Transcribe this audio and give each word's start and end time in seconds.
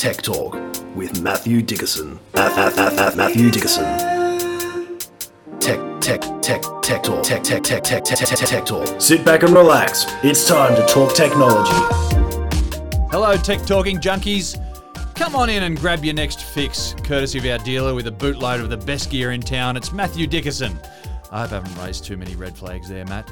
Tech 0.00 0.22
Talk 0.22 0.54
with 0.96 1.20
Matthew 1.20 1.60
Dickerson. 1.60 2.18
At, 2.32 2.56
at, 2.56 2.98
at 2.98 3.16
Matthew 3.18 3.50
Dickerson. 3.50 3.84
Tech, 5.60 5.78
tech, 6.00 6.22
tech, 6.40 6.62
tech 6.80 7.02
talk. 7.02 7.22
Tech, 7.22 7.42
tech, 7.42 7.62
tech, 7.62 7.84
tech, 7.84 8.02
tech, 8.02 8.16
tech, 8.16 8.38
tech 8.38 8.64
talk. 8.64 8.98
Sit 8.98 9.26
back 9.26 9.42
and 9.42 9.52
relax. 9.52 10.06
It's 10.24 10.48
time 10.48 10.74
to 10.74 10.86
talk 10.86 11.14
technology. 11.14 11.76
Hello, 13.10 13.36
tech 13.36 13.66
talking 13.66 13.98
junkies. 13.98 14.56
Come 15.16 15.36
on 15.36 15.50
in 15.50 15.64
and 15.64 15.78
grab 15.78 16.02
your 16.02 16.14
next 16.14 16.44
fix, 16.44 16.94
courtesy 17.04 17.38
of 17.38 17.44
our 17.44 17.58
dealer 17.58 17.94
with 17.94 18.06
a 18.06 18.10
bootload 18.10 18.60
of 18.62 18.70
the 18.70 18.78
best 18.78 19.10
gear 19.10 19.32
in 19.32 19.42
town. 19.42 19.76
It's 19.76 19.92
Matthew 19.92 20.26
Dickerson. 20.26 20.80
I 21.30 21.42
hope 21.42 21.52
I 21.52 21.56
haven't 21.56 21.76
raised 21.84 22.06
too 22.06 22.16
many 22.16 22.36
red 22.36 22.56
flags 22.56 22.88
there, 22.88 23.04
Matt. 23.04 23.30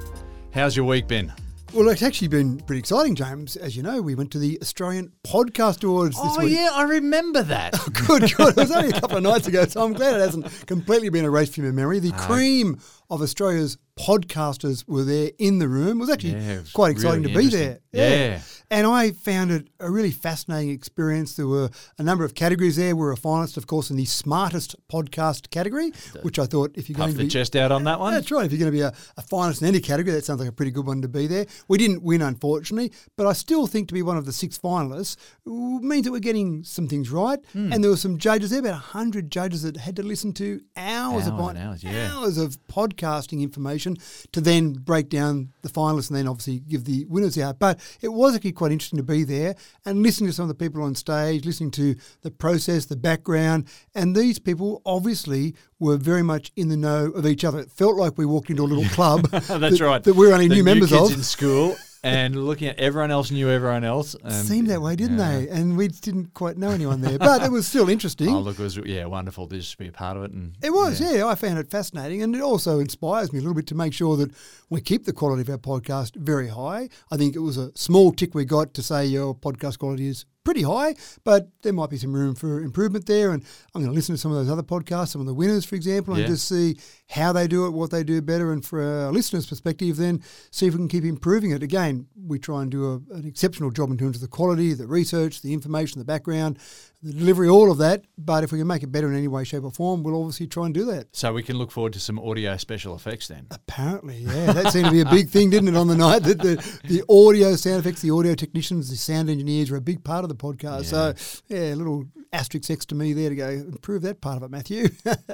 How's 0.53 0.77
your 0.77 0.85
week 0.85 1.09
been? 1.09 1.33
Well, 1.75 1.91
it's 1.91 2.03
actually 2.03 2.29
been 2.29 2.61
pretty 2.61 2.81
exciting, 2.81 3.15
James. 3.15 3.55
As 3.55 3.77
you 3.77 3.83
know, 3.83 4.01
we 4.01 4.15
went 4.15 4.31
to 4.33 4.39
the 4.39 4.59
Australian 4.63 5.13
Podcast 5.23 5.85
Awards 5.85 6.17
this 6.17 6.33
oh, 6.39 6.45
week. 6.45 6.55
yeah, 6.55 6.71
I 6.73 6.85
remember 6.85 7.43
that. 7.43 7.75
Oh, 7.79 7.91
good, 8.07 8.33
good. 8.37 8.49
It 8.49 8.57
was 8.57 8.73
only 8.73 8.91
a 8.91 9.01
couple 9.01 9.19
of 9.19 9.23
nights 9.23 9.47
ago, 9.47 9.65
so 9.67 9.85
I'm 9.85 9.93
glad 9.93 10.17
it 10.17 10.21
hasn't 10.21 10.67
completely 10.67 11.11
been 11.11 11.25
erased 11.25 11.55
from 11.55 11.65
your 11.65 11.73
memory. 11.73 12.01
The 12.01 12.13
uh, 12.13 12.27
cream 12.27 12.81
of 13.11 13.23
Australia's 13.23 13.79
podcasters 13.99 14.87
were 14.87 15.03
there 15.03 15.31
in 15.39 15.59
the 15.59 15.67
room. 15.69 15.99
It 15.99 16.01
was 16.01 16.11
actually 16.11 16.33
Yeah, 16.33 16.53
it 16.53 16.61
was 16.61 16.73
quite 16.73 16.93
exciting 16.93 17.23
really 17.23 17.35
to 17.35 17.39
be 17.39 17.57
there. 17.57 17.81
Yeah. 17.91 18.41
And 18.71 18.87
I 18.87 19.13
found 19.13 19.51
it 19.51 19.69
a 19.81 19.91
really 19.91 20.11
fascinating 20.11 20.71
experience. 20.71 21.35
There 21.35 21.47
were 21.47 21.71
a 21.99 22.03
number 22.03 22.25
of 22.25 22.35
categories 22.35 22.77
there. 22.77 22.95
We 22.95 23.03
were 23.03 23.13
a 23.13 23.17
finalist, 23.17 23.57
of 23.57 23.67
course, 23.67 23.91
in 23.91 23.97
the 23.97 24.05
smartest 24.05 24.77
podcast 24.89 25.51
category, 25.51 25.93
which 26.23 26.39
I 26.39 26.45
thought 26.45 26.73
if 26.77 26.89
you're 26.89 26.97
going 26.97 27.13
to 27.13 27.19
be 27.19 27.29
chest 27.29 27.57
out 27.57 27.73
on 27.73 27.85
that 27.85 27.99
one. 27.99 28.13
that's 28.13 28.31
right. 28.31 28.45
If 28.45 28.53
you're 28.53 28.59
going 28.61 28.71
to 28.71 28.77
be 28.77 28.83
a, 28.83 28.93
a 29.17 29.23
finalist 29.23 29.63
in 29.63 29.69
any 29.69 29.81
category, 29.81 30.15
that 30.15 30.25
sounds 30.25 30.39
like 30.41 30.49
a 30.49 30.53
pretty 30.53 30.71
good 30.71 30.87
one 30.87 31.01
to 31.03 31.09
be 31.09 31.27
there. 31.27 31.47
We 31.67 31.79
didn't 31.79 32.03
win, 32.03 32.23
unfortunately, 32.23 32.93
but 33.17 33.27
I 33.27 33.33
still 33.33 33.67
think 33.67 33.89
to 33.89 33.95
be 33.95 34.03
one 34.03 34.19
of 34.19 34.27
the 34.27 34.33
six 34.33 34.59
finalists 34.59 35.17
means 35.47 36.05
that 36.05 36.13
we're 36.13 36.19
getting 36.21 36.63
some 36.63 36.87
things 36.89 37.11
right. 37.11 37.39
Hmm. 37.55 37.73
And 37.73 37.83
there 37.83 37.91
were 37.91 37.97
some 37.97 38.19
judges 38.19 38.51
there, 38.51 38.61
about 38.61 38.73
100 38.73 39.31
judges 39.31 39.63
that 39.63 39.79
had 39.79 39.97
to 39.97 40.03
listen 40.03 40.33
to 40.35 40.61
hours 40.77 40.99
Hours 41.09 41.27
upon 41.27 41.57
hours, 41.57 41.83
yeah. 41.83 42.13
hours 42.13 42.37
of 42.39 42.59
podcasting 42.99 43.41
information 43.43 43.97
to 44.33 44.41
then 44.41 44.73
break 44.73 45.09
down 45.09 45.53
the 45.63 45.69
finalists 45.69 46.09
and 46.09 46.19
then 46.19 46.29
obviously 46.29 46.61
give 46.61 46.85
the 46.85 47.05
winners 47.07 47.39
out. 47.39 47.59
But 47.59 47.81
it 48.01 48.09
was 48.09 48.35
actually 48.35 48.53
quite 48.53 48.73
interesting 48.73 48.99
to 48.99 49.03
be 49.03 49.25
there 49.25 49.55
and 49.85 50.03
listening 50.03 50.31
to 50.31 50.35
some 50.35 50.45
of 50.45 50.49
the 50.49 50.55
people 50.55 50.83
on 50.83 50.95
stage, 50.95 51.45
listening 51.45 51.71
to 51.73 51.95
the 52.23 52.31
process, 52.31 52.87
the 52.87 52.97
background. 52.97 53.69
And 53.95 54.15
these 54.15 54.39
people 54.39 54.83
obviously 54.85 55.55
were 55.79 55.97
very 55.97 56.23
much 56.23 56.51
in 56.57 56.69
the 56.69 56.77
know 56.77 57.07
of 57.07 57.27
each 57.27 57.45
other. 57.45 57.61
It 57.61 57.71
felt 57.71 57.97
like 57.97 58.19
we 58.19 58.27
walked 58.27 58.51
into 58.51 58.63
a 58.63 58.65
little 58.65 58.89
club. 58.91 59.23
That's 59.31 59.49
that, 59.49 59.81
right. 59.81 60.03
That 60.03 60.15
we're 60.15 60.33
only 60.33 60.49
The 60.49 60.57
new 60.57 60.65
members 60.65 60.93
of. 60.93 61.13
in 61.13 61.23
school 61.23 61.77
and 62.03 62.47
looking 62.47 62.69
at 62.69 62.79
everyone 62.79 63.11
else 63.11 63.31
knew 63.31 63.51
everyone 63.51 63.85
else. 63.85 64.15
And- 64.23 64.47
seemed 64.47 64.69
that 64.69 64.81
way, 64.81 64.97
didn't 64.97 65.19
yeah. 65.19 65.39
they? 65.39 65.49
And 65.49 65.77
we 65.77 65.89
didn't 65.89 66.35
quite 66.35 66.57
know 66.57 66.71
anyone 66.71 67.01
there. 67.01 67.19
But 67.19 67.43
it 67.43 67.51
was 67.51 67.67
still 67.67 67.89
interesting. 67.97 68.29
Oh, 68.29 68.41
look, 68.41 68.59
it 68.59 68.63
was 68.63 68.77
yeah 68.77 69.05
wonderful 69.07 69.47
to 69.49 69.57
just 69.57 69.77
be 69.79 69.89
a 69.89 69.93
part 69.93 70.17
of 70.17 70.25
it. 70.25 70.33
And 70.33 70.57
It 70.63 70.71
was, 70.71 71.01
yeah. 71.01 71.27
I 71.27 71.35
found 71.35 71.59
it 71.59 71.71
fascinating, 71.71 72.23
and 72.23 72.35
it 72.35 72.43
also 72.43 72.79
inspires 72.79 73.33
me 73.33 73.39
a 73.39 73.43
little 73.43 73.55
bit 73.55 73.67
to 73.69 73.75
make 73.75 73.93
sure 73.93 74.17
that 74.17 74.31
we 74.71 74.81
keep 74.81 75.05
the 75.05 75.13
quality 75.13 75.43
of 75.43 75.49
our 75.51 75.59
podcast 75.59 76.17
very 76.17 76.49
high. 76.49 76.89
I 77.11 77.17
think 77.17 77.35
it 77.35 77.41
was 77.41 77.57
a 77.57 77.73
small 77.77 78.13
tick 78.13 78.35
we 78.35 78.45
got 78.45 78.75
to 78.75 78.83
say 78.83 79.07
your 79.07 79.35
podcast 79.35 79.79
quality 79.79 80.09
is 80.09 80.25
pretty 80.49 80.63
high, 80.63 80.95
but 81.25 81.51
there 81.61 81.75
might 81.75 81.91
be 81.91 81.99
some 81.99 82.11
room 82.15 82.35
for 82.35 82.63
improvement 82.63 83.05
there. 83.05 83.33
And 83.33 83.45
I'm 83.75 83.83
going 83.83 83.93
to 83.93 83.95
listen 83.95 84.15
to 84.15 84.19
some 84.19 84.33
of 84.33 84.39
those 84.39 84.51
other 84.51 84.63
podcasts, 84.63 85.09
some 85.09 85.21
of 85.21 85.27
the 85.27 85.35
winners, 85.35 85.67
for 85.67 85.75
example, 85.75 86.15
and 86.15 86.23
Yeah. 86.23 86.29
just 86.29 86.49
see 86.49 86.79
how 87.11 87.35
they 87.35 87.47
do 87.47 87.67
it, 87.67 87.71
what 87.73 87.91
they 87.91 88.03
do 88.03 88.23
better, 88.23 88.51
and 88.51 88.65
for 88.65 88.81
our 88.83 89.13
listeners' 89.13 89.45
perspective, 89.45 89.99
then 89.99 90.23
see 90.51 90.67
if 90.67 90.73
we 90.73 90.79
can 90.79 90.89
keep 90.89 91.05
improving 91.05 91.51
it. 91.51 91.63
Again, 91.63 92.07
we 92.27 92.39
try 92.39 92.63
and 92.63 92.71
do 92.71 92.87
a, 92.87 93.15
an 93.15 93.27
exceptional 93.27 93.71
job 93.71 93.91
in 93.91 93.99
terms 93.99 94.17
of 94.17 94.23
the 94.23 94.29
quality, 94.29 94.73
the 94.73 94.87
research, 94.87 95.43
the 95.43 95.53
information, 95.53 95.99
the 95.99 96.05
background, 96.07 96.59
the 97.03 97.13
delivery, 97.13 97.49
all 97.49 97.71
of 97.71 97.77
that. 97.79 98.05
But 98.17 98.43
if 98.43 98.51
we 98.53 98.59
can 98.59 98.67
make 98.67 98.83
it 98.83 98.91
better 98.91 99.09
in 99.09 99.17
any 99.17 99.29
way, 99.29 99.45
shape, 99.45 99.65
or 99.65 99.71
form, 99.71 100.03
we'll 100.03 100.19
obviously 100.19 100.47
try 100.47 100.65
and 100.65 100.73
do 100.75 100.85
that. 100.87 101.15
So 101.15 101.33
we 101.35 101.43
can 101.43 101.57
look 101.59 101.71
forward 101.71 101.93
to 101.93 102.01
some 102.01 102.19
audio 102.19 102.57
special 102.57 102.95
effects 102.95 103.29
then. 103.29 103.47
Apparently, 103.51 104.19
yeah, 104.21 104.53
that 104.53 104.73
seemed 104.73 104.87
to 104.87 104.93
be 104.93 105.01
a 105.01 105.05
big 105.05 105.29
thing, 105.29 105.51
didn't 105.51 105.69
it, 105.69 105.77
on 105.77 105.89
the 105.89 105.97
night 105.97 106.23
that 106.25 106.39
the, 106.39 106.57
the 106.85 107.03
audio 107.09 107.55
sound 107.55 107.81
effects, 107.81 108.01
the 108.03 108.11
audio 108.11 108.35
technicians, 108.35 108.89
the 108.91 108.97
sound 108.97 109.29
engineers 109.31 109.71
were 109.71 109.77
a 109.77 109.81
big 109.83 110.03
part 110.05 110.25
of 110.25 110.29
the 110.29 110.35
podcast. 110.39 110.87
So, 110.87 111.15
yeah, 111.49 111.75
a 111.75 111.77
little 111.77 112.07
asterisk 112.33 112.71
next 112.71 112.87
to 112.91 112.95
me 112.95 113.13
there 113.13 113.29
to 113.29 113.37
go 113.37 113.49
improve 113.49 114.03
that 114.03 114.21
part 114.21 114.37
of 114.37 114.43
it, 114.45 114.51
Matthew. 114.51 114.89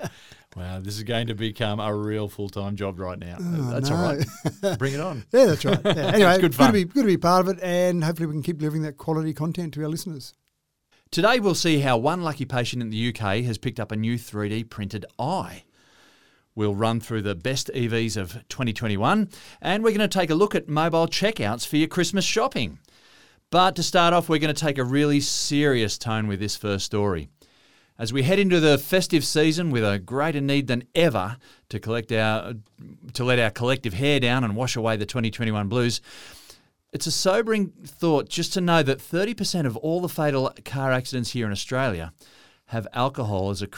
Wow, 0.57 0.79
this 0.79 0.95
is 0.97 1.03
going 1.03 1.27
to 1.27 1.35
become 1.35 1.81
a 1.81 1.93
real 1.93 2.29
full 2.29 2.49
time 2.49 2.77
job 2.77 3.01
right 3.01 3.19
now. 3.19 3.39
Oh, 3.41 3.71
that's 3.73 3.91
no. 3.91 3.97
all 3.97 4.03
right. 4.15 4.79
Bring 4.79 4.95
it 4.95 5.01
on. 5.01 5.25
yeah, 5.33 5.47
that's 5.47 5.65
right. 5.65 5.81
Yeah. 5.85 5.93
Anyway, 6.15 6.31
It's 6.31 6.41
good 6.41 6.53
good, 6.53 6.55
fun. 6.55 6.67
to 6.69 6.73
be 6.73 6.85
good 6.85 7.01
to 7.03 7.07
be 7.07 7.17
part 7.17 7.41
of 7.47 7.57
it, 7.57 7.61
and 7.61 8.05
hopefully 8.05 8.27
we 8.27 8.35
can 8.35 8.43
keep 8.45 8.59
delivering 8.59 8.83
that 8.83 8.97
quality 8.97 9.33
content 9.35 9.75
to 9.75 9.83
our 9.83 9.89
listeners. 9.89 10.33
Today 11.11 11.41
we'll 11.41 11.57
see 11.57 11.81
how 11.81 11.97
one 11.97 12.23
lucky 12.23 12.45
patient 12.45 12.83
in 12.83 12.91
the 12.91 13.09
UK 13.09 13.43
has 13.45 13.59
picked 13.59 13.81
up 13.81 13.91
a 13.91 13.97
new 13.97 14.17
3D 14.17 14.71
printed 14.71 15.05
eye. 15.19 15.65
We'll 16.55 16.77
run 16.77 17.01
through 17.01 17.23
the 17.23 17.35
best 17.35 17.69
EVs 17.75 18.17
of 18.17 18.35
2021 18.49 19.29
and 19.61 19.83
we're 19.83 19.91
going 19.91 20.09
to 20.09 20.09
take 20.09 20.31
a 20.31 20.37
look 20.37 20.55
at 20.55 20.69
mobile 20.69 21.09
checkouts 21.09 21.67
for 21.67 21.77
your 21.77 21.89
Christmas 21.89 22.25
shopping. 22.25 22.79
But 23.51 23.77
to 23.77 23.83
start 23.83 24.15
off, 24.15 24.29
we're 24.29 24.39
going 24.39 24.55
to 24.55 24.61
take 24.61 24.79
a 24.79 24.85
really 24.85 25.21
serious 25.21 25.97
tone 25.97 26.27
with 26.27 26.41
this 26.41 26.57
first 26.57 26.85
story. 26.85 27.29
As 27.97 28.13
we 28.13 28.25
head 28.25 28.41
into 28.41 28.59
the 28.59 28.77
festive 28.77 29.25
season 29.25 29.71
with 29.71 29.85
a 29.85 30.01
greater 30.01 30.41
need 30.41 30.67
than 30.67 30.83
ever 30.97 31.37
to 31.69 31.79
collect 31.79 32.11
our 32.11 32.55
to 33.13 33.25
let 33.25 33.39
our 33.39 33.51
collective 33.51 33.95
hair 33.95 34.19
down 34.19 34.43
and 34.43 34.57
wash 34.57 34.75
away 34.75 34.97
the 34.97 35.07
2021 35.07 35.69
blues, 35.69 36.01
it's 36.93 37.07
a 37.07 37.13
sobering 37.13 37.73
thought 37.85 38.29
just 38.29 38.53
to 38.55 38.61
know 38.61 38.83
that 38.83 38.99
30% 38.99 39.67
of 39.67 39.77
all 39.77 40.01
the 40.01 40.09
fatal 40.09 40.53
car 40.65 40.91
accidents 40.91 41.31
here 41.31 41.47
in 41.47 41.53
Australia 41.53 42.13
have 42.67 42.89
alcohol 42.93 43.51
as 43.51 43.63
a 43.63 43.69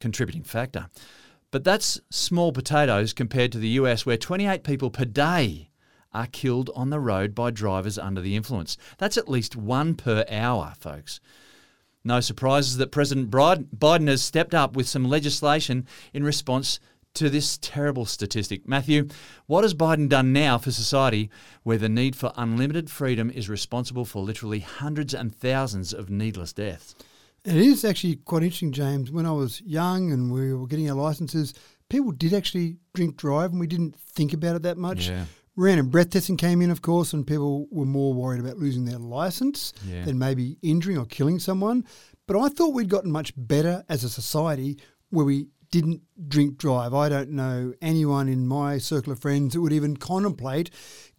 contributing 0.00 0.44
factor. 0.44 0.88
But 1.50 1.64
that's 1.64 2.00
small 2.10 2.52
potatoes 2.52 3.12
compared 3.12 3.52
to 3.52 3.58
the 3.58 3.68
US, 3.80 4.06
where 4.06 4.16
28 4.16 4.64
people 4.64 4.90
per 4.90 5.04
day 5.04 5.67
are 6.18 6.26
killed 6.26 6.68
on 6.74 6.90
the 6.90 6.98
road 6.98 7.34
by 7.34 7.50
drivers 7.50 7.98
under 7.98 8.20
the 8.20 8.34
influence. 8.34 8.76
That's 8.98 9.16
at 9.16 9.28
least 9.28 9.54
one 9.54 9.94
per 9.94 10.24
hour, 10.28 10.74
folks. 10.78 11.20
No 12.04 12.20
surprises 12.20 12.76
that 12.78 12.90
President 12.90 13.30
Biden 13.30 14.08
has 14.08 14.22
stepped 14.22 14.54
up 14.54 14.74
with 14.74 14.88
some 14.88 15.04
legislation 15.04 15.86
in 16.12 16.24
response 16.24 16.80
to 17.14 17.30
this 17.30 17.58
terrible 17.58 18.04
statistic. 18.04 18.66
Matthew, 18.66 19.08
what 19.46 19.64
has 19.64 19.74
Biden 19.74 20.08
done 20.08 20.32
now 20.32 20.58
for 20.58 20.70
society 20.70 21.30
where 21.62 21.78
the 21.78 21.88
need 21.88 22.16
for 22.16 22.32
unlimited 22.36 22.90
freedom 22.90 23.30
is 23.30 23.48
responsible 23.48 24.04
for 24.04 24.22
literally 24.22 24.60
hundreds 24.60 25.14
and 25.14 25.34
thousands 25.34 25.92
of 25.92 26.10
needless 26.10 26.52
deaths? 26.52 26.94
It 27.44 27.56
is 27.56 27.84
actually 27.84 28.16
quite 28.16 28.42
interesting, 28.42 28.72
James. 28.72 29.10
When 29.10 29.26
I 29.26 29.32
was 29.32 29.60
young 29.62 30.12
and 30.12 30.32
we 30.32 30.52
were 30.52 30.66
getting 30.66 30.90
our 30.90 30.96
licenses, 30.96 31.54
people 31.88 32.12
did 32.12 32.34
actually 32.34 32.76
drink 32.94 33.16
drive, 33.16 33.52
and 33.52 33.60
we 33.60 33.66
didn't 33.66 33.96
think 33.96 34.32
about 34.32 34.56
it 34.56 34.62
that 34.62 34.78
much. 34.78 35.08
Yeah. 35.08 35.24
Random 35.58 35.88
breath 35.88 36.10
testing 36.10 36.36
came 36.36 36.62
in, 36.62 36.70
of 36.70 36.82
course, 36.82 37.12
and 37.12 37.26
people 37.26 37.66
were 37.72 37.84
more 37.84 38.14
worried 38.14 38.38
about 38.38 38.58
losing 38.58 38.84
their 38.84 39.00
license 39.00 39.72
Yeah. 39.84 40.04
than 40.04 40.16
maybe 40.16 40.56
injuring 40.62 40.96
or 40.96 41.04
killing 41.04 41.40
someone. 41.40 41.84
But 42.28 42.38
I 42.38 42.48
thought 42.48 42.74
we'd 42.74 42.88
gotten 42.88 43.10
much 43.10 43.32
better 43.36 43.84
as 43.88 44.04
a 44.04 44.08
society 44.08 44.78
where 45.10 45.24
we 45.24 45.48
didn't 45.70 46.02
drink 46.28 46.58
drive. 46.58 46.94
I 46.94 47.08
don't 47.08 47.30
know 47.30 47.74
anyone 47.80 48.28
in 48.28 48.46
my 48.46 48.78
circle 48.78 49.12
of 49.12 49.20
friends 49.20 49.54
that 49.54 49.60
would 49.60 49.72
even 49.72 49.96
contemplate 49.96 50.70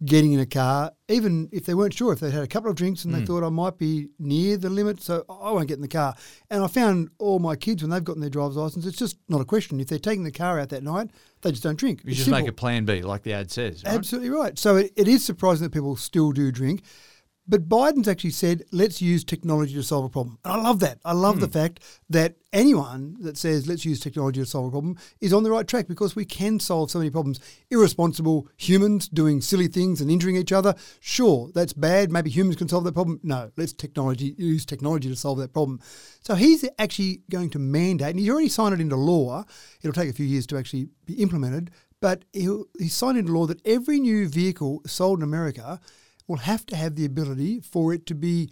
getting 0.04 0.32
in 0.32 0.40
a 0.40 0.46
car, 0.46 0.92
even 1.08 1.48
if 1.52 1.66
they 1.66 1.74
weren't 1.74 1.94
sure 1.94 2.12
if 2.12 2.20
they'd 2.20 2.32
had 2.32 2.42
a 2.42 2.48
couple 2.48 2.70
of 2.70 2.76
drinks 2.76 3.04
and 3.04 3.14
they 3.14 3.20
hmm. 3.20 3.24
thought 3.24 3.44
I 3.44 3.48
might 3.48 3.78
be 3.78 4.08
near 4.18 4.56
the 4.56 4.70
limit, 4.70 5.02
so 5.02 5.24
I 5.28 5.50
won't 5.52 5.68
get 5.68 5.74
in 5.74 5.82
the 5.82 5.88
car. 5.88 6.14
And 6.50 6.62
I 6.62 6.66
found 6.66 7.10
all 7.18 7.38
my 7.38 7.56
kids 7.56 7.82
when 7.82 7.90
they've 7.90 8.02
gotten 8.02 8.20
their 8.20 8.30
driver's 8.30 8.56
license, 8.56 8.86
it's 8.86 8.98
just 8.98 9.16
not 9.28 9.40
a 9.40 9.44
question. 9.44 9.80
If 9.80 9.88
they're 9.88 9.98
taking 9.98 10.24
the 10.24 10.32
car 10.32 10.58
out 10.58 10.70
that 10.70 10.82
night, 10.82 11.10
they 11.42 11.50
just 11.50 11.62
don't 11.62 11.78
drink. 11.78 12.00
You 12.04 12.10
It's 12.10 12.18
just 12.18 12.26
simple. 12.26 12.40
make 12.40 12.48
a 12.48 12.52
plan 12.52 12.84
B, 12.84 13.02
like 13.02 13.22
the 13.22 13.32
ad 13.32 13.50
says. 13.50 13.84
Right? 13.84 13.94
Absolutely 13.94 14.30
right. 14.30 14.58
So 14.58 14.76
it, 14.76 14.92
it 14.96 15.08
is 15.08 15.24
surprising 15.24 15.64
that 15.64 15.72
people 15.72 15.96
still 15.96 16.32
do 16.32 16.50
drink. 16.50 16.82
But 17.48 17.68
Biden's 17.68 18.06
actually 18.06 18.30
said, 18.30 18.62
let's 18.70 19.02
use 19.02 19.24
technology 19.24 19.74
to 19.74 19.82
solve 19.82 20.04
a 20.04 20.08
problem. 20.08 20.38
And 20.44 20.52
I 20.52 20.62
love 20.62 20.78
that. 20.80 21.00
I 21.04 21.12
love 21.12 21.40
the 21.40 21.46
hmm. 21.46 21.52
fact 21.52 21.80
that 22.08 22.36
anyone 22.52 23.16
that 23.20 23.36
says, 23.36 23.66
let's 23.66 23.84
use 23.84 23.98
technology 23.98 24.40
to 24.40 24.46
solve 24.46 24.66
a 24.66 24.70
problem 24.70 24.96
is 25.20 25.32
on 25.32 25.42
the 25.42 25.50
right 25.50 25.66
track 25.66 25.88
because 25.88 26.14
we 26.14 26.24
can 26.24 26.60
solve 26.60 26.92
so 26.92 26.98
many 26.98 27.10
problems. 27.10 27.40
Irresponsible 27.70 28.46
humans 28.56 29.08
doing 29.08 29.40
silly 29.40 29.66
things 29.66 30.00
and 30.00 30.10
injuring 30.10 30.36
each 30.36 30.52
other. 30.52 30.74
Sure, 31.00 31.50
that's 31.52 31.72
bad. 31.72 32.12
Maybe 32.12 32.30
humans 32.30 32.56
can 32.56 32.68
solve 32.68 32.84
that 32.84 32.94
problem. 32.94 33.18
No, 33.24 33.50
let's 33.56 33.72
technology 33.72 34.34
use 34.38 34.64
technology 34.64 35.08
to 35.08 35.16
solve 35.16 35.38
that 35.38 35.52
problem. 35.52 35.80
So 36.20 36.36
he's 36.36 36.68
actually 36.78 37.22
going 37.30 37.50
to 37.50 37.58
mandate, 37.58 38.10
and 38.10 38.20
he's 38.20 38.30
already 38.30 38.48
signed 38.48 38.74
it 38.74 38.80
into 38.80 38.96
law. 38.96 39.44
It'll 39.82 39.92
take 39.92 40.10
a 40.10 40.14
few 40.14 40.26
years 40.26 40.46
to 40.48 40.56
actually 40.56 40.88
be 41.04 41.14
implemented, 41.14 41.72
but 42.00 42.24
he'll, 42.32 42.66
he's 42.78 42.94
signed 42.94 43.18
into 43.18 43.32
law 43.32 43.46
that 43.46 43.66
every 43.66 43.98
new 43.98 44.28
vehicle 44.28 44.82
sold 44.86 45.18
in 45.18 45.24
America 45.24 45.80
will 46.30 46.36
have 46.36 46.64
to 46.64 46.76
have 46.76 46.94
the 46.94 47.04
ability 47.04 47.60
for 47.60 47.92
it 47.92 48.06
to 48.06 48.14
be 48.14 48.48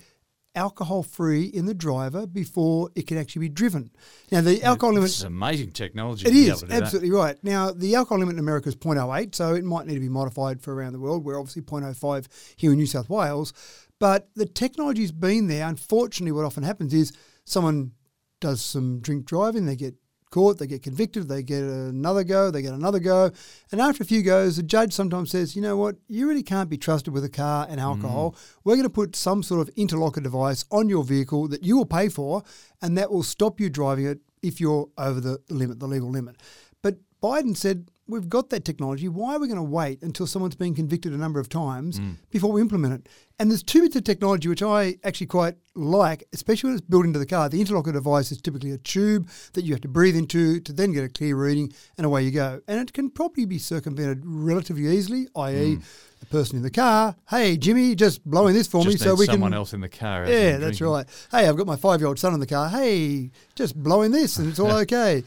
alcohol 0.56 1.04
free 1.04 1.44
in 1.44 1.64
the 1.66 1.74
driver 1.74 2.26
before 2.26 2.90
it 2.96 3.06
can 3.06 3.16
actually 3.16 3.38
be 3.38 3.48
driven. 3.48 3.88
Now, 4.32 4.40
the 4.40 4.60
alcohol 4.64 4.94
limit. 4.94 5.10
It's 5.10 5.22
amazing 5.22 5.70
technology. 5.70 6.26
It 6.26 6.34
is 6.34 6.34
to 6.34 6.34
be 6.34 6.40
is 6.40 6.48
able 6.48 6.58
to 6.58 6.66
do 6.66 6.72
that. 6.72 6.82
absolutely 6.82 7.10
right. 7.12 7.44
Now, 7.44 7.70
the 7.70 7.94
alcohol 7.94 8.18
limit 8.18 8.34
in 8.34 8.40
America 8.40 8.68
is 8.68 8.74
0.08, 8.74 9.32
so 9.32 9.54
it 9.54 9.62
might 9.64 9.86
need 9.86 9.94
to 9.94 10.00
be 10.00 10.08
modified 10.08 10.60
for 10.60 10.74
around 10.74 10.94
the 10.94 10.98
world. 10.98 11.24
We're 11.24 11.38
obviously 11.38 11.62
0.05 11.62 12.26
here 12.56 12.72
in 12.72 12.78
New 12.78 12.86
South 12.86 13.08
Wales. 13.08 13.52
But 14.00 14.28
the 14.34 14.46
technology's 14.46 15.12
been 15.12 15.46
there. 15.46 15.68
Unfortunately, 15.68 16.32
what 16.32 16.44
often 16.44 16.64
happens 16.64 16.92
is 16.92 17.12
someone 17.44 17.92
does 18.40 18.60
some 18.60 18.98
drink 18.98 19.24
driving, 19.24 19.66
they 19.66 19.76
get 19.76 19.94
caught, 20.30 20.58
they 20.58 20.66
get 20.66 20.82
convicted, 20.82 21.28
they 21.28 21.42
get 21.42 21.62
another 21.62 22.24
go, 22.24 22.50
they 22.50 22.62
get 22.62 22.72
another 22.72 22.98
go. 22.98 23.30
And 23.72 23.80
after 23.80 24.02
a 24.02 24.06
few 24.06 24.22
goes, 24.22 24.56
the 24.56 24.62
judge 24.62 24.92
sometimes 24.92 25.30
says, 25.30 25.56
you 25.56 25.62
know 25.62 25.76
what, 25.76 25.96
you 26.08 26.28
really 26.28 26.42
can't 26.42 26.70
be 26.70 26.78
trusted 26.78 27.12
with 27.12 27.24
a 27.24 27.28
car 27.28 27.66
and 27.68 27.80
alcohol. 27.80 28.32
Mm. 28.32 28.56
We're 28.64 28.74
going 28.74 28.84
to 28.84 28.90
put 28.90 29.16
some 29.16 29.42
sort 29.42 29.66
of 29.66 29.74
interlocker 29.74 30.22
device 30.22 30.64
on 30.70 30.88
your 30.88 31.04
vehicle 31.04 31.48
that 31.48 31.62
you 31.62 31.76
will 31.76 31.86
pay 31.86 32.08
for, 32.08 32.42
and 32.82 32.96
that 32.98 33.10
will 33.10 33.22
stop 33.22 33.60
you 33.60 33.70
driving 33.70 34.06
it 34.06 34.20
if 34.42 34.60
you're 34.60 34.88
over 34.96 35.20
the 35.20 35.38
limit, 35.48 35.80
the 35.80 35.88
legal 35.88 36.10
limit. 36.10 36.36
But 36.82 36.98
Biden 37.22 37.56
said, 37.56 37.90
we've 38.08 38.28
got 38.28 38.50
that 38.50 38.64
technology. 38.64 39.08
Why 39.08 39.34
are 39.34 39.38
we 39.38 39.46
going 39.46 39.58
to 39.58 39.62
wait 39.62 40.02
until 40.02 40.26
someone's 40.26 40.56
been 40.56 40.74
convicted 40.74 41.12
a 41.12 41.16
number 41.16 41.38
of 41.38 41.48
times 41.48 42.00
mm. 42.00 42.16
before 42.30 42.50
we 42.50 42.60
implement 42.60 42.94
it? 42.94 43.08
And 43.38 43.50
there's 43.50 43.62
two 43.62 43.82
bits 43.82 43.94
of 43.94 44.02
technology 44.04 44.48
which 44.48 44.62
I 44.62 44.96
actually 45.04 45.28
quite 45.28 45.54
like, 45.74 46.24
especially 46.32 46.68
when 46.68 46.78
it's 46.78 46.86
built 46.86 47.04
into 47.04 47.18
the 47.18 47.26
car. 47.26 47.48
The 47.48 47.62
interlocker 47.62 47.92
device 47.92 48.32
is 48.32 48.40
typically 48.40 48.72
a 48.72 48.78
tube 48.78 49.28
that 49.52 49.62
you 49.62 49.74
have 49.74 49.82
to 49.82 49.88
breathe 49.88 50.16
into 50.16 50.58
to 50.60 50.72
then 50.72 50.92
get 50.92 51.04
a 51.04 51.08
clear 51.08 51.36
reading, 51.36 51.72
and 51.96 52.04
away 52.04 52.24
you 52.24 52.30
go. 52.30 52.60
And 52.66 52.80
it 52.80 52.92
can 52.92 53.10
probably 53.10 53.44
be 53.44 53.58
circumvented 53.58 54.22
relatively 54.24 54.88
easily, 54.88 55.28
i.e., 55.36 55.76
mm. 55.76 55.82
the 56.18 56.26
person 56.26 56.56
in 56.56 56.62
the 56.62 56.70
car, 56.70 57.14
hey, 57.30 57.56
Jimmy, 57.56 57.94
just 57.94 58.24
blowing 58.24 58.54
this 58.54 58.66
for 58.66 58.84
me 58.84 58.96
so 58.96 59.14
we 59.14 59.26
someone 59.26 59.52
can. 59.52 59.58
else 59.58 59.72
in 59.72 59.80
the 59.80 59.88
car. 59.88 60.26
Yeah, 60.26 60.56
that's 60.56 60.78
drinking. 60.78 60.86
right. 60.88 61.06
Hey, 61.30 61.46
I've 61.46 61.56
got 61.56 61.66
my 61.66 61.76
five 61.76 62.00
year 62.00 62.08
old 62.08 62.18
son 62.18 62.34
in 62.34 62.40
the 62.40 62.46
car. 62.46 62.68
Hey, 62.68 63.30
just 63.54 63.80
blowing 63.80 64.10
this 64.10 64.38
and 64.38 64.48
it's 64.48 64.58
all 64.58 64.72
okay. 64.78 65.22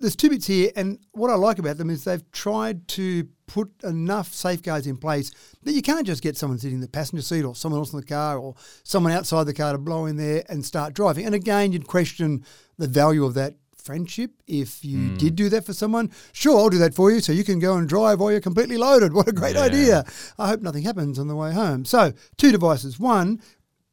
There's 0.00 0.16
two 0.16 0.28
bits 0.28 0.46
here, 0.46 0.70
and 0.76 0.98
what 1.12 1.30
I 1.30 1.34
like 1.34 1.58
about 1.58 1.78
them 1.78 1.88
is 1.88 2.04
they've 2.04 2.30
tried 2.32 2.88
to 2.88 3.26
put 3.46 3.70
enough 3.84 4.32
safeguards 4.34 4.86
in 4.86 4.96
place 4.96 5.30
that 5.62 5.72
you 5.72 5.82
can't 5.82 6.06
just 6.06 6.22
get 6.22 6.36
someone 6.36 6.58
sitting 6.58 6.76
in 6.76 6.80
the 6.80 6.88
passenger 6.88 7.22
seat 7.22 7.44
or 7.44 7.54
someone 7.54 7.78
else 7.80 7.92
in 7.92 8.00
the 8.00 8.06
car 8.06 8.36
or 8.38 8.54
someone 8.82 9.12
outside 9.12 9.44
the 9.44 9.54
car 9.54 9.72
to 9.72 9.78
blow 9.78 10.06
in 10.06 10.16
there 10.16 10.42
and 10.48 10.64
start 10.64 10.94
driving. 10.94 11.26
And 11.26 11.34
again, 11.34 11.72
you'd 11.72 11.86
question 11.86 12.44
the 12.76 12.88
value 12.88 13.24
of 13.24 13.34
that 13.34 13.54
friendship 13.76 14.32
if 14.46 14.84
you 14.84 15.10
Hmm. 15.10 15.16
did 15.16 15.36
do 15.36 15.48
that 15.50 15.64
for 15.66 15.74
someone. 15.74 16.10
Sure, 16.32 16.58
I'll 16.58 16.70
do 16.70 16.78
that 16.78 16.94
for 16.94 17.10
you 17.12 17.20
so 17.20 17.32
you 17.32 17.44
can 17.44 17.58
go 17.58 17.76
and 17.76 17.86
drive 17.88 18.18
while 18.18 18.30
you're 18.32 18.40
completely 18.40 18.78
loaded. 18.78 19.12
What 19.14 19.28
a 19.28 19.32
great 19.32 19.56
Yeah. 19.56 19.62
idea. 19.62 20.04
I 20.38 20.48
hope 20.48 20.60
nothing 20.62 20.82
happens 20.84 21.18
on 21.18 21.28
the 21.28 21.36
way 21.36 21.52
home. 21.52 21.84
So, 21.84 22.14
two 22.38 22.50
devices. 22.50 22.98
One, 22.98 23.40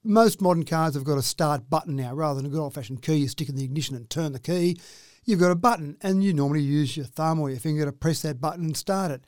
most 0.04 0.42
modern 0.42 0.64
cars 0.64 0.94
have 0.96 1.04
got 1.04 1.18
a 1.18 1.22
start 1.22 1.70
button 1.70 1.96
now 1.98 2.16
rather 2.16 2.38
than 2.38 2.46
a 2.46 2.50
good 2.50 2.60
old 2.62 2.74
fashioned 2.74 3.02
key. 3.04 3.18
You 3.18 3.28
stick 3.28 3.50
in 3.50 3.56
the 3.56 3.66
ignition 3.66 3.96
and 3.96 4.10
turn 4.10 4.32
the 4.32 4.40
key. 4.40 4.80
You've 5.26 5.40
got 5.40 5.52
a 5.52 5.56
button, 5.56 5.98
and 6.02 6.24
you 6.24 6.34
normally 6.34 6.62
use 6.62 6.98
your 6.98 7.06
thumb 7.06 7.40
or 7.40 7.50
your 7.50 7.60
finger 7.60 7.86
to 7.86 7.92
press 7.92 8.22
that 8.24 8.42
button 8.42 8.66
and 8.66 8.78
start 8.78 9.12
it. 9.12 9.24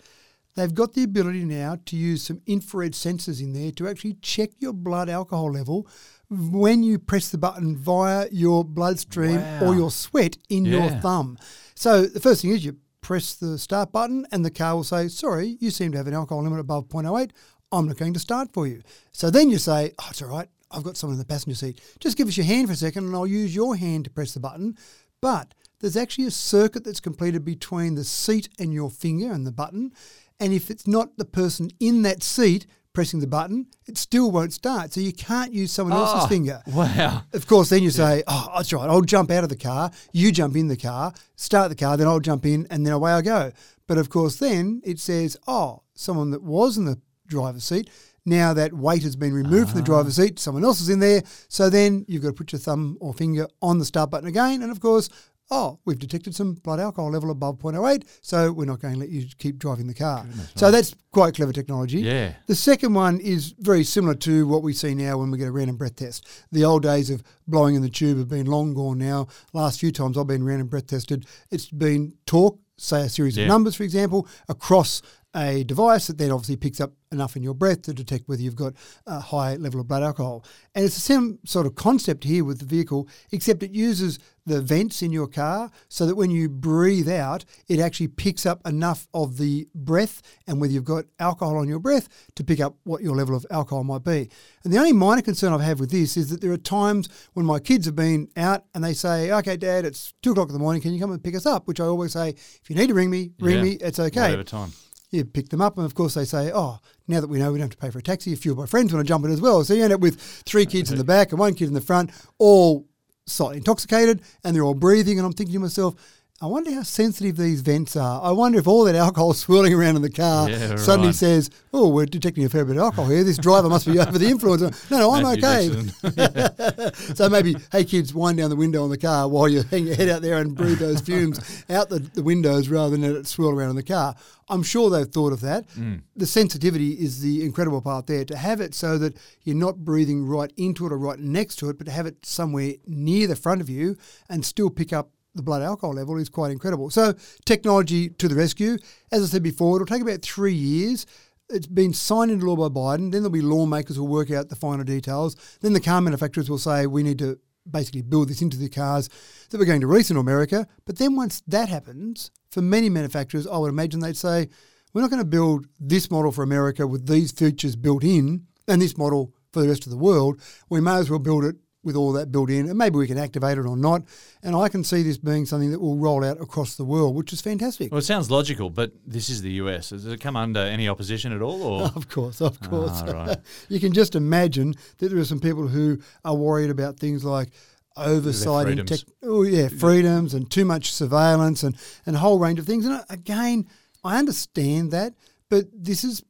They've 0.56 0.74
got 0.74 0.94
the 0.94 1.04
ability 1.04 1.45
now 1.45 1.78
to 1.88 1.95
use 1.95 2.24
some 2.24 2.42
infrared 2.45 2.94
sensors 2.94 3.42
in 3.42 3.54
there 3.54 3.72
to 3.72 3.88
actually 3.88 4.13
check 4.22 4.51
your 4.60 4.74
blood 4.74 5.10
alcohol 5.10 5.51
level 5.51 5.88
when 6.30 6.84
you 6.84 7.00
press 7.00 7.30
the 7.30 7.38
button 7.40 7.75
via 7.75 8.28
your 8.31 8.63
bloodstream 8.63 9.38
Wow. 9.42 9.66
or 9.66 9.75
your 9.75 9.92
sweat 9.92 10.38
in 10.50 10.66
your 10.66 10.90
thumb. 10.90 11.38
So 11.75 12.06
the 12.06 12.19
first 12.19 12.42
thing 12.44 12.51
is 12.51 12.63
you 12.63 12.78
press 13.01 13.34
the 13.34 13.57
start 13.57 13.92
button 13.92 14.25
and 14.31 14.45
the 14.45 14.51
car 14.51 14.75
will 14.75 14.84
say, 14.84 15.07
sorry, 15.07 15.57
you 15.60 15.72
seem 15.72 15.92
to 15.92 15.98
have 15.98 16.07
an 16.07 16.13
alcohol 16.13 16.44
limit 16.44 16.60
above 16.60 16.88
0.08. 16.88 17.31
I'm 17.72 17.88
not 17.88 17.98
going 17.98 18.13
to 18.13 18.19
start 18.19 18.54
for 18.54 18.68
you. 18.68 18.81
So 19.12 19.31
then 19.31 19.50
you 19.50 19.57
say, 19.57 19.94
oh, 20.00 20.07
it's 20.12 20.22
all 20.22 20.30
right. 20.30 20.48
I've 20.69 20.84
got 20.84 20.98
someone 20.98 21.16
in 21.16 21.19
the 21.19 21.25
passenger 21.25 21.56
seat. 21.56 21.81
Just 22.00 22.16
give 22.18 22.28
us 22.28 22.38
your 22.38 22.45
hand 22.45 22.68
for 22.68 22.74
a 22.74 22.75
second 22.75 23.06
and 23.06 23.16
I'll 23.16 23.25
use 23.28 23.56
your 23.56 23.75
hand 23.75 24.06
to 24.06 24.12
press 24.12 24.34
the 24.36 24.40
button. 24.40 24.78
But 25.19 25.54
there's 25.83 25.97
actually 25.97 26.25
a 26.25 26.31
circuit 26.31 26.85
that's 26.85 27.01
completed 27.01 27.44
between 27.44 27.95
the 27.95 28.06
seat 28.06 28.47
and 28.57 28.74
your 28.74 28.89
finger 28.89 29.33
and 29.33 29.45
the 29.45 29.51
button. 29.51 29.91
And 30.39 30.53
if 30.53 30.71
it's 30.71 30.88
not 30.88 31.18
the 31.18 31.25
person 31.25 31.71
in 31.81 32.03
that 32.03 32.24
seat 32.24 32.65
pressing 32.94 33.19
the 33.19 33.27
button, 33.27 33.68
it 33.85 33.97
still 33.97 34.31
won't 34.31 34.53
start. 34.53 34.94
So 34.94 35.01
you 35.01 35.12
can't 35.12 35.51
use 35.51 35.74
someone 35.74 35.97
else's 35.97 36.24
Oh, 36.24 36.27
finger. 36.27 36.63
Wow. 36.68 37.24
Of 37.33 37.47
course, 37.47 37.68
then 37.68 37.83
you 37.83 37.89
say, 37.89 38.24
"Oh, 38.27 38.50
that's 38.56 38.71
right. 38.71 38.89
I'll 38.89 39.01
jump 39.01 39.30
out 39.30 39.44
of 39.44 39.50
the 39.50 39.57
car. 39.57 39.91
You 40.13 40.31
jump 40.31 40.56
in 40.56 40.69
the 40.69 40.77
car. 40.77 41.13
Start 41.35 41.68
the 41.68 41.75
car. 41.75 41.97
Then 41.97 42.07
I'll 42.07 42.21
jump 42.21 42.45
in, 42.45 42.65
and 42.69 42.85
then 42.85 42.94
away 42.94 43.12
I 43.12 43.21
go." 43.21 43.51
But 43.85 43.97
of 43.97 44.09
course, 44.09 44.38
then 44.38 44.81
it 44.85 45.00
says, 45.00 45.35
"Oh, 45.47 45.81
someone 45.95 46.31
that 46.31 46.44
was 46.44 46.77
in 46.77 46.85
the 46.85 47.01
driver's 47.27 47.65
seat. 47.65 47.89
Now 48.25 48.53
that 48.53 48.71
weight 48.71 49.03
has 49.03 49.18
been 49.18 49.33
removed 49.33 49.71
from 49.71 49.80
the 49.80 49.83
ah. 49.83 49.95
driver's 49.95 50.15
seat. 50.15 50.39
Someone 50.39 50.63
else 50.63 50.80
is 50.80 50.88
in 50.88 51.00
there. 51.00 51.24
So 51.50 51.69
then 51.69 52.06
you've 52.07 52.21
got 52.21 52.30
to 52.30 52.33
put 52.33 52.53
your 52.53 52.59
thumb 52.59 52.97
or 53.01 53.13
finger 53.13 53.47
on 53.62 53.80
the 53.80 53.85
start 53.85 54.12
button 54.12 54.30
again, 54.30 54.62
and 54.62 54.71
of 54.71 54.80
course." 54.80 55.09
Oh, 55.56 55.78
we've 55.86 56.00
detected 56.00 56.34
some 56.34 56.56
blood 56.56 56.80
alcohol 56.80 57.12
level 57.12 57.30
above 57.30 57.60
0.08, 57.60 58.06
so 58.22 58.52
we're 58.52 58.66
not 58.66 58.82
going 58.82 58.96
to 58.96 59.00
let 59.02 59.10
you 59.10 59.28
keep 59.38 59.60
driving 59.60 59.86
the 59.86 59.94
car. 59.94 60.26
so 60.56 60.72
that's 60.72 60.96
quite 61.12 61.36
clever 61.36 61.54
technology. 61.54 62.00
Yeah. 62.00 62.34
The 62.48 62.56
second 62.56 62.96
one 62.96 63.20
is 63.20 63.54
very 63.60 63.84
similar 63.84 64.16
to 64.16 64.48
what 64.48 64.64
we 64.64 64.74
see 64.74 64.96
now 64.96 65.20
when 65.20 65.30
we 65.30 65.38
get 65.38 65.48
a 65.48 65.52
random 65.52 65.78
breath 65.78 65.96
test. 65.98 66.28
The 66.52 66.66
old 66.66 66.82
days 66.82 67.12
of 67.12 67.22
blowing 67.48 67.76
in 67.76 67.84
the 67.84 67.90
tube 67.90 68.18
have 68.18 68.30
been 68.30 68.48
long 68.48 68.74
gone 68.74 68.98
now. 68.98 69.28
Last 69.54 69.80
few 69.80 69.92
times 69.92 70.18
I've 70.18 70.26
been 70.26 70.44
random 70.44 70.70
breath 70.70 70.88
tested, 70.88 71.28
it's 71.52 71.70
been 71.70 72.14
talk, 72.26 72.60
say 72.78 73.02
a 73.04 73.10
series 73.10 73.38
Yeah. 73.38 73.44
of 73.44 73.50
numbers, 73.50 73.76
for 73.76 73.84
example, 73.84 74.28
across 74.50 75.04
a 75.35 75.63
device 75.63 76.07
that 76.07 76.18
then 76.18 76.31
obviously 76.31 76.56
picks 76.57 76.80
up 76.80 76.94
enough 77.12 77.35
in 77.35 77.44
your 77.44 77.53
breath 77.53 77.83
to 77.83 77.94
detect 77.94 78.27
whether 78.27 78.41
you've 78.41 78.56
got 78.56 78.74
a 79.06 79.19
high 79.19 79.56
level 79.56 79.80
of 79.80 79.88
blood 79.88 80.01
alcohol. 80.03 80.44
And 80.74 80.83
it's 80.83 80.95
the 80.95 81.01
same 81.01 81.39
sort 81.45 81.65
of 81.68 81.75
concept 81.75 82.24
here 82.24 82.44
with 82.44 82.59
the 82.59 82.65
vehicle, 82.65 83.07
except 83.31 83.62
it 83.63 83.71
uses 83.71 84.18
the 84.45 84.62
vents 84.62 85.01
in 85.01 85.12
your 85.12 85.27
car 85.27 85.69
so 85.89 86.06
that 86.06 86.15
when 86.15 86.30
you 86.31 86.50
breathe 86.50 87.07
out, 87.09 87.45
it 87.68 87.80
actually 87.80 88.07
picks 88.09 88.45
up 88.45 88.65
enough 88.68 89.07
of 89.13 89.38
the 89.38 89.68
breath 89.75 90.21
and 90.47 90.59
whether 90.59 90.74
you've 90.74 90.83
got 90.83 91.06
alcohol 91.19 91.57
on 91.57 91.68
your 91.68 91.80
breath 91.80 92.09
to 92.35 92.44
pick 92.44 92.59
up 92.59 92.75
what 92.83 93.01
your 93.01 93.15
level 93.15 93.35
of 93.35 93.45
alcohol 93.51 93.83
might 93.83 94.03
be. 94.03 94.30
And 94.63 94.74
the 94.74 94.77
only 94.80 94.91
minor 94.94 95.21
concern 95.21 95.53
I've 95.53 95.62
had 95.62 95.80
with 95.80 95.91
this 95.91 96.18
is 96.18 96.30
that 96.30 96.41
there 96.41 96.51
are 96.51 96.57
times 96.57 97.07
when 97.33 97.45
my 97.45 97.59
kids 97.59 97.85
have 97.85 97.95
been 97.95 98.27
out 98.35 98.65
and 98.74 98.83
they 98.83 98.94
say, 98.94 99.31
okay, 99.31 99.56
dad, 99.56 99.85
it's 99.85 100.13
two 100.24 100.31
o'clock 100.31 100.50
in 100.50 100.53
the 100.53 100.59
morning, 100.59 100.81
can 100.81 100.94
you 100.94 101.00
come 101.00 101.12
and 101.12 101.24
pick 101.24 101.35
us 101.35 101.45
up? 101.45 101.68
Which 101.68 101.80
I 101.80 101.85
always 101.85 102.13
say, 102.13 102.30
if 102.30 102.69
you 102.69 102.75
need 102.75 102.88
to 102.88 102.94
ring 102.95 103.09
me, 103.12 103.31
ring 103.39 103.57
Yeah. 103.57 103.63
me, 103.63 103.71
it's 103.80 104.00
okay. 104.00 104.21
Whatever 104.21 104.44
time. 104.44 104.74
You 105.13 105.24
pick 105.25 105.50
them 105.50 105.62
up, 105.62 105.77
and 105.77 105.86
of 105.86 105.94
course 105.94 106.15
they 106.15 106.25
say, 106.25 106.51
"Oh, 106.51 106.80
now 107.07 107.21
that 107.21 107.27
we 107.27 107.38
know 107.38 107.51
we 107.51 107.60
don't 107.60 107.65
have 107.65 107.77
to 107.77 107.77
pay 107.77 107.92
for 107.92 108.00
a 108.00 108.01
taxi, 108.01 108.33
a 108.33 108.36
few 108.36 108.51
of 108.51 108.57
my 108.57 108.65
friends 108.65 108.92
want 108.92 109.06
to 109.06 109.07
jump 109.07 109.24
in 109.25 109.31
as 109.31 109.39
well." 109.42 109.63
So 109.63 109.75
you 109.75 109.83
end 109.83 109.94
up 109.94 110.01
with 110.01 110.19
three 110.19 110.65
kids 110.65 110.92
in 110.92 110.98
the 110.98 111.04
back 111.04 111.31
and 111.31 111.39
one 111.39 111.54
kid 111.54 111.68
in 111.68 111.75
the 111.75 111.81
front, 111.81 112.10
all 112.39 112.88
slightly 113.27 113.57
intoxicated, 113.57 114.21
and 114.44 114.56
they're 114.56 114.63
all 114.63 114.74
breathing. 114.74 115.19
And 115.19 115.25
I'm 115.27 115.33
thinking 115.33 115.54
to 115.54 115.60
myself, 115.60 115.94
"I 116.41 116.47
wonder 116.47 116.74
how 116.74 116.83
sensitive 116.83 117.38
these 117.38 117.62
vents 117.62 117.95
are. 117.95 118.21
I 118.21 118.31
wonder 118.31 118.59
if 118.59 118.68
all 118.68 118.83
that 118.83 118.95
alcohol 118.95 119.33
swirling 119.33 119.74
around 119.74 119.95
in 119.95 120.01
the 120.01 120.09
car 120.09 120.50
Yeah, 120.50 120.75
suddenly 120.75 121.09
right. 121.09 121.15
says, 121.15 121.50
"Oh, 121.74 121.88
we're 121.88 122.06
detecting 122.06 122.44
a 122.44 122.50
fair 122.50 122.65
bit 122.65 122.75
of 122.75 122.83
alcohol 122.83 123.07
here. 123.09 123.24
This 123.24 123.38
driver 123.38 123.69
must 123.69 123.85
be 123.85 123.97
over 124.00 124.18
the 124.18 124.27
influence." 124.27 124.62
No, 124.91 124.97
no, 125.00 125.12
I'm 125.12 125.25
okay. 125.38 125.69
So 127.15 127.30
maybe, 127.30 127.56
hey 127.71 127.85
kids, 127.85 128.13
wind 128.13 128.38
down 128.38 128.50
the 128.50 128.56
window 128.56 128.83
on 128.83 128.89
the 128.89 128.97
car 128.97 129.27
while 129.30 129.47
you 129.47 129.63
hang 129.63 129.85
your 129.85 129.95
head 129.95 130.09
out 130.09 130.21
there 130.21 130.37
and 130.37 130.56
breathe 130.56 130.80
those 130.80 131.02
fumes 131.09 131.63
out 131.69 131.90
the, 131.90 131.99
the 131.99 132.23
windows 132.23 132.68
rather 132.69 132.92
than 132.97 133.02
let 133.02 133.16
it 133.19 133.28
swirl 133.28 133.52
around 133.52 133.69
in 133.71 133.75
the 133.75 133.83
car. 133.83 134.16
I'm 134.49 134.63
sure 134.63 134.90
they've 134.90 135.07
thought 135.07 135.31
of 135.33 135.42
that. 135.42 135.68
Mm. 135.69 136.02
The 136.16 136.25
sensitivity 136.25 136.94
is 136.94 137.21
the 137.21 137.44
incredible 137.45 137.81
part 137.81 138.07
there 138.07 138.25
to 138.25 138.35
have 138.35 138.59
it 138.59 138.75
so 138.75 138.97
that 138.97 139.16
you're 139.44 139.56
not 139.56 139.78
breathing 139.85 140.25
right 140.25 140.52
into 140.57 140.85
it 140.85 140.92
or 140.92 140.97
right 140.97 141.19
next 141.19 141.56
to 141.57 141.69
it, 141.69 141.78
but 141.78 141.85
to 141.85 141.92
have 141.92 142.06
it 142.06 142.25
somewhere 142.25 142.73
near 142.85 143.28
the 143.28 143.35
front 143.35 143.61
of 143.61 143.69
you 143.69 143.95
and 144.30 144.44
still 144.45 144.69
pick 144.69 144.92
up 144.92 145.11
the 145.35 145.44
blood 145.44 145.61
alcohol 145.61 145.95
level 145.95 146.18
is 146.18 146.30
quite 146.30 146.52
incredible. 146.52 146.90
So 146.90 147.13
technology 147.45 148.09
to 148.09 148.28
the 148.28 148.35
rescue. 148.35 148.78
As 149.11 149.23
I 149.23 149.25
said 149.28 149.44
before, 149.44 149.78
it'll 149.78 149.85
take 149.85 150.02
about 150.02 150.21
three 150.21 150.54
years. 150.54 151.06
It's 151.49 151.68
been 151.68 151.94
signed 151.94 152.31
into 152.31 152.45
law 152.45 152.69
by 152.69 152.73
Biden. 152.73 153.11
Then 153.11 153.21
there'll 153.21 153.30
be 153.30 153.42
lawmakers 153.42 153.95
who 153.95 154.04
will 154.04 154.13
work 154.13 154.31
out 154.31 154.49
the 154.49 154.56
finer 154.56 154.83
details. 154.83 155.35
Then 155.61 155.73
the 155.73 155.81
car 155.81 156.02
manufacturers 156.02 156.49
will 156.49 156.57
say 156.57 156.85
we 156.85 157.04
need 157.04 157.19
to 157.19 157.40
basically 157.69 158.02
build 158.02 158.30
this 158.30 158.42
into 158.42 158.57
the 158.57 158.69
cars 158.69 159.09
that 159.49 159.57
we're 159.57 159.66
going 159.66 159.81
to 159.81 159.87
release 159.87 160.11
in 160.11 160.18
America. 160.18 160.68
But 160.85 160.97
then 160.97 161.16
once 161.16 161.42
that 161.47 161.69
happens, 161.69 162.31
for 162.52 162.61
many 162.61 162.90
manufacturers, 162.90 163.47
I 163.47 163.57
would 163.57 163.69
imagine 163.69 163.99
they'd 163.99 164.18
say 164.18 164.49
we're 164.94 165.02
not 165.02 165.09
going 165.09 165.21
to 165.21 165.28
build 165.28 165.68
this 165.80 166.11
model 166.11 166.31
for 166.31 166.44
America 166.44 166.85
with 166.85 167.07
these 167.07 167.31
features 167.31 167.75
built 167.75 168.04
in 168.04 168.45
and 168.68 168.81
this 168.81 168.97
model 168.97 169.33
for 169.52 169.61
the 169.61 169.69
rest 169.69 169.85
of 169.85 169.92
the 169.92 169.97
world. 169.97 170.42
We 170.69 170.81
may 170.81 170.95
as 170.95 171.09
well 171.09 171.19
build 171.19 171.45
it 171.45 171.56
with 171.83 171.95
all 171.95 172.13
that 172.13 172.31
built 172.31 172.49
in, 172.49 172.69
and 172.69 172.78
maybe 172.78 172.97
we 172.97 173.07
can 173.07 173.18
activate 173.18 173.57
it 173.57 173.66
or 173.66 173.78
not. 173.78 174.04
And 174.42 174.56
I 174.56 174.69
can 174.69 174.83
see 174.83 175.04
this 175.04 175.18
being 175.18 175.45
something 175.45 175.71
that 175.71 175.80
will 175.80 175.97
roll 175.97 176.23
out 176.23 176.40
across 176.42 176.75
the 176.75 176.85
world, 176.85 177.16
which 177.16 177.33
is 177.33 177.42
fantastic. 177.42 177.92
Well, 177.92 177.99
it 177.99 178.04
sounds 178.04 178.31
logical, 178.31 178.69
but 178.69 178.92
this 179.06 179.30
is 179.30 179.42
the 179.42 179.52
US. 179.54 179.90
Does 179.90 180.06
it 180.06 180.19
come 180.21 180.35
under 180.35 180.59
any 180.59 180.87
opposition 180.87 181.33
at 181.33 181.42
all? 181.42 181.61
Or 181.61 181.81
Of 181.95 182.09
course, 182.09 182.42
of 182.42 182.59
course. 182.61 183.04
Ah, 183.06 183.11
right. 183.11 183.37
you 183.69 183.80
can 183.80 183.94
just 183.94 184.16
imagine 184.16 184.75
that 184.97 185.09
there 185.09 185.19
are 185.19 185.25
some 185.25 185.40
people 185.40 185.68
who 185.68 185.99
are 186.25 186.35
worried 186.35 186.69
about 186.69 186.97
things 186.97 187.23
like 187.23 187.49
oversight 187.95 188.68
in 188.68 188.85
tech, 188.85 188.99
oh 189.21 189.44
yeah, 189.44 189.68
freedoms 189.68 190.33
and 190.33 190.49
too 190.49 190.66
much 190.66 190.92
surveillance 190.92 191.63
and, 191.63 191.75
and 192.06 192.16
a 192.16 192.19
whole 192.19 192.40
range 192.40 192.59
of 192.59 192.66
things. 192.66 192.85
And 192.85 192.95
uh, 192.95 193.04
again, 193.09 193.68
I 194.04 194.18
understand 194.18 194.92
that, 194.92 195.13
but 195.49 195.66
this 195.73 196.04
is 196.04 196.23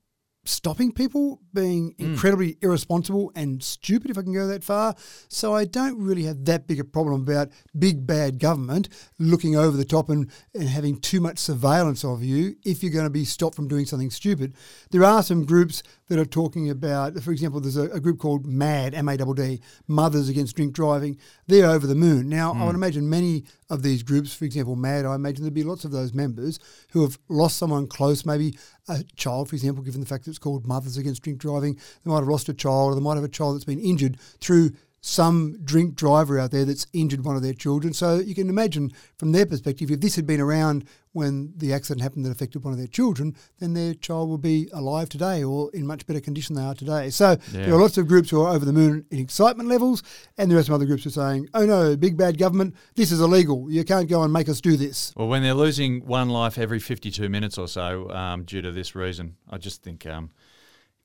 stopping 0.46 0.92
people 0.92 1.40
being 1.54 1.92
hmm. 1.98 2.06
incredibly 2.06 2.58
irresponsible 2.62 3.32
and 3.36 3.64
stupid, 3.64 4.12
if 4.12 4.18
I 4.18 4.22
can 4.22 4.34
go 4.34 4.48
that 4.48 4.64
far. 4.64 4.96
So 5.30 5.56
I 5.56 5.66
don't 5.66 6.00
really 6.00 6.24
have 6.24 6.46
that 6.46 6.68
big 6.68 6.80
a 6.80 6.84
problem 6.84 7.22
about 7.22 7.50
big 7.78 8.06
bad 8.06 8.40
government 8.40 8.90
looking 9.20 9.56
over 9.56 9.78
the 9.78 9.86
top 9.86 10.10
and, 10.10 10.30
and 10.54 10.68
having 10.68 11.00
too 11.00 11.22
much 11.22 11.38
surveillance 11.38 12.04
of 12.04 12.24
you 12.24 12.56
if 12.66 12.84
you're 12.84 12.92
going 12.92 13.06
to 13.06 13.10
be 13.10 13.26
stopped 13.26 13.56
from 13.56 13.68
doing 13.68 13.86
something 13.86 14.10
stupid. 14.10 14.56
There 14.92 15.04
are 15.04 15.24
some 15.24 15.46
groups 15.46 15.84
that 16.10 16.20
are 16.20 16.26
talking 16.26 16.70
about, 16.70 17.20
for 17.22 17.32
example, 17.32 17.60
there's 17.60 17.78
a, 17.78 17.90
a 17.92 18.00
group 18.00 18.20
called 18.20 18.46
MADD, 18.46 18.94
M-A-D-D, 18.96 19.62
Mothers 19.88 20.30
Against 20.30 20.56
Drink 20.56 20.74
Driving. 20.74 21.18
They're 21.48 21.70
over 21.70 21.88
the 21.88 21.96
moon. 21.96 22.30
Now, 22.30 22.52
I 22.52 22.58
hmm. 22.58 22.66
would 22.66 22.76
imagine 22.76 23.10
many 23.10 23.46
of 23.74 23.84
these 23.84 24.04
groups, 24.04 24.34
for 24.34 24.46
example, 24.46 24.76
MADD, 24.76 25.06
I 25.06 25.16
imagine 25.16 25.44
there'd 25.44 25.54
be 25.54 25.64
lots 25.64 25.84
of 25.84 25.92
those 25.92 26.14
members 26.14 26.60
who 26.92 27.02
have 27.02 27.18
lost 27.28 27.58
someone 27.58 27.88
close, 27.88 28.26
maybe 28.26 28.58
a 28.88 29.04
child, 29.16 29.50
for 29.50 29.56
example, 29.56 29.84
given 29.84 30.00
the 30.00 30.08
fact 30.08 30.26
that 30.26 30.32
it's 30.32 30.40
called 30.40 30.68
Mothers 30.68 30.98
Against 30.98 31.24
Drink 31.24 31.40
Driving. 31.40 31.74
They 31.74 32.12
might 32.12 32.20
have 32.20 32.28
lost 32.28 32.50
a 32.50 32.54
child 32.54 32.92
or 32.92 32.96
they 32.96 33.02
might 33.02 33.16
have 33.16 33.24
a 33.24 33.30
child 33.30 33.56
that's 33.56 33.66
been 33.66 33.80
injured 33.80 34.20
through 34.40 34.72
some 35.06 35.58
drink 35.66 35.96
driver 35.96 36.40
out 36.40 36.52
there 36.52 36.64
that's 36.64 36.88
injured 36.94 37.26
one 37.26 37.36
of 37.36 37.42
their 37.42 37.54
children. 37.54 37.92
So 37.92 38.20
you 38.20 38.34
can 38.34 38.48
imagine 38.48 38.94
from 39.18 39.34
their 39.34 39.46
perspective, 39.46 39.92
if 39.92 40.00
this 40.00 40.16
had 40.16 40.26
been 40.26 40.40
around 40.40 40.86
when 41.12 41.52
the 41.58 41.74
accident 41.74 42.02
happened 42.02 42.26
that 42.26 42.32
affected 42.32 42.64
one 42.64 42.72
of 42.72 42.80
their 42.80 42.88
children, 42.88 43.36
then 43.60 43.74
their 43.74 43.94
child 43.96 44.30
would 44.30 44.42
be 44.42 44.70
alive 44.72 45.10
today 45.10 45.44
or 45.44 45.70
in 45.74 45.86
much 45.86 46.08
better 46.08 46.22
condition 46.22 46.56
than 46.56 46.64
they 46.64 46.70
are 46.70 46.74
today. 46.74 47.10
So 47.10 47.36
there 47.52 47.74
are 47.74 47.82
lots 47.82 47.98
of 47.98 48.08
groups 48.08 48.30
who 48.30 48.42
are 48.44 48.56
over 48.56 48.64
the 48.64 48.72
moon 48.72 49.06
in 49.12 49.20
excitement 49.20 49.68
levels, 49.68 50.04
and 50.38 50.50
there 50.50 50.58
are 50.58 50.64
some 50.64 50.74
other 50.74 50.86
groups 50.86 51.04
who 51.04 51.10
are 51.10 51.12
saying, 51.12 51.50
oh 51.54 51.66
no, 51.66 51.98
big 51.98 52.16
bad 52.16 52.38
government, 52.38 52.74
this 52.96 53.12
is 53.12 53.20
illegal. 53.20 53.70
You 53.70 53.84
can't 53.84 54.08
go 54.08 54.24
and 54.24 54.32
make 54.32 54.48
us 54.48 54.62
do 54.62 54.78
this. 54.78 55.14
Well, 55.18 55.28
when 55.28 55.44
they're 55.44 55.54
losing 55.54 56.06
one 56.06 56.30
life 56.30 56.58
every 56.58 56.80
52 56.80 57.28
minutes 57.28 57.58
or 57.58 57.68
so 57.68 58.10
um, 58.12 58.46
due 58.46 58.62
to 58.62 58.72
this 58.72 58.96
reason, 58.96 59.36
I 59.50 59.58
just 59.58 59.84
think, 59.84 60.06
um, 60.06 60.32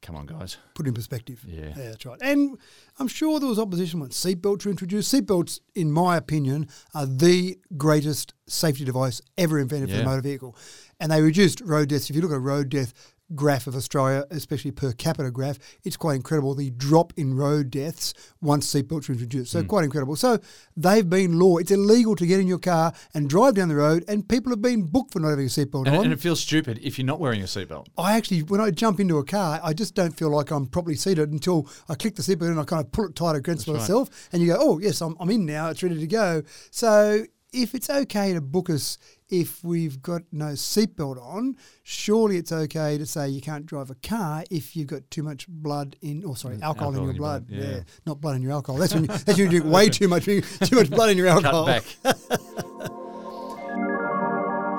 come 0.02 0.16
on, 0.16 0.26
guys. 0.26 0.56
Put 0.74 0.86
it 0.86 0.90
in 0.90 0.94
perspective. 0.94 1.44
Yeah. 1.46 1.72
that's 1.76 2.06
right. 2.06 2.18
And 2.22 2.58
I'm 2.98 3.08
sure 3.08 3.38
there 3.40 3.48
was 3.48 3.58
opposition 3.58 4.00
when 4.00 4.10
seatbelts 4.10 4.64
were 4.64 4.70
introduced. 4.70 5.12
Seatbelts, 5.12 5.60
in 5.74 5.90
my 5.92 6.16
opinion, 6.16 6.68
are 6.94 7.06
the 7.06 7.58
greatest 7.76 8.34
safety 8.46 8.84
device 8.84 9.20
ever 9.36 9.58
invented 9.58 9.90
for 9.90 9.96
Yeah. 9.96 10.02
a 10.02 10.06
motor 10.06 10.22
vehicle. 10.22 10.56
And 11.00 11.12
they 11.12 11.20
reduced 11.22 11.60
road 11.60 11.88
deaths. 11.90 12.10
If 12.10 12.16
you 12.16 12.22
look 12.22 12.32
at 12.32 12.40
road 12.40 12.68
death 12.70 12.92
graph 13.34 13.66
of 13.66 13.76
Australia, 13.76 14.24
especially 14.30 14.70
per 14.70 14.92
capita 14.92 15.30
graph, 15.30 15.58
it's 15.84 15.96
quite 15.96 16.14
incredible 16.14 16.54
the 16.54 16.70
drop 16.70 17.12
in 17.16 17.34
road 17.34 17.70
deaths 17.70 18.14
once 18.40 18.72
seatbelts 18.72 19.08
were 19.08 19.14
introduced. 19.14 19.52
So 19.52 19.60
hmm. 19.60 19.66
quite 19.66 19.84
incredible. 19.84 20.16
So 20.16 20.38
they've 20.76 21.08
been 21.08 21.38
law. 21.38 21.58
It's 21.58 21.70
illegal 21.70 22.16
to 22.16 22.26
get 22.26 22.40
in 22.40 22.46
your 22.46 22.58
car 22.58 22.92
and 23.14 23.28
drive 23.28 23.54
down 23.54 23.68
the 23.68 23.76
road, 23.76 24.04
and 24.08 24.28
people 24.28 24.50
have 24.50 24.62
been 24.62 24.82
booked 24.82 25.12
for 25.12 25.20
not 25.20 25.30
having 25.30 25.46
a 25.46 25.48
seatbelt 25.48 25.86
And, 25.86 25.96
on. 25.96 26.04
and 26.04 26.12
it 26.12 26.20
feels 26.20 26.40
stupid 26.40 26.78
if 26.82 26.98
you're 26.98 27.06
not 27.06 27.20
wearing 27.20 27.42
a 27.42 27.46
seatbelt. 27.46 27.86
I 27.96 28.16
actually, 28.16 28.42
when 28.42 28.60
I 28.60 28.70
jump 28.70 29.00
into 29.00 29.18
a 29.18 29.24
car, 29.24 29.60
I 29.62 29.72
just 29.72 29.94
don't 29.94 30.16
feel 30.16 30.30
like 30.30 30.50
I'm 30.50 30.66
properly 30.66 30.96
seated 30.96 31.30
until 31.30 31.68
I 31.88 31.94
click 31.94 32.16
the 32.16 32.22
seatbelt 32.22 32.48
and 32.48 32.60
I 32.60 32.64
kind 32.64 32.84
of 32.84 32.92
pull 32.92 33.06
it 33.06 33.14
tight 33.14 33.36
against 33.36 33.68
right. 33.68 33.76
myself. 33.76 34.28
And 34.32 34.42
you 34.42 34.48
go, 34.48 34.56
oh, 34.58 34.78
yes, 34.78 35.00
I'm, 35.00 35.16
I'm 35.20 35.30
in 35.30 35.46
now. 35.46 35.70
It's 35.70 35.82
ready 35.82 35.98
to 35.98 36.06
go. 36.06 36.42
So 36.70 37.24
if 37.52 37.74
it's 37.74 37.88
okay 37.88 38.34
to 38.34 38.40
book 38.40 38.70
us 38.70 38.98
if 39.28 39.62
we've 39.62 40.00
got 40.00 40.22
no 40.32 40.52
seatbelt 40.52 41.20
on, 41.22 41.56
surely 41.82 42.36
it's 42.36 42.52
okay 42.52 42.98
to 42.98 43.06
say 43.06 43.28
you 43.28 43.40
can't 43.40 43.66
drive 43.66 43.90
a 43.90 43.94
car 43.96 44.44
if 44.50 44.76
you've 44.76 44.86
got 44.86 45.10
too 45.10 45.22
much 45.22 45.46
blood 45.48 45.96
in, 46.02 46.24
or 46.24 46.36
sorry, 46.36 46.58
alcohol, 46.62 46.94
in 46.96 47.04
your 47.04 47.14
blood. 47.14 47.46
yeah. 47.48 47.80
not 48.06 48.20
blood 48.20 48.36
in 48.36 48.42
your 48.42 48.52
alcohol. 48.52 48.78
That's 48.78 48.94
when 48.94 49.04
you, 49.04 49.08
that's 49.08 49.26
when 49.26 49.36
you 49.36 49.48
drink 49.48 49.64
way 49.66 49.88
too 49.88 50.08
much, 50.08 50.24
too 50.24 50.42
much 50.72 50.90
blood 50.90 51.10
in 51.10 51.18
your 51.18 51.28
alcohol. 51.28 51.66
Cut 51.66 51.84
back. 52.02 52.18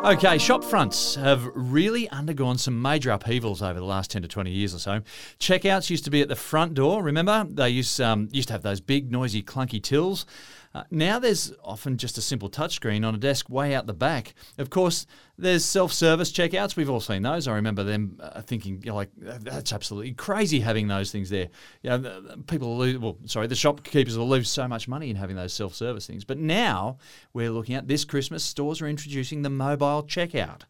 Okay, 0.01 0.37
shop 0.37 0.63
fronts 0.63 1.15
have 1.15 1.45
really 1.53 2.09
undergone 2.09 2.57
some 2.57 2.81
major 2.81 3.11
upheavals 3.11 3.61
over 3.61 3.77
the 3.77 3.85
last 3.85 4.09
10 4.09 4.21
to 4.21 4.29
20 4.29 4.49
years 4.49 4.73
or 4.73 4.79
so. 4.79 5.01
Checkouts 5.39 5.89
used 5.89 6.05
to 6.05 6.09
be 6.09 6.21
at 6.21 6.29
the 6.29 6.37
front 6.37 6.73
door, 6.73 7.03
remember? 7.03 7.45
They 7.47 7.69
used, 7.69 7.99
um, 7.99 8.29
used 8.31 8.47
to 8.47 8.53
have 8.53 8.63
those 8.63 8.79
big, 8.79 9.11
noisy, 9.11 9.43
clunky 9.43 9.83
tills. 9.83 10.25
Uh, 10.73 10.83
now 10.91 11.17
there's 11.17 11.51
often 11.63 11.97
just 11.97 12.17
a 12.19 12.21
simple 12.21 12.47
touchscreen 12.49 13.03
on 13.05 13.15
a 13.15 13.17
desk 13.17 13.49
way 13.49 13.73
out 13.73 13.87
the 13.87 13.93
back. 13.93 14.35
Of 14.59 14.69
course, 14.69 15.07
there's 15.35 15.65
self-service 15.65 16.31
checkouts. 16.31 16.75
We've 16.75 16.89
all 16.89 16.99
seen 16.99 17.23
those. 17.23 17.47
I 17.47 17.55
remember 17.55 17.83
them 17.83 18.19
uh, 18.21 18.41
thinking, 18.41 18.79
you 18.83 18.91
know, 18.91 18.95
like, 18.95 19.09
that's 19.17 19.73
absolutely 19.73 20.11
crazy 20.13 20.59
having 20.59 20.87
those 20.87 21.11
things 21.11 21.31
there. 21.31 21.47
You 21.81 21.89
know, 21.89 21.97
the- 21.97 22.21
the 22.21 22.37
people 22.43 22.77
lose, 22.77 22.99
well, 22.99 23.17
sorry, 23.25 23.47
the 23.47 23.55
shopkeepers 23.55 24.15
will 24.15 24.29
lose 24.29 24.49
so 24.49 24.67
much 24.67 24.87
money 24.87 25.09
in 25.09 25.15
having 25.15 25.35
those 25.35 25.53
self-service 25.53 26.05
things. 26.05 26.23
But 26.23 26.37
now 26.37 26.97
we're 27.33 27.49
looking 27.49 27.73
at 27.73 27.87
this 27.87 28.05
Christmas, 28.05 28.43
stores 28.43 28.79
are 28.81 28.87
introducing 28.87 29.41
the 29.41 29.49
mobile 29.49 30.03
checkout. 30.03 30.61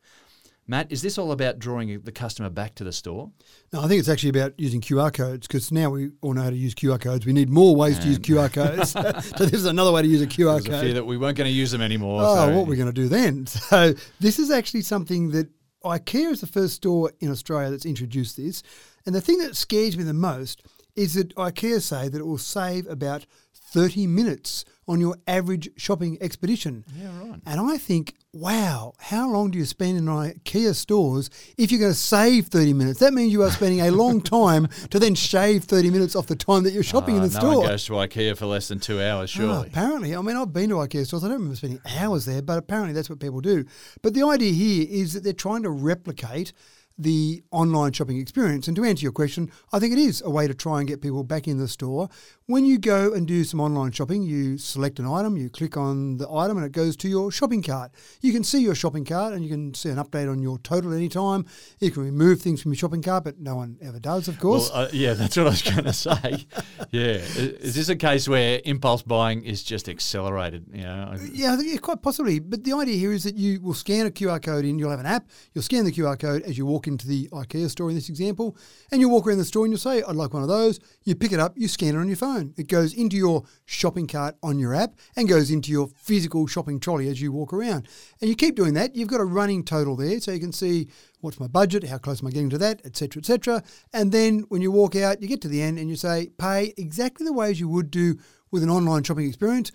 Matt, 0.69 0.91
is 0.91 1.01
this 1.01 1.17
all 1.17 1.31
about 1.31 1.57
drawing 1.57 1.99
the 2.01 2.11
customer 2.11 2.47
back 2.47 2.75
to 2.75 2.83
the 2.83 2.93
store? 2.93 3.31
No, 3.73 3.81
I 3.81 3.87
think 3.87 3.97
it's 3.97 4.07
actually 4.07 4.29
about 4.29 4.53
using 4.59 4.81
QR 4.81 5.11
codes 5.11 5.47
because 5.47 5.71
now 5.71 5.89
we 5.89 6.11
all 6.21 6.35
know 6.35 6.43
how 6.43 6.51
to 6.51 6.55
use 6.55 6.75
QR 6.75 7.01
codes. 7.01 7.25
We 7.25 7.33
need 7.33 7.49
more 7.49 7.75
ways 7.75 7.97
to 7.97 8.07
use 8.07 8.19
QR 8.19 8.53
codes. 8.53 8.91
so 9.37 9.45
this 9.45 9.53
is 9.53 9.65
another 9.65 9.91
way 9.91 10.03
to 10.03 10.07
use 10.07 10.21
a 10.21 10.27
QR 10.27 10.61
There's 10.61 10.65
a 10.67 10.69
code. 10.69 10.81
fear 10.83 10.93
that 10.93 11.07
we 11.07 11.17
weren't 11.17 11.37
going 11.37 11.49
to 11.49 11.53
use 11.53 11.71
them 11.71 11.81
anymore. 11.81 12.21
Oh, 12.23 12.35
so 12.35 12.55
what 12.55 12.67
we're 12.67 12.75
going 12.75 12.85
to 12.85 12.93
do 12.93 13.07
then? 13.07 13.47
So 13.69 13.93
this 14.19 14.37
is 14.37 14.51
actually 14.51 14.81
something 14.81 15.31
that 15.31 15.49
IKEA 15.83 16.31
is 16.31 16.41
the 16.41 16.47
first 16.47 16.75
store 16.75 17.11
in 17.19 17.31
Australia 17.31 17.71
that's 17.71 17.85
introduced 17.85 18.37
this. 18.37 18.61
And 19.07 19.15
the 19.15 19.21
thing 19.21 19.39
that 19.39 19.55
scares 19.55 19.97
me 19.97 20.03
the 20.03 20.13
most 20.13 20.61
is 20.95 21.15
that 21.15 21.35
IKEA 21.35 21.81
say 21.81 22.09
that 22.09 22.19
it 22.19 22.25
will 22.25 22.37
save 22.37 22.85
about 22.85 23.25
30 23.55 24.05
minutes 24.05 24.65
on 24.89 24.99
your 24.99 25.15
average 25.27 25.69
shopping 25.77 26.17
expedition. 26.19 26.83
Yeah, 26.97 27.07
right. 27.21 27.39
And 27.45 27.61
I 27.61 27.77
think, 27.77 28.15
wow, 28.33 28.93
how 28.97 29.29
long 29.31 29.51
do 29.51 29.57
you 29.59 29.65
spend 29.65 29.97
in 29.97 30.05
IKEA 30.05 30.73
stores 30.75 31.29
if 31.57 31.71
you're 31.71 31.79
going 31.79 31.91
to 31.93 31.97
save 31.97 32.47
30 32.47 32.73
minutes? 32.73 32.99
That 32.99 33.13
means 33.13 33.31
you 33.31 33.43
are 33.43 33.51
spending 33.51 33.81
a 33.81 33.91
long 34.03 34.19
time 34.19 34.67
to 34.89 34.97
then 34.99 35.13
shave 35.15 35.65
30 35.65 35.91
minutes 35.91 36.15
off 36.15 36.25
the 36.27 36.35
time 36.35 36.63
that 36.63 36.73
you're 36.73 36.83
shopping 36.83 37.15
in 37.17 37.21
Uh, 37.21 37.27
the 37.27 37.33
no 37.35 37.39
store. 37.39 37.57
one 37.59 37.67
goes 37.67 37.85
to 37.85 37.93
IKEA 37.93 38.35
for 38.35 38.47
less 38.47 38.67
than 38.67 38.79
two 38.79 38.99
hours, 39.01 39.31
Oh, 39.35 39.39
surely. 39.41 39.67
apparently, 39.67 40.15
I 40.15 40.21
mean, 40.21 40.35
I've 40.35 40.51
been 40.51 40.69
to 40.71 40.75
IKEA 40.77 41.05
stores. 41.05 41.23
I 41.23 41.27
don't 41.27 41.35
remember 41.37 41.55
spending 41.55 41.81
hours 41.99 42.25
there, 42.25 42.41
but 42.41 42.57
apparently 42.57 42.93
that's 42.93 43.09
what 43.11 43.19
people 43.19 43.41
do. 43.41 43.65
But 44.01 44.15
the 44.15 44.23
idea 44.23 44.51
here 44.51 44.87
is 44.89 45.13
that 45.13 45.23
they're 45.23 45.33
trying 45.33 45.63
to 45.63 45.69
replicate 45.69 46.51
the 46.99 47.41
online 47.51 47.93
shopping 47.93 48.19
experience. 48.19 48.67
And 48.67 48.75
to 48.75 48.83
answer 48.83 49.03
your 49.03 49.13
question, 49.13 49.49
I 49.71 49.79
think 49.79 49.93
it 49.93 49.99
is 49.99 50.21
a 50.21 50.29
way 50.29 50.47
to 50.47 50.53
try 50.53 50.79
and 50.79 50.87
get 50.87 51.01
people 51.01 51.23
back 51.23 51.47
in 51.47 51.57
the 51.57 51.67
store. 51.67 52.09
When 52.45 52.65
you 52.65 52.77
go 52.77 53.13
and 53.13 53.25
do 53.27 53.43
some 53.43 53.61
online 53.61 53.91
shopping, 53.91 54.21
you 54.23 54.57
select 54.57 54.99
an 54.99 55.05
item, 55.05 55.37
you 55.37 55.49
click 55.49 55.77
on 55.77 56.17
the 56.17 56.29
item, 56.29 56.57
and 56.57 56.65
it 56.65 56.73
goes 56.73 56.97
to 56.97 57.07
your 57.09 57.31
shopping 57.31 57.63
cart. 57.63 57.91
You 58.21 58.33
can 58.33 58.43
see 58.43 58.59
your 58.59 58.75
shopping 58.75 59.05
cart 59.05 59.33
and 59.33 59.43
you 59.43 59.49
can 59.49 59.73
see 59.73 59.89
an 59.89 59.97
update 59.97 60.29
on 60.29 60.41
your 60.41 60.57
total 60.59 60.93
anytime. 60.93 61.45
You 61.79 61.91
can 61.91 62.03
remove 62.03 62.41
things 62.41 62.61
from 62.61 62.71
your 62.71 62.77
shopping 62.77 63.01
cart, 63.01 63.23
but 63.23 63.39
no 63.39 63.55
one 63.55 63.77
ever 63.81 63.99
does, 63.99 64.27
of 64.27 64.39
course. 64.39 64.69
Well, 64.71 64.83
uh, 64.83 64.89
yeah, 64.91 65.13
that's 65.13 65.37
what 65.37 65.47
I 65.47 65.49
was 65.51 65.61
going 65.61 65.83
to 65.85 65.93
say. 65.93 66.45
Yeah, 66.91 67.19
is 67.37 67.75
this 67.75 67.87
a 67.87 67.95
case 67.95 68.27
where 68.27 68.59
impulse 68.65 69.03
buying 69.03 69.43
is 69.43 69.63
just 69.63 69.87
accelerated? 69.87 70.65
You 70.73 70.83
know, 70.83 71.15
Yeah, 71.31 71.53
I 71.53 71.55
think 71.55 71.69
yeah, 71.71 71.77
quite 71.77 72.01
possibly. 72.01 72.39
But 72.39 72.63
the 72.63 72.73
idea 72.73 72.95
here 72.95 73.13
is 73.13 73.23
that 73.23 73.35
you 73.35 73.61
will 73.61 73.73
scan 73.73 74.05
a 74.05 74.11
QR 74.11 74.41
code 74.41 74.65
in. 74.65 74.79
You'll 74.79 74.89
have 74.89 74.99
an 74.99 75.05
app. 75.05 75.29
You'll 75.53 75.63
scan 75.63 75.85
the 75.85 75.91
QR 75.91 76.19
code 76.19 76.41
as 76.43 76.57
you 76.57 76.65
walk 76.65 76.87
into 76.89 77.07
the 77.07 77.29
IKEA 77.29 77.69
store 77.69 77.89
in 77.89 77.95
this 77.95 78.09
example, 78.09 78.57
and 78.91 78.99
you 78.99 79.07
walk 79.07 79.25
around 79.25 79.37
the 79.37 79.45
store 79.45 79.63
and 79.63 79.71
you'll 79.71 79.79
say, 79.79 80.03
"I'd 80.03 80.15
like 80.15 80.33
one 80.33 80.43
of 80.43 80.49
those." 80.49 80.79
You 81.05 81.15
pick 81.15 81.31
it 81.31 81.39
up. 81.39 81.57
You 81.57 81.69
scan 81.69 81.95
it 81.95 81.99
on 81.99 82.07
your 82.07 82.17
phone. 82.17 82.53
It 82.57 82.67
goes 82.67 82.93
into 82.93 83.15
your 83.15 83.43
shopping 83.65 84.07
cart 84.07 84.35
on 84.43 84.59
your 84.59 84.75
app 84.75 84.95
and 85.15 85.29
goes 85.29 85.49
into 85.49 85.71
your 85.71 85.87
physical 85.95 86.45
shopping 86.47 86.81
trolley 86.81 87.07
as 87.07 87.21
you 87.21 87.31
walk 87.31 87.53
around. 87.53 87.87
And 88.19 88.29
you 88.29 88.35
keep 88.35 88.55
doing 88.55 88.73
that. 88.73 88.95
You've 88.95 89.07
got 89.07 89.21
a 89.21 89.25
running 89.25 89.63
total 89.63 89.95
there, 89.95 90.19
so 90.19 90.31
you 90.31 90.39
can 90.39 90.51
see 90.51 90.89
what's 91.21 91.39
my 91.39 91.47
budget, 91.47 91.85
how 91.85 91.97
close 91.97 92.21
am 92.21 92.27
I 92.27 92.31
getting 92.31 92.49
to 92.49 92.57
that, 92.57 92.81
etc., 92.85 93.21
etc. 93.21 93.63
And 93.93 94.11
then 94.11 94.45
when 94.49 94.61
you 94.61 94.71
walk 94.71 94.95
out, 94.95 95.21
you 95.21 95.27
get 95.27 95.41
to 95.41 95.47
the 95.47 95.61
end 95.61 95.79
and 95.79 95.89
you 95.89 95.95
say, 95.95 96.31
"Pay 96.37 96.73
exactly 96.75 97.25
the 97.25 97.33
way 97.33 97.51
as 97.51 97.59
you 97.59 97.69
would 97.69 97.91
do 97.91 98.17
with 98.51 98.63
an 98.63 98.69
online 98.69 99.03
shopping 99.03 99.27
experience." 99.27 99.71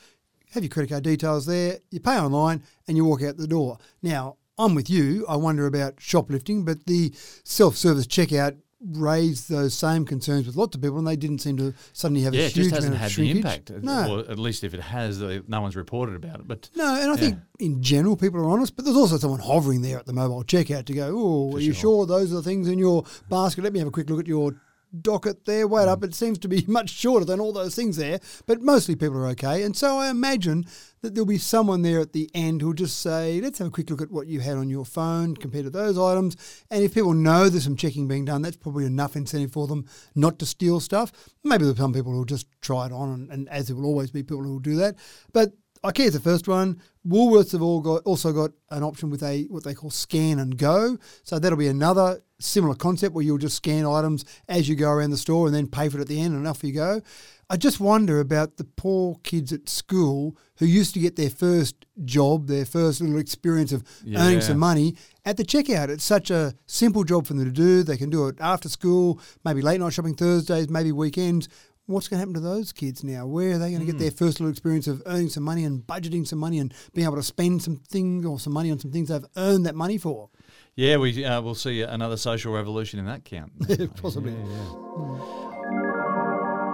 have 0.55 0.63
your 0.63 0.71
credit 0.71 0.89
card 0.89 1.03
details 1.03 1.47
there, 1.47 1.81
you 1.91 1.99
pay 1.99 2.17
online, 2.17 2.63
and 2.87 2.97
you 2.97 3.05
walk 3.05 3.23
out 3.23 3.37
the 3.37 3.47
door. 3.47 3.77
Now, 4.03 4.37
I'm 4.59 4.75
with 4.75 4.89
you. 4.89 5.27
I 5.29 5.37
wonder 5.37 5.67
about 5.67 5.95
shoplifting, 5.99 6.65
but 6.65 6.87
the 6.87 7.13
self 7.45 7.77
service 7.77 8.07
checkout 8.07 8.57
raised 8.87 9.49
those 9.49 9.73
same 9.73 10.05
concerns 10.05 10.47
with 10.47 10.57
lots 10.57 10.77
of 10.77 10.83
people, 10.83 10.99
and 10.99 11.07
they 11.07 11.17
didn't 11.17 11.39
seem 11.39 11.57
to 11.57 11.73
suddenly 11.93 12.23
have 12.23 12.35
yeah, 12.35 12.43
a 12.43 12.47
it 12.47 12.53
huge 12.53 12.65
just 12.67 12.75
hasn't 12.75 12.95
amount 12.95 13.01
had 13.01 13.11
of 13.11 13.17
the 13.17 13.31
shrinkage. 13.33 13.71
impact. 13.71 13.71
No. 13.83 14.17
Or 14.19 14.31
at 14.31 14.39
least 14.39 14.63
if 14.63 14.75
it 14.75 14.81
has, 14.81 15.23
uh, 15.23 15.41
no 15.49 15.61
one's 15.63 15.75
reported 15.75 16.17
about 16.17 16.41
it. 16.41 16.49
But 16.49 16.69
No, 16.77 16.95
and 16.95 17.11
I 17.11 17.17
think 17.17 17.39
in 17.59 17.83
general 17.83 18.17
people 18.17 18.41
are 18.41 18.51
honest, 18.51 18.77
but 18.77 18.85
there's 18.85 18.97
also 18.97 19.17
someone 19.17 19.41
hovering 19.41 19.83
there 19.83 19.99
at 19.99 20.07
the 20.07 20.13
mobile 20.13 20.45
checkout 20.45 20.85
to 20.87 20.93
go, 20.95 21.13
oh, 21.17 21.57
are 21.57 21.61
you 21.61 21.73
sure 21.73 22.07
those 22.07 22.31
are 22.33 22.37
the 22.37 22.43
things 22.43 22.69
in 22.69 22.79
your 22.79 23.05
basket? 23.29 23.65
Let 23.65 23.73
me 23.73 23.79
have 23.79 23.89
a 23.89 23.93
quick 23.93 24.11
look 24.11 24.21
at 24.21 24.27
your 24.27 24.55
docket 25.03 25.45
there. 25.45 25.67
Wait 25.67 25.89
up, 25.89 26.01
mm. 26.01 26.05
it 26.05 26.15
seems 26.15 26.39
to 26.39 26.49
be 26.49 26.65
much 26.69 26.91
shorter 26.91 27.25
than 27.25 27.41
all 27.41 27.53
those 27.53 27.75
things 27.75 27.97
there, 27.97 28.21
but 28.47 28.61
mostly 28.61 28.97
people 28.97 29.19
are 29.19 29.27
okay. 29.29 29.63
And 29.63 29.77
so 29.77 29.99
I 29.99 30.11
imagine 30.11 30.67
that 31.03 31.15
there'll 31.15 31.27
be 31.27 31.39
someone 31.39 31.83
there 31.83 32.01
at 32.01 32.13
the 32.13 32.31
end 32.35 32.63
who'll 32.63 32.73
just 32.73 33.01
say, 33.01 33.41
let's 33.41 33.59
have 33.59 33.69
a 33.69 33.71
quick 33.71 33.91
look 33.91 34.01
at 34.01 34.11
what 34.11 34.27
you 34.27 34.41
had 34.41 34.57
on 34.57 34.71
your 34.71 34.85
phone 34.87 35.37
compared 35.37 35.65
to 35.65 35.71
those 35.71 35.99
items. 35.99 36.37
And 36.71 36.83
if 36.83 36.95
people 36.95 37.13
know 37.13 37.49
there's 37.49 37.65
some 37.65 37.77
checking 37.77 38.09
being 38.09 38.25
done, 38.25 38.43
that's 38.43 38.57
probably 38.57 38.87
enough 38.87 39.15
incentive 39.15 39.53
for 39.53 39.67
them 39.67 39.87
not 40.15 40.39
to 40.39 40.47
steal 40.47 40.81
stuff. 40.81 41.13
Maybe 41.45 41.65
there's 41.65 41.77
some 41.77 41.93
people 41.93 42.13
who'll 42.13 42.25
just 42.25 42.47
try 42.63 42.87
it 42.87 42.93
on, 42.93 43.13
and, 43.13 43.31
and 43.31 43.49
as 43.51 43.67
there 43.67 43.77
will 43.77 43.85
always 43.85 44.11
be 44.11 44.23
people 44.23 44.43
who 44.43 44.53
will 44.53 44.59
do 44.61 44.77
that. 44.77 44.97
But 45.33 45.53
IKEA's 45.85 46.15
the 46.15 46.21
first 46.21 46.49
one. 46.49 46.81
Woolworths 47.07 47.53
have 47.53 47.61
all 47.61 47.81
got 47.81 48.03
also 48.05 48.33
got 48.33 48.53
an 48.71 48.83
option 48.83 49.11
with 49.11 49.23
a 49.23 49.43
what 49.45 49.65
they 49.65 49.75
call 49.75 49.91
scan 49.91 50.39
and 50.39 50.57
go. 50.57 50.97
So 51.25 51.39
that'll 51.39 51.59
be 51.59 51.69
another 51.69 52.23
similar 52.41 52.75
concept 52.75 53.15
where 53.15 53.25
you'll 53.25 53.39
just 53.39 53.57
scan 53.57 53.85
items 53.85 54.25
as 54.49 54.69
you 54.69 54.77
go 54.77 54.91
around 54.91 55.11
the 55.11 55.19
store 55.19 55.47
and 55.47 55.55
then 55.55 55.67
pay 55.67 55.89
for 55.91 55.99
it 55.99 56.03
at 56.03 56.09
the 56.09 56.21
end 56.21 56.35
and 56.35 56.49
off 56.49 56.65
you 56.65 56.73
go. 56.73 57.03
I 57.51 57.59
just 57.59 57.79
wonder 57.79 58.21
about 58.21 58.57
the 58.57 58.65
poor 58.65 59.17
kids 59.23 59.53
at 59.53 59.69
school 59.69 60.37
who 60.59 60.67
used 60.67 60.95
to 60.95 61.01
get 61.01 61.17
their 61.17 61.29
first 61.29 61.85
job, 62.05 62.47
their 62.47 62.65
first 62.65 63.03
little 63.03 63.19
experience 63.19 63.71
of 63.71 63.85
earning 64.17 64.41
some 64.41 64.59
money 64.59 64.97
at 65.27 65.37
the 65.37 65.45
checkout. 65.45 65.91
It's 65.91 66.05
such 66.05 66.31
a 66.31 66.55
simple 66.65 67.05
job 67.05 67.27
for 67.27 67.35
them 67.35 67.45
to 67.45 67.51
do. 67.51 67.83
They 67.83 67.99
can 67.99 68.09
do 68.09 68.29
it 68.29 68.37
after 68.41 68.71
school, 68.71 69.21
maybe 69.45 69.61
late 69.61 69.79
night 69.79 69.93
shopping 69.93 70.15
Thursdays, 70.15 70.71
maybe 70.71 70.91
weekends. 70.91 71.49
What's 71.87 72.09
going 72.09 72.17
to 72.17 72.21
happen 72.21 72.35
to 72.35 72.41
those 72.41 72.73
kids 72.73 73.05
now? 73.05 73.27
Where 73.27 73.53
are 73.53 73.59
they 73.59 73.69
going 73.69 73.81
to 73.81 73.87
get 73.87 73.99
their 73.99 74.11
first 74.11 74.41
little 74.41 74.51
experience 74.51 74.87
of 74.87 75.03
earning 75.05 75.29
some 75.29 75.43
money 75.43 75.65
and 75.65 75.87
budgeting 75.87 76.27
some 76.27 76.39
money 76.39 76.59
and 76.59 76.73
being 76.95 77.07
able 77.07 77.17
to 77.17 77.23
spend 77.23 77.63
some 77.63 77.77
things 77.77 78.25
or 78.25 78.41
some 78.41 78.55
money 78.55 78.71
on 78.71 78.79
some 78.79 78.91
things 78.91 79.09
they've 79.09 79.25
earned 79.37 79.67
that 79.67 79.75
money 79.75 79.99
for? 79.99 80.31
Yeah, 80.77 80.97
we 80.97 81.23
uh, 81.23 81.43
will 81.43 81.55
see 81.55 81.83
another 81.83 82.17
social 82.17 82.55
revolution 82.55 82.99
in 82.99 83.05
that 83.05 83.27
count. 83.27 83.53
Possibly. 84.01 84.33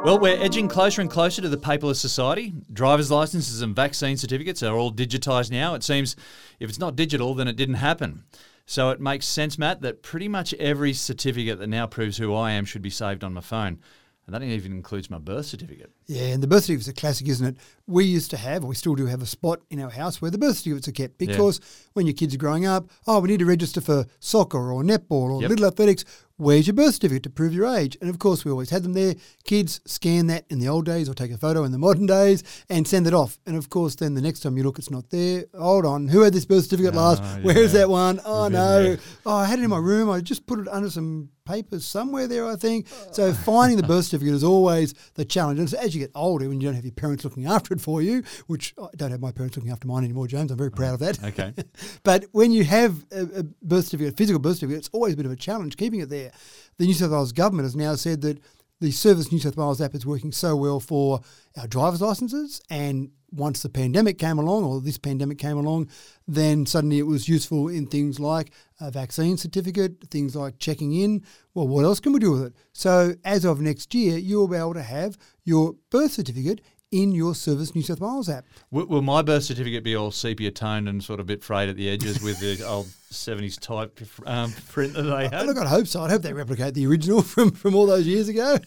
Well, 0.04 0.20
we're 0.20 0.40
edging 0.40 0.68
closer 0.68 1.00
and 1.02 1.10
closer 1.10 1.42
to 1.42 1.48
the 1.48 1.58
paperless 1.58 1.96
society. 1.96 2.54
Driver's 2.72 3.10
licenses 3.10 3.62
and 3.62 3.74
vaccine 3.74 4.16
certificates 4.16 4.62
are 4.62 4.76
all 4.76 4.92
digitised 4.92 5.50
now. 5.50 5.74
It 5.74 5.82
seems 5.82 6.14
if 6.60 6.70
it's 6.70 6.78
not 6.78 6.94
digital, 6.94 7.34
then 7.34 7.48
it 7.48 7.56
didn't 7.56 7.74
happen. 7.74 8.22
So 8.64 8.90
it 8.90 9.00
makes 9.00 9.26
sense, 9.26 9.58
Matt, 9.58 9.80
that 9.80 10.04
pretty 10.04 10.28
much 10.28 10.54
every 10.54 10.92
certificate 10.92 11.58
that 11.58 11.66
now 11.66 11.88
proves 11.88 12.16
who 12.16 12.32
I 12.32 12.52
am 12.52 12.64
should 12.64 12.82
be 12.82 12.90
saved 12.90 13.24
on 13.24 13.34
my 13.34 13.40
phone. 13.40 13.80
And 14.26 14.34
that 14.34 14.42
even 14.42 14.72
includes 14.72 15.10
my 15.10 15.18
birth 15.18 15.46
certificate. 15.46 15.92
Yeah, 16.10 16.32
and 16.34 16.42
the 16.42 16.48
birth 16.48 16.64
certificate's 16.64 16.88
a 16.88 16.92
classic, 16.92 17.28
isn't 17.28 17.46
it? 17.46 17.56
We 17.86 18.04
used 18.04 18.30
to 18.32 18.36
have, 18.36 18.64
or 18.64 18.66
we 18.66 18.74
still 18.74 18.96
do 18.96 19.06
have 19.06 19.22
a 19.22 19.26
spot 19.26 19.60
in 19.70 19.80
our 19.80 19.90
house 19.90 20.20
where 20.20 20.30
the 20.30 20.38
birth 20.38 20.56
certificates 20.58 20.88
are 20.88 20.92
kept 20.92 21.18
because 21.18 21.60
when 21.92 22.04
your 22.04 22.14
kids 22.14 22.34
are 22.34 22.38
growing 22.38 22.66
up, 22.66 22.88
oh, 23.06 23.20
we 23.20 23.28
need 23.28 23.38
to 23.38 23.46
register 23.46 23.80
for 23.80 24.06
soccer 24.18 24.72
or 24.72 24.82
netball 24.82 25.30
or 25.30 25.40
Yep. 25.42 25.50
little 25.50 25.66
athletics. 25.66 26.04
Where's 26.36 26.66
your 26.66 26.74
birth 26.74 26.94
certificate 26.94 27.22
to 27.24 27.30
prove 27.30 27.52
your 27.52 27.66
age? 27.66 27.98
And 28.00 28.08
of 28.08 28.18
course, 28.18 28.44
we 28.46 28.50
always 28.50 28.70
had 28.70 28.82
them 28.82 28.94
there. 28.94 29.14
Kids 29.44 29.80
scan 29.84 30.26
that 30.28 30.46
in 30.48 30.58
the 30.58 30.68
old 30.68 30.86
days 30.86 31.06
or 31.08 31.12
take 31.14 31.30
a 31.32 31.36
photo 31.36 31.64
in 31.64 31.70
the 31.72 31.78
modern 31.78 32.06
days 32.06 32.42
and 32.70 32.88
send 32.88 33.06
it 33.06 33.12
off. 33.12 33.38
And 33.44 33.56
of 33.56 33.68
course, 33.68 33.94
then 33.96 34.14
the 34.14 34.22
next 34.22 34.40
time 34.40 34.56
you 34.56 34.62
look, 34.62 34.78
it's 34.78 34.90
not 34.90 35.10
there. 35.10 35.44
Hold 35.56 35.84
on, 35.84 36.08
who 36.08 36.22
had 36.22 36.32
this 36.32 36.46
birth 36.46 36.64
certificate 36.64 36.94
last? 36.94 37.22
Ah, 37.22 37.38
Where 37.42 37.58
is 37.58 37.72
that 37.74 37.90
one? 37.90 38.20
Oh, 38.24 38.48
no. 38.48 38.96
Oh, 39.26 39.34
I 39.36 39.44
had 39.44 39.58
it 39.58 39.64
in 39.64 39.70
my 39.70 39.76
room. 39.78 40.08
I 40.08 40.20
just 40.22 40.46
put 40.46 40.58
it 40.60 40.68
under 40.68 40.88
some 40.88 41.28
papers 41.44 41.84
somewhere 41.84 42.26
there, 42.26 42.46
I 42.46 42.56
think. 42.56 42.86
So 43.12 43.34
finding 43.34 43.76
the 43.76 43.82
birth 43.86 44.06
certificate 44.06 44.32
is 44.34 44.44
always 44.44 44.94
the 45.16 45.26
challenge. 45.26 45.58
And 45.58 45.74
as 45.74 45.94
you 45.94 45.99
get 46.00 46.10
older, 46.14 46.48
when 46.48 46.60
you 46.60 46.68
don't 46.68 46.74
have 46.74 46.84
your 46.84 46.92
parents 46.92 47.24
looking 47.24 47.46
after 47.46 47.74
it 47.74 47.80
for 47.80 48.02
you, 48.02 48.22
which 48.46 48.74
I 48.80 48.88
don't 48.96 49.10
have 49.10 49.20
my 49.20 49.32
parents 49.32 49.56
looking 49.56 49.72
after 49.72 49.86
mine 49.86 50.04
anymore, 50.04 50.26
James, 50.26 50.50
I'm 50.50 50.58
very 50.58 50.70
proud 50.70 50.94
of 50.94 51.00
that. 51.00 51.16
Mm, 51.18 51.28
okay. 51.28 51.54
but 52.02 52.26
when 52.32 52.52
you 52.52 52.64
have 52.64 53.04
a, 53.12 53.22
a 53.40 53.42
birth 53.62 53.86
certificate, 53.86 54.16
physical 54.16 54.40
birth 54.40 54.56
certificate, 54.56 54.78
it's 54.78 54.90
always 54.92 55.14
a 55.14 55.16
bit 55.16 55.26
of 55.26 55.32
a 55.32 55.36
challenge 55.36 55.76
keeping 55.76 56.00
it 56.00 56.08
there. 56.08 56.32
The 56.78 56.86
New 56.86 56.94
South 56.94 57.10
Wales 57.10 57.32
government 57.32 57.66
has 57.66 57.76
now 57.76 57.94
said 57.94 58.22
that 58.22 58.38
the 58.80 58.90
Service 58.90 59.30
New 59.30 59.38
South 59.38 59.56
Wales 59.56 59.80
app 59.80 59.94
is 59.94 60.06
working 60.06 60.32
so 60.32 60.56
well 60.56 60.80
for 60.80 61.20
our 61.56 61.66
driver's 61.66 62.00
licenses. 62.00 62.60
And 62.70 63.10
once 63.32 63.62
the 63.62 63.68
pandemic 63.68 64.18
came 64.18 64.38
along, 64.38 64.64
or 64.64 64.80
this 64.80 64.98
pandemic 64.98 65.38
came 65.38 65.56
along, 65.56 65.88
then 66.26 66.66
suddenly 66.66 66.98
it 66.98 67.06
was 67.06 67.28
useful 67.28 67.68
in 67.68 67.86
things 67.86 68.18
like 68.18 68.52
a 68.80 68.90
vaccine 68.90 69.36
certificate, 69.36 70.08
things 70.10 70.34
like 70.34 70.58
checking 70.58 70.92
in. 70.94 71.24
Well, 71.54 71.68
what 71.68 71.84
else 71.84 72.00
can 72.00 72.12
we 72.12 72.18
do 72.18 72.32
with 72.32 72.42
it? 72.42 72.54
So 72.72 73.14
as 73.24 73.44
of 73.44 73.60
next 73.60 73.94
year, 73.94 74.18
you'll 74.18 74.48
be 74.48 74.56
able 74.56 74.74
to 74.74 74.82
have 74.82 75.16
your 75.44 75.74
birth 75.90 76.12
certificate 76.12 76.60
in 76.90 77.12
your 77.12 77.34
Service 77.34 77.74
New 77.74 77.82
South 77.82 78.00
Wales 78.00 78.28
app. 78.28 78.44
Will, 78.70 78.86
will 78.86 79.02
my 79.02 79.22
birth 79.22 79.44
certificate 79.44 79.84
be 79.84 79.94
all 79.94 80.10
sepia 80.10 80.50
toned 80.50 80.88
and 80.88 81.02
sort 81.02 81.20
of 81.20 81.26
a 81.26 81.28
bit 81.28 81.44
frayed 81.44 81.68
at 81.68 81.76
the 81.76 81.88
edges 81.88 82.20
with 82.20 82.40
the 82.40 82.64
old 82.66 82.88
70s 83.10 83.58
type 83.58 84.00
um, 84.24 84.52
print 84.68 84.94
that 84.94 85.02
they 85.02 85.28
had? 85.36 85.46
Look, 85.46 85.58
I'd 85.58 85.66
hope 85.66 85.86
so. 85.86 86.02
I'd 86.02 86.10
hope 86.10 86.22
they 86.22 86.32
replicate 86.32 86.74
the 86.74 86.86
original 86.86 87.22
from, 87.32 87.50
from 87.50 87.74
all 87.74 87.86
those 87.86 88.06
years 88.06 88.28
ago. 88.28 88.58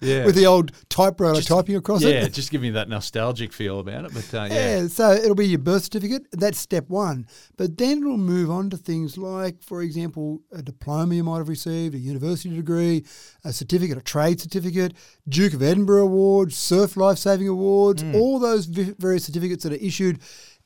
Yeah. 0.00 0.24
With 0.24 0.34
the 0.34 0.46
old 0.46 0.72
typewriter 0.88 1.42
typing 1.42 1.76
across 1.76 2.02
yeah, 2.02 2.10
it. 2.10 2.22
Yeah, 2.22 2.28
just 2.28 2.50
give 2.50 2.62
me 2.62 2.70
that 2.70 2.88
nostalgic 2.88 3.52
feel 3.52 3.80
about 3.80 4.06
it. 4.06 4.14
But 4.14 4.34
uh, 4.34 4.48
Yeah. 4.50 4.80
yeah. 4.80 4.88
so 4.88 5.12
it'll 5.12 5.34
be 5.34 5.48
your 5.48 5.58
birth 5.58 5.84
certificate. 5.84 6.26
That's 6.32 6.58
step 6.58 6.88
one. 6.88 7.26
But 7.56 7.76
then 7.76 7.98
it'll 7.98 8.16
move 8.16 8.50
on 8.50 8.70
to 8.70 8.76
things 8.76 9.18
like, 9.18 9.62
for 9.62 9.82
example, 9.82 10.40
a 10.52 10.62
diploma 10.62 11.14
you 11.14 11.24
might 11.24 11.38
have 11.38 11.48
received, 11.48 11.94
a 11.94 11.98
university 11.98 12.54
degree, 12.54 13.04
a 13.44 13.52
certificate, 13.52 13.98
a 13.98 14.02
trade 14.02 14.40
certificate, 14.40 14.94
Duke 15.28 15.54
of 15.54 15.62
Edinburgh 15.62 16.04
Awards, 16.04 16.56
Surf 16.56 16.96
Life 16.96 17.18
Saving 17.18 17.48
Awards, 17.48 18.02
all 18.14 18.38
those 18.38 18.66
various 18.66 19.24
certificates 19.24 19.64
that 19.64 19.72
are 19.72 19.76
issued. 19.76 20.20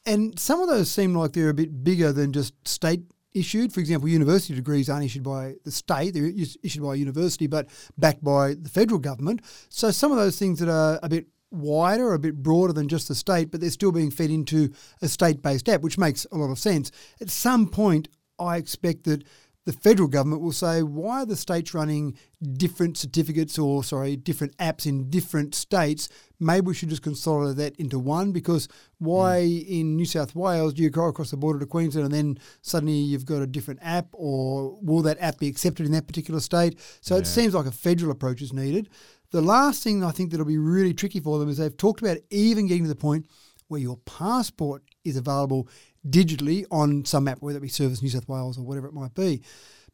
And 0.06 0.38
some 0.38 0.60
of 0.60 0.68
those 0.68 0.90
seem 0.90 1.14
like 1.14 1.32
they're 1.32 1.48
a 1.48 1.54
bit 1.54 1.82
bigger 1.82 2.12
than 2.12 2.32
just 2.32 2.52
state 2.68 3.00
issued. 3.34 3.72
For 3.72 3.80
example, 3.80 4.08
university 4.08 4.54
degrees 4.54 4.88
aren't 4.88 5.04
issued 5.04 5.24
by 5.24 5.54
the 5.64 5.70
state, 5.70 6.14
they're 6.14 6.30
issued 6.62 6.82
by 6.82 6.94
a 6.94 6.96
university, 6.96 7.46
but 7.46 7.68
backed 7.98 8.24
by 8.24 8.54
the 8.54 8.68
federal 8.68 9.00
government. 9.00 9.42
So 9.68 9.90
some 9.90 10.12
of 10.12 10.18
those 10.18 10.38
things 10.38 10.60
that 10.60 10.68
are 10.68 10.98
a 11.02 11.08
bit 11.08 11.26
wider, 11.50 12.12
a 12.12 12.18
bit 12.18 12.42
broader 12.42 12.72
than 12.72 12.88
just 12.88 13.08
the 13.08 13.14
state, 13.14 13.50
but 13.50 13.60
they're 13.60 13.70
still 13.70 13.92
being 13.92 14.10
fed 14.10 14.30
into 14.30 14.72
a 15.02 15.08
state 15.08 15.42
based 15.42 15.68
app, 15.68 15.82
which 15.82 15.98
makes 15.98 16.26
a 16.32 16.36
lot 16.36 16.50
of 16.50 16.58
sense. 16.58 16.90
At 17.20 17.30
some 17.30 17.68
point, 17.68 18.08
I 18.38 18.56
expect 18.56 19.04
that 19.04 19.24
the 19.64 19.72
federal 19.72 20.08
government 20.08 20.42
will 20.42 20.52
say, 20.52 20.82
why 20.82 21.22
are 21.22 21.26
the 21.26 21.36
states 21.36 21.72
running 21.72 22.18
different 22.52 22.98
certificates 22.98 23.58
or, 23.58 23.82
sorry, 23.82 24.14
different 24.14 24.54
apps 24.58 24.86
in 24.86 25.08
different 25.08 25.54
states? 25.54 26.10
Maybe 26.38 26.66
we 26.66 26.74
should 26.74 26.90
just 26.90 27.02
consolidate 27.02 27.56
that 27.56 27.80
into 27.80 27.98
one 27.98 28.32
because 28.32 28.68
why 28.98 29.42
hmm. 29.46 29.62
in 29.66 29.96
New 29.96 30.04
South 30.04 30.34
Wales 30.34 30.74
do 30.74 30.82
you 30.82 30.90
go 30.90 31.06
across 31.06 31.30
the 31.30 31.38
border 31.38 31.58
to 31.60 31.66
Queensland 31.66 32.04
and 32.04 32.14
then 32.14 32.38
suddenly 32.60 32.94
you've 32.94 33.24
got 33.24 33.40
a 33.40 33.46
different 33.46 33.80
app 33.82 34.08
or 34.12 34.76
will 34.82 35.02
that 35.02 35.18
app 35.20 35.38
be 35.38 35.48
accepted 35.48 35.86
in 35.86 35.92
that 35.92 36.06
particular 36.06 36.40
state? 36.40 36.78
So 37.00 37.16
it 37.16 37.26
seems 37.26 37.54
like 37.54 37.66
a 37.66 37.72
federal 37.72 38.10
approach 38.12 38.42
is 38.42 38.52
needed. 38.52 38.90
The 39.30 39.40
last 39.40 39.82
thing 39.82 40.04
I 40.04 40.10
think 40.10 40.30
that'll 40.30 40.46
be 40.46 40.58
really 40.58 40.92
tricky 40.92 41.20
for 41.20 41.38
them 41.38 41.48
is 41.48 41.56
they've 41.56 41.76
talked 41.76 42.02
about 42.02 42.18
even 42.30 42.66
getting 42.66 42.84
to 42.84 42.88
the 42.88 42.94
point 42.94 43.26
where 43.68 43.80
your 43.80 43.96
passport 44.04 44.82
is 45.04 45.16
available 45.16 45.68
digitally 46.08 46.64
on 46.70 47.04
some 47.04 47.28
app, 47.28 47.40
whether 47.40 47.58
it 47.58 47.62
be 47.62 47.68
Service 47.68 48.02
New 48.02 48.08
South 48.08 48.28
Wales 48.28 48.58
or 48.58 48.62
whatever 48.62 48.86
it 48.86 48.94
might 48.94 49.14
be. 49.14 49.42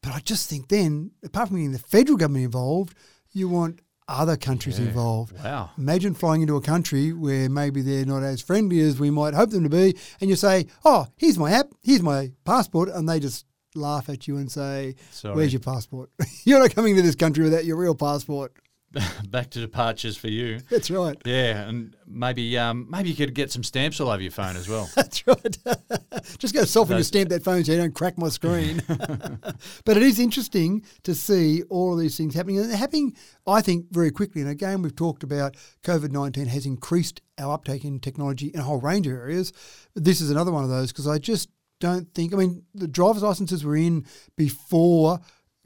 But 0.03 0.15
I 0.15 0.21
just 0.21 0.49
think 0.49 0.69
then, 0.69 1.13
apart 1.23 1.49
from 1.49 1.59
getting 1.59 1.73
the 1.73 1.79
federal 1.79 2.17
government 2.17 2.45
involved, 2.45 2.97
you 3.33 3.49
want 3.49 3.81
other 4.09 4.37
countries 4.37 4.79
involved. 4.79 5.39
Wow. 5.43 5.71
Imagine 5.79 6.15
flying 6.15 6.41
into 6.43 6.57
a 6.57 6.61
country 6.61 7.13
where 7.13 7.49
maybe 7.49 7.81
they're 7.81 8.05
not 8.05 8.23
as 8.23 8.41
friendly 8.43 8.81
as 8.81 8.99
we 8.99 9.11
might 9.11 9.35
hope 9.35 9.51
them 9.51 9.63
to 9.63 9.69
be, 9.69 9.97
and 10.21 10.29
you 10.29 10.37
say, 10.37 10.67
"Oh, 10.85 11.07
here's 11.17 11.39
my 11.39 11.53
app, 11.53 11.69
here's 11.83 12.03
my 12.03 12.33
passport," 12.45 12.89
and 12.89 13.09
they 13.09 13.21
just 13.21 13.47
laugh 13.77 14.09
at 14.09 14.27
you 14.27 14.37
and 14.39 14.51
say, 14.51 14.97
Sorry. 15.13 15.37
"Where's 15.37 15.53
your 15.53 15.61
passport? 15.61 16.11
You're 16.45 16.59
not 16.59 16.75
coming 16.75 16.97
to 16.97 17.03
this 17.03 17.15
country 17.15 17.45
without 17.45 17.65
your 17.65 17.77
real 17.77 17.95
passport." 17.95 18.53
Back 19.29 19.51
to 19.51 19.61
departures 19.61 20.17
for 20.17 20.27
you. 20.29 20.61
That's 20.69 20.91
right. 20.91 21.17
Yeah, 21.25 21.69
and 21.69 21.95
maybe 22.09 22.59
um, 22.59 22.89
maybe 22.91 23.11
you 23.11 23.15
could 23.15 23.35
get 23.35 23.53
some 23.53 23.63
stamps 23.63 24.01
all 24.01 24.09
over 24.09 24.21
your 24.21 24.33
phone 24.33 24.57
as 24.57 24.69
well. 24.69 24.91
That's 24.97 25.25
right. 25.27 25.59
Just 26.39 26.55
go 26.55 26.65
soften 26.65 26.97
and 26.97 27.07
stamp 27.07 27.29
that 27.31 27.45
phone 27.45 27.63
so 27.63 27.73
you 27.73 27.79
don't 27.79 27.95
crack 27.95 28.19
my 28.19 28.29
screen. 28.29 28.83
but 28.89 29.97
it 29.97 30.03
is 30.03 30.19
interesting 30.19 30.85
to 31.05 31.15
see 31.15 31.63
all 31.71 31.93
of 31.93 32.01
these 32.01 32.17
things 32.17 32.35
happening. 32.35 32.59
And 32.59 32.69
they're 32.69 32.77
happening, 32.77 33.17
I 33.47 33.61
think, 33.63 33.87
very 33.93 34.11
quickly. 34.11 34.41
And 34.41 34.51
again, 34.51 34.83
we've 34.83 34.97
talked 34.97 35.23
about 35.23 35.57
COVID 35.85 36.11
19 36.11 36.47
has 36.47 36.67
increased 36.67 37.21
our 37.39 37.55
uptake 37.55 37.85
in 37.85 38.01
technology 38.01 38.49
in 38.49 38.59
a 38.59 38.65
whole 38.65 38.81
range 38.81 39.07
of 39.07 39.13
areas. 39.13 39.53
This 39.95 40.21
is 40.21 40.31
another 40.31 40.51
one 40.51 40.65
of 40.65 40.71
those 40.71 40.91
because 40.91 41.07
I 41.07 41.19
just 41.19 41.49
don't 41.79 42.13
think, 42.15 42.35
I 42.35 42.37
mean, 42.37 42.65
the 42.75 42.89
driver's 42.89 43.23
licenses 43.23 43.65
were 43.65 43.77
in 43.77 44.05
before 44.37 45.21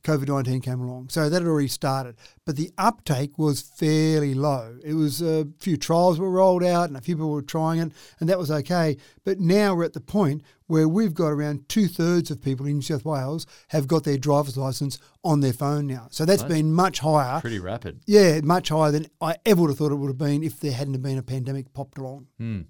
COVID 0.04 0.28
19 0.28 0.60
came 0.60 0.80
along. 0.80 1.08
So 1.08 1.28
that 1.28 1.42
had 1.42 1.48
already 1.48 1.68
started. 1.68 2.16
But 2.44 2.56
the 2.56 2.70
uptake 2.78 3.38
was 3.38 3.60
fairly 3.60 4.34
low. 4.34 4.78
It 4.84 4.94
was 4.94 5.22
a 5.22 5.48
few 5.58 5.76
trials 5.76 6.20
were 6.20 6.30
rolled 6.30 6.62
out 6.62 6.88
and 6.88 6.96
a 6.96 7.00
few 7.00 7.16
people 7.16 7.30
were 7.30 7.42
trying 7.42 7.80
it, 7.80 7.92
and 8.20 8.28
that 8.28 8.38
was 8.38 8.50
okay. 8.50 8.96
But 9.24 9.40
now 9.40 9.74
we're 9.74 9.84
at 9.84 9.94
the 9.94 10.00
point 10.00 10.42
where 10.66 10.88
we've 10.88 11.14
got 11.14 11.28
around 11.28 11.68
two 11.68 11.88
thirds 11.88 12.30
of 12.30 12.40
people 12.40 12.66
in 12.66 12.74
New 12.74 12.82
South 12.82 13.04
Wales 13.04 13.46
have 13.68 13.86
got 13.86 14.04
their 14.04 14.16
driver's 14.16 14.56
license 14.56 14.98
on 15.22 15.40
their 15.40 15.52
phone 15.52 15.86
now. 15.86 16.08
So 16.10 16.24
that's 16.24 16.42
been 16.42 16.72
much 16.72 17.00
higher. 17.00 17.40
Pretty 17.40 17.58
rapid. 17.58 18.00
Yeah, 18.06 18.40
much 18.42 18.68
higher 18.68 18.90
than 18.90 19.06
I 19.20 19.36
ever 19.44 19.62
would 19.62 19.70
have 19.70 19.78
thought 19.78 19.92
it 19.92 19.96
would 19.96 20.08
have 20.08 20.18
been 20.18 20.42
if 20.42 20.60
there 20.60 20.72
hadn't 20.72 21.00
been 21.02 21.18
a 21.18 21.22
pandemic 21.22 21.72
popped 21.72 21.98
along. 21.98 22.28
Hmm. 22.38 22.62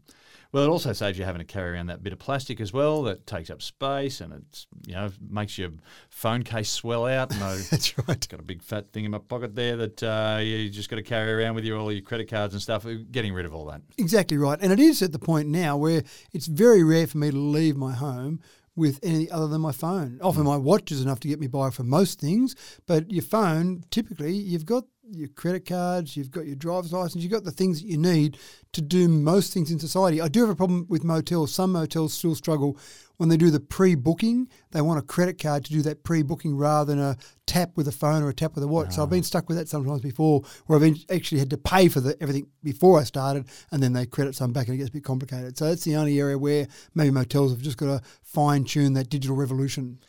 Well, 0.55 0.63
it 0.63 0.69
also 0.69 0.93
saves 0.93 1.19
you 1.19 1.25
having 1.25 1.41
to 1.41 1.45
carry 1.45 1.73
around 1.73 1.87
that 1.87 2.05
bit 2.05 2.13
of 2.13 2.21
plastic 2.21 2.61
as 2.61 2.73
well 2.73 3.03
that 3.03 3.27
takes 3.27 3.51
up 3.51 3.61
space 3.61 4.21
and 4.21 4.33
it's 4.33 4.69
you 4.87 4.95
know 4.95 5.11
makes 5.29 5.59
your 5.59 5.71
phone 6.11 6.45
case 6.45 6.71
swell 6.71 7.07
out. 7.07 7.35
I, 7.35 7.57
That's 7.73 7.99
right. 7.99 8.29
got 8.29 8.39
a 8.39 8.45
big 8.45 8.63
fat 8.63 8.93
thing 8.93 9.05
in 9.05 9.11
my 9.11 9.19
pocket 9.19 9.57
there 9.57 9.77
that 9.79 10.01
uh, 10.05 10.39
you 10.41 10.71
just 10.71 10.89
got 10.89 10.97
to 10.97 11.03
carry 11.03 11.33
around 11.33 11.57
with 11.57 11.65
you 11.65 11.77
all 11.77 11.91
your 11.91 12.03
credit 12.03 12.31
cards 12.31 12.55
and 12.55 12.63
stuff. 12.63 12.85
We're 12.85 12.99
Getting 12.99 13.35
rid 13.35 13.47
of 13.47 13.53
all 13.53 13.67
that. 13.67 13.83
Exactly 13.99 14.37
right. 14.37 14.57
And 14.63 14.73
it 14.73 14.79
is 14.79 15.03
at 15.03 15.11
the 15.11 15.19
point 15.19 15.49
now 15.49 15.77
where 15.77 16.05
it's 16.33 16.47
very 16.47 16.85
rare 16.85 17.09
for 17.09 17.19
me 17.19 17.33
to 17.33 17.37
leave 17.37 17.77
my 17.77 17.93
home 17.93 18.41
with 18.77 19.01
anything 19.03 19.33
other 19.33 19.49
than 19.49 19.61
my 19.61 19.73
phone. 19.73 20.21
Often 20.23 20.45
my 20.45 20.57
watch 20.57 20.93
is 20.93 21.03
enough 21.03 21.19
to 21.21 21.29
get 21.29 21.41
me 21.41 21.49
by 21.49 21.71
for 21.71 21.83
most 21.83 22.21
things, 22.21 22.55
but 22.87 23.11
your 23.11 23.23
phone, 23.23 23.83
typically, 23.91 24.35
you've 24.35 24.67
got 24.67 24.85
your 25.11 25.29
credit 25.29 25.67
cards, 25.67 26.17
you've 26.17 26.31
got 26.31 26.47
your 26.47 26.57
driver's 26.57 26.93
license, 26.93 27.23
you've 27.23 27.33
got 27.33 27.45
the 27.45 27.51
things 27.51 27.81
that 27.81 27.89
you 27.89 27.99
need 27.99 28.39
to 28.73 28.81
do 28.81 29.09
most 29.09 29.53
things 29.53 29.71
in 29.71 29.79
society. 29.79 30.21
I 30.21 30.29
do 30.29 30.41
have 30.41 30.51
a 30.51 30.57
problem 30.57 30.87
with 30.89 31.05
motels. 31.05 31.53
Some 31.53 31.73
motels 31.73 32.15
still 32.15 32.35
struggle 32.35 32.79
when 33.17 33.29
they 33.29 33.37
do 33.37 33.51
the 33.51 33.61
pre-booking. 33.61 34.49
They 34.73 34.81
want 34.81 34.99
a 34.99 35.03
credit 35.03 35.41
card 35.41 35.65
to 35.67 35.73
do 35.73 35.83
that 35.83 36.05
pre-booking 36.05 36.57
rather 36.57 36.95
than 36.95 37.03
a 37.03 37.17
tap 37.47 37.73
with 37.77 37.87
a 37.87 37.93
phone 37.93 38.23
or 38.23 38.31
a 38.31 38.35
tap 38.35 38.55
with 38.55 38.65
a 38.65 38.69
watch. 38.69 38.95
So 38.95 39.03
I've 39.03 39.09
ah. 39.09 39.11
been 39.11 39.23
stuck 39.23 39.49
with 39.49 39.59
that 39.59 39.69
sometimes 39.69 40.01
before, 40.01 40.43
where 40.67 40.83
I've 40.83 40.97
actually 41.11 41.39
had 41.39 41.51
to 41.51 41.59
pay 41.59 41.89
for 41.89 42.01
the, 42.01 42.17
everything 42.21 42.49
before 42.63 43.01
I 43.01 43.05
started, 43.05 43.47
and 43.71 43.83
then 43.83 43.93
they 43.93 44.07
credit 44.07 44.35
some 44.35 44.53
back, 44.53 44.67
and 44.67 44.75
it 44.75 44.79
gets 44.79 44.91
a 44.91 44.93
bit 44.93 45.05
complicated. 45.05 45.57
So 45.59 45.69
that's 45.69 45.85
the 45.85 45.97
only 45.97 46.19
area 46.19 46.39
where 46.39 46.67
maybe 46.95 47.11
motels 47.11 47.53
have 47.53 47.61
just 47.61 47.77
got 47.77 47.87
to 47.87 48.03
fine 48.23 48.65
tune 48.65 48.95
that 48.95 49.11
digital 49.11 49.37
revolution. 49.37 50.01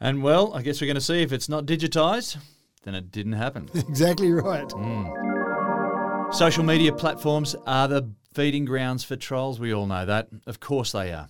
And 0.00 0.22
well, 0.22 0.54
I 0.54 0.62
guess 0.62 0.80
we're 0.80 0.86
going 0.86 0.94
to 0.94 1.00
see 1.00 1.22
if 1.22 1.32
it's 1.32 1.48
not 1.48 1.66
digitised, 1.66 2.36
then 2.84 2.94
it 2.94 3.10
didn't 3.10 3.32
happen. 3.32 3.68
exactly 3.74 4.32
right. 4.32 4.70
Hmm. 4.70 6.32
Social 6.32 6.64
media 6.64 6.92
platforms 6.92 7.56
are 7.66 7.88
the 7.88 8.10
feeding 8.34 8.64
grounds 8.64 9.02
for 9.04 9.16
trolls. 9.16 9.58
We 9.58 9.72
all 9.72 9.86
know 9.86 10.04
that. 10.06 10.28
Of 10.46 10.60
course 10.60 10.92
they 10.92 11.12
are. 11.12 11.28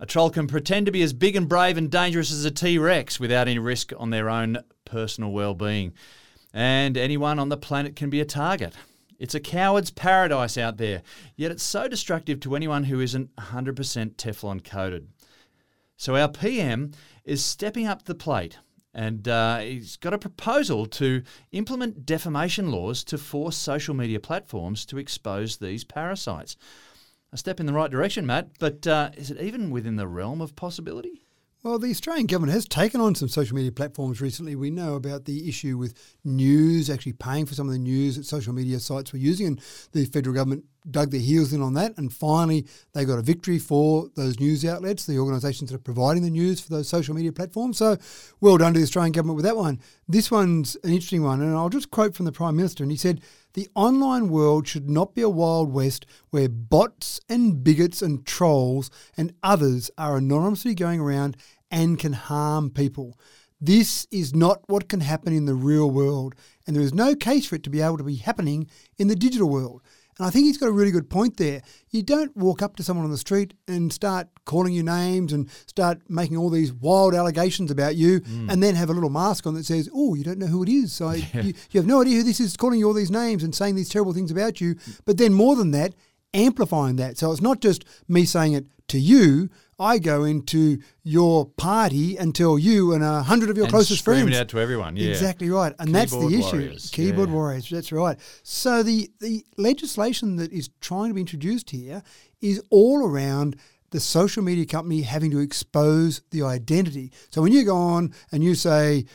A 0.00 0.06
troll 0.06 0.30
can 0.30 0.46
pretend 0.46 0.86
to 0.86 0.92
be 0.92 1.02
as 1.02 1.12
big 1.12 1.36
and 1.36 1.48
brave 1.48 1.76
and 1.76 1.90
dangerous 1.90 2.32
as 2.32 2.44
a 2.44 2.50
T 2.50 2.78
Rex 2.78 3.20
without 3.20 3.48
any 3.48 3.58
risk 3.58 3.92
on 3.96 4.10
their 4.10 4.28
own 4.28 4.58
personal 4.84 5.30
well 5.30 5.54
being. 5.54 5.92
And 6.52 6.96
anyone 6.96 7.38
on 7.38 7.48
the 7.48 7.56
planet 7.56 7.96
can 7.96 8.10
be 8.10 8.20
a 8.20 8.24
target. 8.24 8.74
It's 9.18 9.34
a 9.34 9.40
coward's 9.40 9.90
paradise 9.90 10.58
out 10.58 10.76
there, 10.76 11.02
yet 11.36 11.50
it's 11.50 11.62
so 11.62 11.88
destructive 11.88 12.40
to 12.40 12.56
anyone 12.56 12.84
who 12.84 13.00
isn't 13.00 13.34
100% 13.36 14.16
Teflon 14.16 14.64
coated. 14.64 15.08
So 15.96 16.16
our 16.16 16.28
PM 16.28 16.92
is 17.24 17.44
stepping 17.44 17.86
up 17.86 18.04
the 18.04 18.14
plate 18.14 18.58
and 18.94 19.26
uh, 19.26 19.58
he's 19.58 19.96
got 19.96 20.14
a 20.14 20.18
proposal 20.18 20.86
to 20.86 21.22
implement 21.52 22.06
defamation 22.06 22.70
laws 22.70 23.02
to 23.04 23.18
force 23.18 23.56
social 23.56 23.94
media 23.94 24.20
platforms 24.20 24.86
to 24.86 24.98
expose 24.98 25.56
these 25.56 25.84
parasites. 25.84 26.56
A 27.32 27.36
step 27.36 27.58
in 27.58 27.66
the 27.66 27.72
right 27.72 27.90
direction, 27.90 28.26
Matt, 28.26 28.50
but 28.60 28.86
uh, 28.86 29.10
is 29.16 29.30
it 29.30 29.40
even 29.40 29.70
within 29.70 29.96
the 29.96 30.06
realm 30.06 30.40
of 30.40 30.54
possibility? 30.54 31.23
Well, 31.64 31.78
the 31.78 31.88
Australian 31.88 32.26
government 32.26 32.52
has 32.52 32.68
taken 32.68 33.00
on 33.00 33.14
some 33.14 33.28
social 33.28 33.56
media 33.56 33.72
platforms 33.72 34.20
recently. 34.20 34.54
We 34.54 34.68
know 34.68 34.96
about 34.96 35.24
the 35.24 35.48
issue 35.48 35.78
with 35.78 35.94
news 36.22 36.90
actually 36.90 37.14
paying 37.14 37.46
for 37.46 37.54
some 37.54 37.66
of 37.66 37.72
the 37.72 37.78
news 37.78 38.16
that 38.16 38.26
social 38.26 38.52
media 38.52 38.78
sites 38.78 39.14
were 39.14 39.18
using, 39.18 39.46
and 39.46 39.62
the 39.92 40.04
federal 40.04 40.34
government 40.34 40.66
dug 40.90 41.10
their 41.10 41.20
heels 41.20 41.54
in 41.54 41.62
on 41.62 41.72
that. 41.72 41.96
And 41.96 42.12
finally, 42.12 42.66
they 42.92 43.06
got 43.06 43.18
a 43.18 43.22
victory 43.22 43.58
for 43.58 44.10
those 44.14 44.38
news 44.38 44.62
outlets, 44.66 45.06
the 45.06 45.18
organisations 45.18 45.70
that 45.70 45.76
are 45.76 45.82
providing 45.82 46.22
the 46.22 46.28
news 46.28 46.60
for 46.60 46.68
those 46.68 46.86
social 46.86 47.14
media 47.14 47.32
platforms. 47.32 47.78
So, 47.78 47.96
well 48.42 48.58
done 48.58 48.74
to 48.74 48.78
the 48.78 48.84
Australian 48.84 49.12
government 49.12 49.36
with 49.36 49.46
that 49.46 49.56
one. 49.56 49.80
This 50.06 50.30
one's 50.30 50.76
an 50.84 50.90
interesting 50.90 51.22
one, 51.22 51.40
and 51.40 51.56
I'll 51.56 51.70
just 51.70 51.90
quote 51.90 52.14
from 52.14 52.26
the 52.26 52.32
Prime 52.32 52.56
Minister, 52.56 52.84
and 52.84 52.90
he 52.90 52.98
said, 52.98 53.22
the 53.54 53.68
online 53.74 54.28
world 54.28 54.68
should 54.68 54.90
not 54.90 55.14
be 55.14 55.22
a 55.22 55.28
wild 55.28 55.72
west 55.72 56.04
where 56.30 56.48
bots 56.48 57.20
and 57.28 57.64
bigots 57.64 58.02
and 58.02 58.26
trolls 58.26 58.90
and 59.16 59.32
others 59.42 59.90
are 59.96 60.16
anonymously 60.16 60.74
going 60.74 61.00
around 61.00 61.36
and 61.70 61.98
can 61.98 62.12
harm 62.12 62.70
people. 62.70 63.18
This 63.60 64.06
is 64.10 64.34
not 64.34 64.68
what 64.68 64.88
can 64.88 65.00
happen 65.00 65.32
in 65.32 65.46
the 65.46 65.54
real 65.54 65.90
world, 65.90 66.34
and 66.66 66.76
there 66.76 66.82
is 66.82 66.92
no 66.92 67.14
case 67.14 67.46
for 67.46 67.54
it 67.54 67.62
to 67.62 67.70
be 67.70 67.80
able 67.80 67.96
to 67.96 68.04
be 68.04 68.16
happening 68.16 68.68
in 68.98 69.08
the 69.08 69.16
digital 69.16 69.48
world. 69.48 69.80
And 70.18 70.26
I 70.26 70.30
think 70.30 70.46
he's 70.46 70.58
got 70.58 70.68
a 70.68 70.72
really 70.72 70.90
good 70.90 71.10
point 71.10 71.36
there. 71.36 71.62
You 71.90 72.02
don't 72.02 72.36
walk 72.36 72.62
up 72.62 72.76
to 72.76 72.82
someone 72.82 73.04
on 73.04 73.10
the 73.10 73.18
street 73.18 73.54
and 73.66 73.92
start 73.92 74.28
calling 74.44 74.72
you 74.72 74.82
names 74.82 75.32
and 75.32 75.50
start 75.66 76.02
making 76.08 76.36
all 76.36 76.50
these 76.50 76.72
wild 76.72 77.14
allegations 77.14 77.70
about 77.70 77.96
you 77.96 78.20
mm. 78.20 78.50
and 78.50 78.62
then 78.62 78.74
have 78.74 78.90
a 78.90 78.92
little 78.92 79.10
mask 79.10 79.46
on 79.46 79.54
that 79.54 79.64
says, 79.64 79.88
oh, 79.94 80.14
you 80.14 80.22
don't 80.22 80.38
know 80.38 80.46
who 80.46 80.62
it 80.62 80.68
is. 80.68 80.92
So 80.92 81.10
yeah. 81.12 81.42
you, 81.42 81.54
you 81.70 81.80
have 81.80 81.86
no 81.86 82.02
idea 82.02 82.16
who 82.16 82.22
this 82.22 82.40
is 82.40 82.56
calling 82.56 82.78
you 82.78 82.86
all 82.86 82.94
these 82.94 83.10
names 83.10 83.42
and 83.42 83.54
saying 83.54 83.74
these 83.74 83.88
terrible 83.88 84.12
things 84.12 84.30
about 84.30 84.60
you. 84.60 84.76
But 85.04 85.18
then 85.18 85.32
more 85.32 85.56
than 85.56 85.72
that, 85.72 85.94
amplifying 86.34 86.96
that. 86.96 87.16
So 87.16 87.30
it's 87.32 87.40
not 87.40 87.60
just 87.60 87.84
me 88.08 88.24
saying 88.24 88.52
it 88.52 88.66
to 88.88 88.98
you. 88.98 89.48
I 89.78 89.98
go 89.98 90.22
into 90.24 90.78
your 91.02 91.46
party 91.46 92.16
and 92.16 92.34
tell 92.34 92.58
you 92.58 92.92
and 92.92 93.02
a 93.02 93.22
hundred 93.22 93.50
of 93.50 93.56
your 93.56 93.66
and 93.66 93.72
closest 93.72 94.04
friends. 94.04 94.28
it 94.28 94.34
out 94.34 94.48
to 94.50 94.60
everyone. 94.60 94.96
Yeah, 94.96 95.08
exactly 95.08 95.50
right, 95.50 95.74
and 95.78 95.88
Keyboard 95.88 95.94
that's 95.94 96.12
the 96.12 96.28
issue. 96.28 96.56
Warriors. 96.56 96.90
Keyboard 96.90 97.28
yeah. 97.28 97.34
warriors. 97.34 97.70
That's 97.70 97.90
right. 97.90 98.18
So 98.42 98.82
the 98.82 99.10
the 99.20 99.44
legislation 99.56 100.36
that 100.36 100.52
is 100.52 100.70
trying 100.80 101.08
to 101.10 101.14
be 101.14 101.20
introduced 101.20 101.70
here 101.70 102.02
is 102.40 102.62
all 102.70 103.04
around 103.04 103.56
the 103.90 104.00
social 104.00 104.42
media 104.42 104.66
company 104.66 105.02
having 105.02 105.30
to 105.30 105.38
expose 105.38 106.22
the 106.30 106.42
identity. 106.42 107.12
So 107.30 107.42
when 107.42 107.52
you 107.52 107.64
go 107.64 107.76
on 107.76 108.12
and 108.32 108.42
you 108.42 108.54
say 108.54 109.06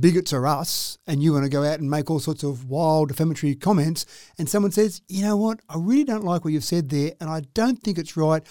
bigots 0.00 0.32
are 0.32 0.46
us 0.46 0.98
and 1.06 1.22
you 1.22 1.32
want 1.32 1.44
to 1.44 1.50
go 1.50 1.64
out 1.64 1.80
and 1.80 1.90
make 1.90 2.10
all 2.10 2.20
sorts 2.20 2.42
of 2.42 2.68
wild 2.68 3.08
defamatory 3.08 3.54
comments 3.54 4.06
and 4.38 4.48
someone 4.48 4.72
says, 4.72 5.02
you 5.08 5.22
know 5.22 5.36
what, 5.36 5.60
I 5.68 5.74
really 5.78 6.04
don't 6.04 6.24
like 6.24 6.44
what 6.44 6.52
you've 6.52 6.64
said 6.64 6.88
there 6.88 7.12
and 7.20 7.30
I 7.30 7.42
don't 7.54 7.82
think 7.82 7.98
it's 7.98 8.16
right. 8.16 8.42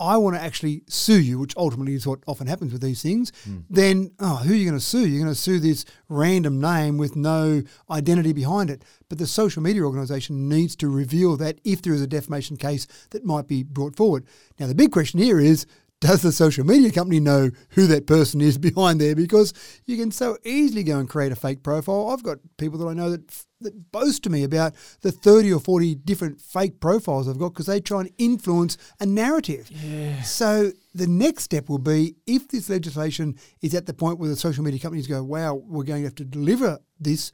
I 0.00 0.16
want 0.16 0.36
to 0.36 0.42
actually 0.42 0.82
sue 0.88 1.20
you, 1.20 1.40
which 1.40 1.56
ultimately 1.56 1.94
is 1.94 2.06
what 2.06 2.20
often 2.28 2.46
happens 2.46 2.72
with 2.72 2.82
these 2.82 3.02
things, 3.02 3.32
mm. 3.48 3.64
then 3.68 4.12
oh, 4.20 4.36
who 4.36 4.52
are 4.52 4.56
you 4.56 4.64
going 4.64 4.78
to 4.78 4.84
sue? 4.84 5.06
You're 5.08 5.24
going 5.24 5.34
to 5.34 5.40
sue 5.40 5.58
this 5.58 5.84
random 6.08 6.60
name 6.60 6.98
with 6.98 7.16
no 7.16 7.62
identity 7.90 8.32
behind 8.32 8.70
it. 8.70 8.84
But 9.08 9.18
the 9.18 9.26
social 9.26 9.60
media 9.60 9.82
organisation 9.82 10.48
needs 10.48 10.76
to 10.76 10.88
reveal 10.88 11.36
that 11.38 11.58
if 11.64 11.82
there 11.82 11.94
is 11.94 12.02
a 12.02 12.06
defamation 12.06 12.56
case 12.56 12.86
that 13.10 13.24
might 13.24 13.48
be 13.48 13.64
brought 13.64 13.96
forward. 13.96 14.24
Now, 14.60 14.68
the 14.68 14.74
big 14.74 14.92
question 14.92 15.18
here 15.18 15.40
is 15.40 15.66
does 16.00 16.22
the 16.22 16.32
social 16.32 16.64
media 16.64 16.90
company 16.90 17.20
know 17.20 17.50
who 17.70 17.86
that 17.88 18.06
person 18.06 18.40
is 18.40 18.58
behind 18.58 19.00
there? 19.00 19.16
Because 19.16 19.52
you 19.86 19.96
can 19.96 20.10
so 20.10 20.36
easily 20.44 20.82
go 20.82 20.98
and 20.98 21.08
create 21.08 21.32
a 21.32 21.36
fake 21.36 21.62
profile. 21.62 22.10
I've 22.10 22.22
got 22.22 22.38
people 22.56 22.78
that 22.78 22.86
I 22.86 22.94
know 22.94 23.10
that 23.10 23.44
that 23.60 23.90
boast 23.90 24.22
to 24.22 24.30
me 24.30 24.44
about 24.44 24.72
the 25.00 25.10
30 25.10 25.52
or 25.52 25.60
40 25.60 25.96
different 25.96 26.40
fake 26.40 26.80
profiles 26.80 27.28
I've 27.28 27.38
got 27.38 27.48
because 27.50 27.66
they 27.66 27.80
try 27.80 28.00
and 28.00 28.10
influence 28.18 28.78
a 29.00 29.06
narrative. 29.06 29.68
Yeah. 29.70 30.22
So 30.22 30.70
the 30.94 31.06
next 31.06 31.44
step 31.44 31.68
will 31.68 31.78
be 31.78 32.14
if 32.26 32.48
this 32.48 32.70
legislation 32.70 33.36
is 33.60 33.74
at 33.74 33.86
the 33.86 33.94
point 33.94 34.18
where 34.18 34.28
the 34.28 34.36
social 34.36 34.62
media 34.62 34.78
companies 34.78 35.06
go, 35.06 35.22
wow, 35.24 35.54
we're 35.54 35.82
going 35.82 36.02
to 36.02 36.06
have 36.06 36.14
to 36.16 36.24
deliver 36.24 36.78
this 37.00 37.32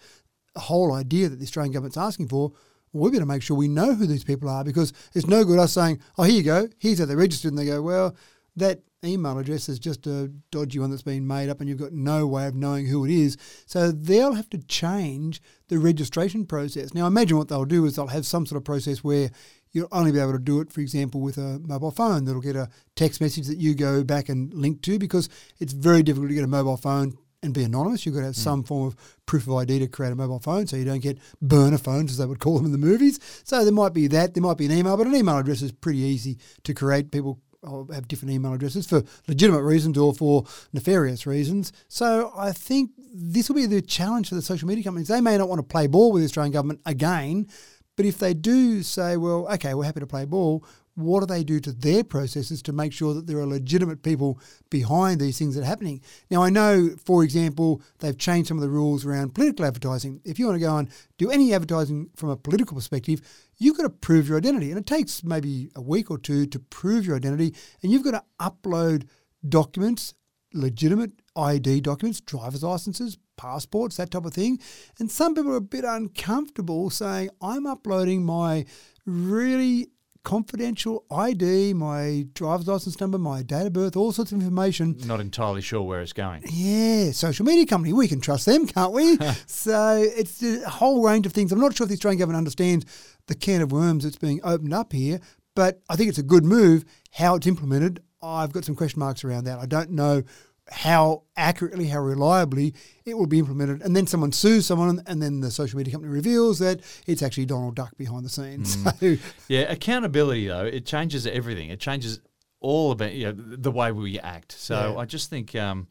whole 0.57 0.93
idea 0.95 1.29
that 1.29 1.37
the 1.37 1.45
Australian 1.45 1.73
government's 1.73 1.97
asking 1.97 2.29
for, 2.29 2.53
we 2.93 3.11
better 3.11 3.27
make 3.27 3.43
sure 3.43 3.57
we 3.57 3.69
know 3.69 3.95
who 3.95 4.07
these 4.07 4.25
people 4.25 4.49
are 4.49 4.65
because 4.65 4.93
it's 5.15 5.27
no 5.27 5.45
good 5.45 5.59
us 5.59 5.73
saying, 5.73 6.01
oh, 6.17 6.23
here 6.23 6.37
you 6.37 6.43
go, 6.43 6.69
here's 6.79 7.01
how 7.01 7.05
they're 7.05 7.17
registered. 7.17 7.51
And 7.51 7.59
they 7.59 7.67
go, 7.67 7.83
well, 7.83 8.17
that 8.57 8.81
email 9.05 9.39
address 9.39 9.69
is 9.69 9.79
just 9.79 10.07
a 10.07 10.33
dodgy 10.51 10.79
one 10.79 10.91
that's 10.91 11.03
been 11.03 11.27
made 11.27 11.49
up 11.49 11.61
and 11.61 11.69
you've 11.69 11.79
got 11.79 11.93
no 11.93 12.27
way 12.27 12.47
of 12.47 12.55
knowing 12.55 12.87
who 12.87 13.05
it 13.05 13.11
is. 13.11 13.37
So 13.67 13.91
they'll 13.91 14.35
have 14.35 14.49
to 14.51 14.59
change 14.59 15.43
the 15.69 15.79
registration 15.79 16.47
process. 16.47 16.95
Now, 16.95 17.07
imagine 17.07 17.37
what 17.37 17.49
they'll 17.49 17.65
do 17.65 17.85
is 17.85 17.97
they'll 17.97 18.07
have 18.09 18.27
some 18.27 18.47
sort 18.47 18.57
of 18.57 18.65
process 18.65 19.05
where 19.05 19.31
you'll 19.73 19.89
only 19.93 20.13
be 20.13 20.21
able 20.21 20.33
to 20.33 20.39
do 20.39 20.61
it, 20.61 20.73
for 20.73 20.81
example, 20.81 21.21
with 21.21 21.37
a 21.37 21.61
mobile 21.61 21.91
phone 21.91 22.25
that'll 22.25 22.41
get 22.41 22.57
a 22.57 22.69
text 22.97 23.21
message 23.21 23.47
that 23.47 23.59
you 23.59 23.75
go 23.75 24.05
back 24.05 24.29
and 24.29 24.55
link 24.55 24.83
to 24.83 24.99
because 24.99 25.29
it's 25.59 25.73
very 25.73 26.03
difficult 26.03 26.31
to 26.31 26.35
get 26.35 26.45
a 26.45 26.49
mobile 26.49 26.77
phone 26.77 27.17
and 27.43 27.53
be 27.53 27.65
anonymous. 27.65 28.07
You've 28.07 28.15
got 28.15 28.23
to 28.23 28.27
have 28.27 28.35
mm. 28.35 28.39
some 28.39 28.65
form 28.65 28.89
of 28.89 28.97
proof 29.27 29.47
of 29.47 29.55
ID 29.55 29.81
to 29.81 29.89
create 29.89 30.13
a 30.13 30.17
mobile 30.17 30.41
phone 30.41 30.67
so 30.67 30.77
you 30.77 30.85
don't 30.85 31.03
get 31.03 31.19
burner 31.43 31.77
phones, 31.77 32.13
as 32.13 32.19
they 32.19 32.27
would 32.27 32.41
call 32.41 32.57
them 32.57 32.67
in 32.67 32.73
the 32.73 32.79
movies. 32.79 33.21
So 33.45 33.65
there 33.65 33.73
might 33.73 33.93
be 33.93 34.07
that. 34.09 34.35
There 34.35 34.43
might 34.43 34.57
be 34.57 34.67
an 34.67 34.73
email, 34.73 34.97
but 34.97 35.07
an 35.07 35.15
email 35.15 35.39
address 35.39 35.61
is 35.61 35.73
pretty 35.73 35.99
easy 35.99 36.39
to 36.63 36.73
create. 36.73 37.11
People 37.11 37.41
or 37.67 37.87
have 37.93 38.09
different 38.09 38.33
email 38.33 38.53
addresses 38.53 38.87
for 38.87 39.03
legitimate 39.29 39.63
reasons 39.63 39.99
or 39.99 40.15
for 40.15 40.45
nefarious 40.73 41.27
reasons. 41.27 41.73
So 41.89 42.33
I 42.37 42.53
think 42.53 42.91
this 43.13 43.49
will 43.49 43.57
be 43.57 43.67
the 43.67 43.83
challenge 43.83 44.29
for 44.29 44.35
the 44.35 44.43
social 44.43 44.69
media 44.69 44.85
companies. 44.85 45.09
They 45.09 45.21
may 45.21 45.39
not 45.39 45.49
want 45.49 45.59
to 45.61 45.67
play 45.67 45.87
ball 45.87 46.13
with 46.13 46.23
the 46.23 46.27
Australian 46.27 46.53
government 46.53 46.81
again, 46.87 47.49
but 47.97 48.07
if 48.07 48.19
they 48.19 48.35
do 48.35 48.83
say, 48.83 49.17
well, 49.17 49.47
okay, 49.53 49.75
we're 49.75 49.85
happy 49.85 50.01
to 50.01 50.07
play 50.07 50.25
ball, 50.25 50.65
what 50.97 51.21
do 51.21 51.27
they 51.27 51.43
do 51.43 51.59
to 51.61 51.73
their 51.73 52.05
processes 52.05 52.63
to 52.63 52.73
make 52.73 52.93
sure 52.93 53.15
that 53.15 53.27
there 53.27 53.39
are 53.39 53.47
legitimate 53.47 54.03
people 54.03 54.39
behind 54.71 55.21
these 55.21 55.39
things 55.39 55.55
that 55.55 55.63
are 55.63 55.67
happening? 55.67 56.01
Now, 56.31 56.43
I 56.43 56.51
know, 56.51 56.91
for 57.05 57.25
example, 57.25 57.83
they've 57.99 58.17
changed 58.17 58.49
some 58.49 58.59
of 58.59 58.63
the 58.63 58.69
rules 58.69 59.05
around 59.05 59.35
political 59.35 59.67
advertising. 59.67 60.21
If 60.25 60.39
you 60.39 60.47
want 60.47 60.57
to 60.57 60.65
go 60.65 60.77
and 60.77 60.89
do 61.19 61.31
any 61.31 61.53
advertising 61.53 62.11
from 62.15 62.29
a 62.29 62.37
political 62.37 62.77
perspective, 62.77 63.23
you've 63.59 63.77
got 63.77 63.85
to 63.85 63.91
prove 63.91 64.29
your 64.29 64.39
identity. 64.39 64.71
And 64.71 64.79
it 64.79 64.87
takes 64.87 65.25
maybe 65.25 65.71
a 65.75 65.83
week 65.83 66.11
or 66.11 66.19
two 66.19 66.47
to 66.47 66.59
prove 66.59 67.07
your 67.07 67.17
identity. 67.17 67.55
And 67.83 67.93
you've 67.93 68.05
got 68.05 68.13
to 68.13 68.25
upload 68.41 69.07
documents, 69.49 70.15
legitimate 70.53 71.13
ID 71.37 71.81
documents, 71.81 72.21
driver's 72.21 72.63
licenses, 72.63 73.19
passports, 73.37 73.97
that 73.97 74.11
type 74.11 74.25
of 74.25 74.35
thing. 74.35 74.59
And 74.99 75.11
some 75.11 75.35
people 75.35 75.53
are 75.53 75.57
a 75.57 75.61
bit 75.61 75.85
uncomfortable 75.85 76.91
saying, 76.91 77.31
I'm 77.41 77.67
uploading 77.67 78.25
my 78.25 78.67
really 79.05 79.89
confidential 80.25 81.05
ID, 81.11 81.75
my 81.75 82.27
driver's 82.33 82.67
license 82.67 82.99
number, 82.99 83.19
my 83.19 83.43
date 83.43 83.67
of 83.67 83.73
birth, 83.75 83.95
all 83.95 84.11
sorts 84.11 84.33
of 84.33 84.41
information. 84.41 84.97
Not 85.05 85.21
entirely 85.21 85.61
sure 85.61 85.83
where 85.83 86.01
it's 86.01 86.15
going. 86.15 86.43
Yeah, 86.51 87.13
social 87.13 87.45
media 87.45 87.67
company, 87.67 87.93
we 87.93 88.09
can 88.09 88.21
trust 88.21 88.47
them, 88.47 88.67
can't 88.67 88.93
we? 88.93 89.19
so 89.47 90.03
it's 90.17 90.43
a 90.43 90.69
whole 90.69 91.03
range 91.03 91.27
of 91.27 91.33
things. 91.33 91.53
I'm 91.53 91.61
not 91.61 91.77
sure 91.77 91.85
if 91.85 91.89
the 91.91 91.95
Australian 91.95 92.19
government 92.19 92.39
understands 92.39 92.87
the 93.27 93.35
can 93.35 93.63
of 93.63 93.73
worms 93.73 94.05
that's 94.05 94.17
being 94.17 94.41
opened 94.45 94.75
up 94.75 94.93
here, 94.93 95.21
but 95.55 95.81
I 95.89 95.97
think 95.97 96.09
it's 96.09 96.19
a 96.19 96.23
good 96.23 96.45
move. 96.45 96.85
How 97.13 97.37
it's 97.37 97.47
implemented, 97.47 98.03
I've 98.23 98.53
got 98.53 98.65
some 98.65 98.75
question 98.75 99.01
marks 99.01 99.25
around 99.25 99.45
that. 99.45 99.59
I 99.59 99.67
don't 99.67 99.91
know 99.91 100.23
how 100.71 101.23
accurately, 101.37 101.89
how 101.89 102.01
reliably 102.01 102.75
it 103.05 103.19
will 103.19 103.27
be 103.27 103.39
implemented. 103.39 103.83
And 103.83 103.95
then 103.95 104.07
someone 104.07 104.33
sues 104.33 104.65
someone, 104.67 105.03
and 105.07 105.21
then 105.23 105.41
the 105.41 105.51
social 105.51 105.77
media 105.77 105.93
company 105.93 106.13
reveals 106.13 106.59
that 106.61 106.81
it's 107.07 107.23
actually 107.23 107.47
Donald 107.47 107.77
Duck 107.77 107.97
behind 107.97 108.25
the 108.25 108.31
scenes. 108.31 108.77
So, 109.01 109.17
Yeah, 109.49 109.71
accountability 109.71 110.47
though 110.49 110.65
it 110.65 110.87
changes 110.87 111.27
everything. 111.27 111.69
It 111.69 111.81
changes 111.81 112.21
all 112.61 112.93
about 112.93 113.13
you 113.13 113.27
know, 113.27 113.33
the 113.37 113.71
way 113.71 113.93
we 113.93 114.19
act. 114.19 114.53
So 114.53 114.95
Yeah. 114.95 115.01
I 115.01 115.05
just 115.05 115.29
think, 115.29 115.55
um, 115.55 115.87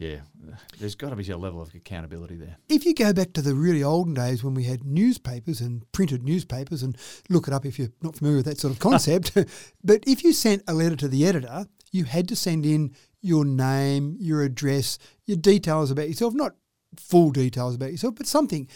yeah, 0.00 0.20
there's 0.78 0.94
got 0.94 1.10
to 1.10 1.16
be 1.16 1.30
a 1.30 1.36
level 1.36 1.60
of 1.60 1.74
accountability 1.74 2.34
there. 2.34 2.56
if 2.70 2.86
you 2.86 2.94
go 2.94 3.12
back 3.12 3.34
to 3.34 3.42
the 3.42 3.54
really 3.54 3.82
olden 3.82 4.14
days 4.14 4.42
when 4.42 4.54
we 4.54 4.64
had 4.64 4.82
newspapers 4.82 5.60
and 5.60 5.84
printed 5.92 6.22
newspapers, 6.24 6.82
and 6.82 6.96
look 7.28 7.46
it 7.46 7.52
up 7.52 7.66
if 7.66 7.78
you're 7.78 7.92
not 8.00 8.16
familiar 8.16 8.38
with 8.38 8.46
that 8.46 8.58
sort 8.58 8.72
of 8.72 8.78
concept, 8.88 9.34
but 9.84 10.02
if 10.06 10.24
you 10.24 10.32
sent 10.32 10.62
a 10.66 10.72
letter 10.72 10.96
to 10.96 11.06
the 11.06 11.26
editor, 11.26 11.66
you 11.92 12.04
had 12.04 12.26
to 12.28 12.34
send 12.34 12.64
in 12.64 12.94
your 13.20 13.44
name, 13.44 14.16
your 14.18 14.42
address, 14.42 14.98
your 15.26 15.36
details 15.36 15.90
about 15.90 16.08
yourself, 16.08 16.32
not 16.32 16.54
full 16.96 17.30
details 17.30 17.74
about 17.74 17.90
yourself, 17.90 18.14
but 18.14 18.26
something. 18.26 18.68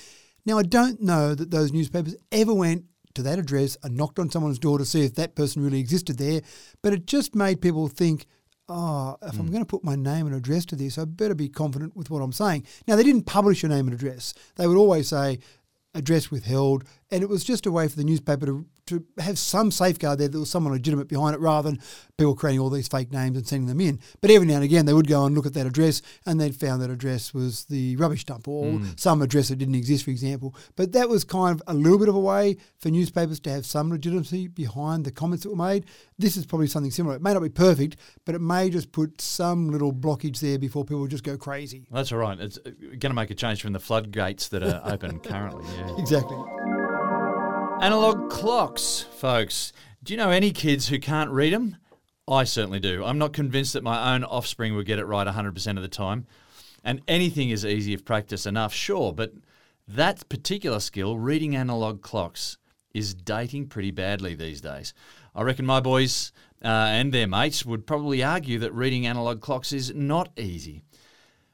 Now, 0.44 0.58
I 0.58 0.62
don't 0.62 1.00
know 1.00 1.34
that 1.34 1.50
those 1.50 1.72
newspapers 1.72 2.16
ever 2.32 2.52
went 2.52 2.84
to 3.14 3.22
that 3.22 3.38
address 3.38 3.78
and 3.82 3.96
knocked 3.96 4.18
on 4.18 4.30
someone's 4.30 4.58
door 4.58 4.76
to 4.76 4.84
see 4.84 5.06
if 5.06 5.14
that 5.14 5.34
person 5.34 5.64
really 5.64 5.80
existed 5.80 6.18
there, 6.18 6.42
but 6.82 6.92
it 6.92 7.06
just 7.06 7.34
made 7.34 7.62
people 7.62 7.88
think, 7.88 8.26
oh, 8.68 9.16
if 9.22 9.34
I'm 9.34 9.46
hmm. 9.46 9.52
going 9.52 9.64
to 9.64 9.68
put 9.68 9.84
my 9.84 9.96
name 9.96 10.26
and 10.26 10.34
address 10.34 10.64
to 10.66 10.76
this, 10.76 10.98
I 10.98 11.04
better 11.04 11.34
be 11.34 11.48
confident 11.48 11.96
with 11.96 12.10
what 12.10 12.20
I'm 12.20 12.32
saying. 12.32 12.66
Now, 12.86 12.96
they 12.96 13.02
didn't 13.02 13.24
publish 13.24 13.62
your 13.62 13.70
name 13.70 13.86
and 13.86 13.94
address. 13.94 14.34
They 14.56 14.66
would 14.66 14.76
always 14.76 15.08
say, 15.08 15.38
address 15.94 16.30
withheld, 16.30 16.84
and 17.10 17.22
it 17.22 17.28
was 17.28 17.44
just 17.44 17.66
a 17.66 17.72
way 17.72 17.88
for 17.88 17.96
the 17.96 18.04
newspaper 18.04 18.46
to, 18.46 18.66
to 18.86 19.04
have 19.18 19.38
some 19.38 19.70
safeguard 19.70 20.18
there 20.18 20.24
that 20.24 20.32
there 20.32 20.40
was 20.40 20.50
someone 20.50 20.72
legitimate 20.72 21.08
behind 21.08 21.34
it 21.34 21.40
rather 21.40 21.70
than 21.70 21.80
people 22.16 22.34
creating 22.34 22.60
all 22.60 22.70
these 22.70 22.88
fake 22.88 23.12
names 23.12 23.36
and 23.36 23.46
sending 23.46 23.68
them 23.68 23.80
in. 23.80 24.00
But 24.20 24.30
every 24.30 24.46
now 24.46 24.56
and 24.56 24.64
again, 24.64 24.86
they 24.86 24.92
would 24.92 25.08
go 25.08 25.24
and 25.24 25.34
look 25.34 25.46
at 25.46 25.54
that 25.54 25.66
address 25.66 26.02
and 26.26 26.40
they'd 26.40 26.54
found 26.54 26.82
that 26.82 26.90
address 26.90 27.34
was 27.34 27.64
the 27.66 27.96
rubbish 27.96 28.24
dump 28.24 28.48
or 28.48 28.66
hmm. 28.66 28.86
some 28.96 29.22
address 29.22 29.48
that 29.48 29.56
didn't 29.56 29.74
exist, 29.74 30.04
for 30.04 30.10
example. 30.10 30.54
But 30.76 30.92
that 30.92 31.08
was 31.08 31.24
kind 31.24 31.54
of 31.54 31.62
a 31.66 31.74
little 31.74 31.98
bit 31.98 32.08
of 32.08 32.14
a 32.14 32.20
way 32.20 32.56
for 32.78 32.90
newspapers 32.90 33.40
to 33.40 33.50
have 33.50 33.66
some 33.66 33.90
legitimacy 33.90 34.48
behind 34.48 35.04
the 35.04 35.12
comments 35.12 35.44
that 35.44 35.50
were 35.50 35.56
made. 35.56 35.86
This 36.18 36.36
is 36.36 36.46
probably 36.46 36.66
something 36.68 36.90
similar. 36.90 37.16
It 37.16 37.22
may 37.22 37.34
not 37.34 37.42
be 37.42 37.48
perfect, 37.48 37.96
but 38.24 38.34
it 38.34 38.40
may 38.40 38.70
just 38.70 38.92
put 38.92 39.20
some 39.20 39.70
little 39.70 39.92
blockage 39.92 40.40
there 40.40 40.58
before 40.58 40.84
people 40.84 41.06
just 41.06 41.24
go 41.24 41.36
crazy. 41.36 41.86
That's 41.90 42.12
all 42.12 42.18
right. 42.18 42.38
It's 42.38 42.58
uh, 42.58 42.70
going 42.80 43.00
to 43.00 43.14
make 43.14 43.30
a 43.30 43.34
change 43.34 43.62
from 43.62 43.72
the 43.72 43.80
floodgates 43.80 44.48
that 44.48 44.62
are 44.62 44.80
open 44.84 45.20
currently. 45.20 45.64
Yeah. 45.76 45.94
Exactly. 46.04 46.36
Analog 47.84 48.30
clocks, 48.30 49.02
folks. 49.18 49.70
Do 50.02 50.14
you 50.14 50.16
know 50.16 50.30
any 50.30 50.52
kids 50.52 50.88
who 50.88 50.98
can't 50.98 51.28
read 51.28 51.52
them? 51.52 51.76
I 52.26 52.44
certainly 52.44 52.80
do. 52.80 53.04
I'm 53.04 53.18
not 53.18 53.34
convinced 53.34 53.74
that 53.74 53.82
my 53.82 54.14
own 54.14 54.24
offspring 54.24 54.74
would 54.74 54.86
get 54.86 54.98
it 54.98 55.04
right 55.04 55.26
100% 55.26 55.76
of 55.76 55.82
the 55.82 55.88
time. 55.88 56.26
And 56.82 57.02
anything 57.06 57.50
is 57.50 57.62
easy 57.62 57.92
if 57.92 58.02
practiced 58.02 58.46
enough, 58.46 58.72
sure, 58.72 59.12
but 59.12 59.34
that 59.86 60.26
particular 60.30 60.80
skill, 60.80 61.18
reading 61.18 61.54
analog 61.54 62.00
clocks, 62.00 62.56
is 62.94 63.12
dating 63.12 63.66
pretty 63.66 63.90
badly 63.90 64.34
these 64.34 64.62
days. 64.62 64.94
I 65.34 65.42
reckon 65.42 65.66
my 65.66 65.80
boys 65.80 66.32
uh, 66.64 66.68
and 66.68 67.12
their 67.12 67.26
mates 67.26 67.66
would 67.66 67.86
probably 67.86 68.22
argue 68.22 68.58
that 68.60 68.72
reading 68.72 69.06
analog 69.06 69.42
clocks 69.42 69.74
is 69.74 69.94
not 69.94 70.30
easy. 70.38 70.84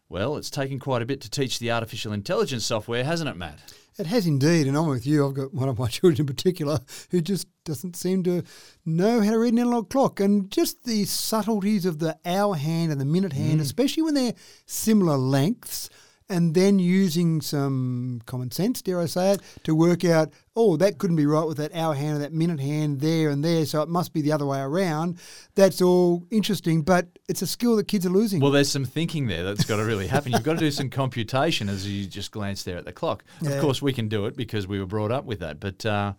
Well, 0.09 0.37
it's 0.37 0.49
taken 0.49 0.79
quite 0.79 1.03
a 1.03 1.07
bit 1.07 1.21
to 1.23 1.29
teach 1.29 1.59
the 1.59 1.73
artificial 1.73 2.12
intelligence 2.12 2.64
software, 2.64 3.03
hasn't 3.03 3.29
it, 3.29 3.37
Matt? 3.37 3.75
It 3.98 4.07
has 4.07 4.26
indeed, 4.26 4.66
and 4.66 4.76
I'm 4.76 4.87
with 4.87 5.07
you. 5.07 5.26
I've 5.26 5.35
got 5.35 5.53
one 5.53 5.68
of 5.68 5.79
my 5.79 5.88
children 5.88 6.20
in 6.20 6.26
particular 6.26 6.81
who 7.11 7.20
just 7.20 7.46
doesn't 7.64 7.96
seem 7.96 8.22
to 8.24 8.42
know 8.85 9.20
how 9.20 9.31
to 9.31 9.38
read 9.38 9.53
an 9.53 9.59
analog 9.59 9.90
clock, 9.90 10.20
and 10.20 10.50
just 10.50 10.85
the 10.85 11.05
subtleties 11.05 11.85
of 11.85 11.98
the 11.98 12.18
hour 12.24 12.57
hand 12.57 12.92
and 12.92 13.00
the 13.00 13.05
minute 13.05 13.33
hand, 13.33 13.61
mm. 13.61 13.62
especially 13.62 14.03
when 14.03 14.14
they're 14.14 14.35
similar 14.66 15.16
lengths, 15.16 15.90
and 16.31 16.55
then 16.55 16.79
using 16.79 17.40
some 17.40 18.23
common 18.25 18.51
sense, 18.53 18.81
dare 18.81 19.01
I 19.01 19.07
say 19.07 19.33
it, 19.33 19.40
to 19.64 19.75
work 19.75 20.05
out, 20.05 20.33
oh, 20.57 20.77
that 20.77 20.99
couldn't 20.99 21.16
be 21.16 21.27
right 21.27 21.45
with 21.45 21.57
that 21.57 21.75
hour 21.75 21.95
hand 21.95 22.14
and 22.14 22.23
that 22.23 22.33
minute 22.33 22.61
hand 22.61 23.01
there 23.01 23.31
and 23.31 23.45
there, 23.45 23.66
so 23.66 23.83
it 23.83 23.88
must 23.88 24.12
be 24.12 24.23
the 24.23 24.31
other 24.33 24.47
way 24.47 24.61
around. 24.61 25.19
That's 25.55 25.83
all 25.83 26.27
interesting, 26.31 26.83
but 26.83 27.09
it's 27.29 27.43
a 27.43 27.47
skill 27.47 27.77
that 27.77 27.88
kids 27.88 28.07
are 28.07 28.11
losing. 28.11 28.40
Well, 28.40 28.53
there's 28.53 28.71
some 28.71 28.85
thinking 28.85 29.27
there 29.27 29.43
that's 29.43 29.64
got 29.64 29.77
to 29.77 29.85
really 29.85 30.07
happen. 30.07 30.33
You've 30.33 30.45
got 30.45 30.55
to 30.55 30.59
do 30.61 30.71
some 30.71 30.88
computation 30.88 31.69
as 31.69 31.88
you 31.88 32.07
just 32.07 32.31
glance 32.31 32.62
there 32.62 32.77
at 32.77 32.85
the 32.85 32.93
clock. 32.93 33.25
Yeah. 33.40 33.51
Of 33.51 33.61
course, 33.61 33.83
we 33.83 33.93
can 33.93 34.09
do 34.09 34.27
it 34.27 34.37
because 34.37 34.66
we 34.66 34.79
were 34.79 34.87
brought 34.87 35.11
up 35.11 35.25
with 35.25 35.40
that. 35.40 35.59
But 35.59 35.85
uh, 35.85 36.12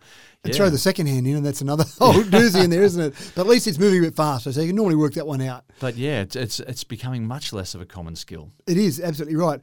and 0.44 0.52
yeah. 0.52 0.56
throw 0.56 0.70
the 0.70 0.78
second 0.78 1.06
hand 1.06 1.26
in, 1.26 1.36
and 1.36 1.46
that's 1.46 1.60
another 1.60 1.84
whole 1.98 2.14
doozy 2.14 2.64
in 2.64 2.70
there, 2.70 2.82
isn't 2.82 3.00
it? 3.00 3.32
But 3.34 3.42
at 3.42 3.46
least 3.46 3.66
it's 3.66 3.78
moving 3.78 4.00
a 4.00 4.02
bit 4.08 4.16
faster, 4.16 4.52
so 4.52 4.60
you 4.60 4.68
can 4.68 4.76
normally 4.76 4.96
work 4.96 5.14
that 5.14 5.26
one 5.26 5.40
out. 5.40 5.64
but 5.78 5.96
yeah, 5.96 6.20
it's, 6.22 6.36
it's 6.36 6.60
it's 6.60 6.84
becoming 6.84 7.26
much 7.26 7.52
less 7.52 7.74
of 7.74 7.80
a 7.80 7.86
common 7.86 8.16
skill. 8.16 8.50
It 8.66 8.76
is 8.76 9.00
absolutely 9.00 9.36
right. 9.36 9.60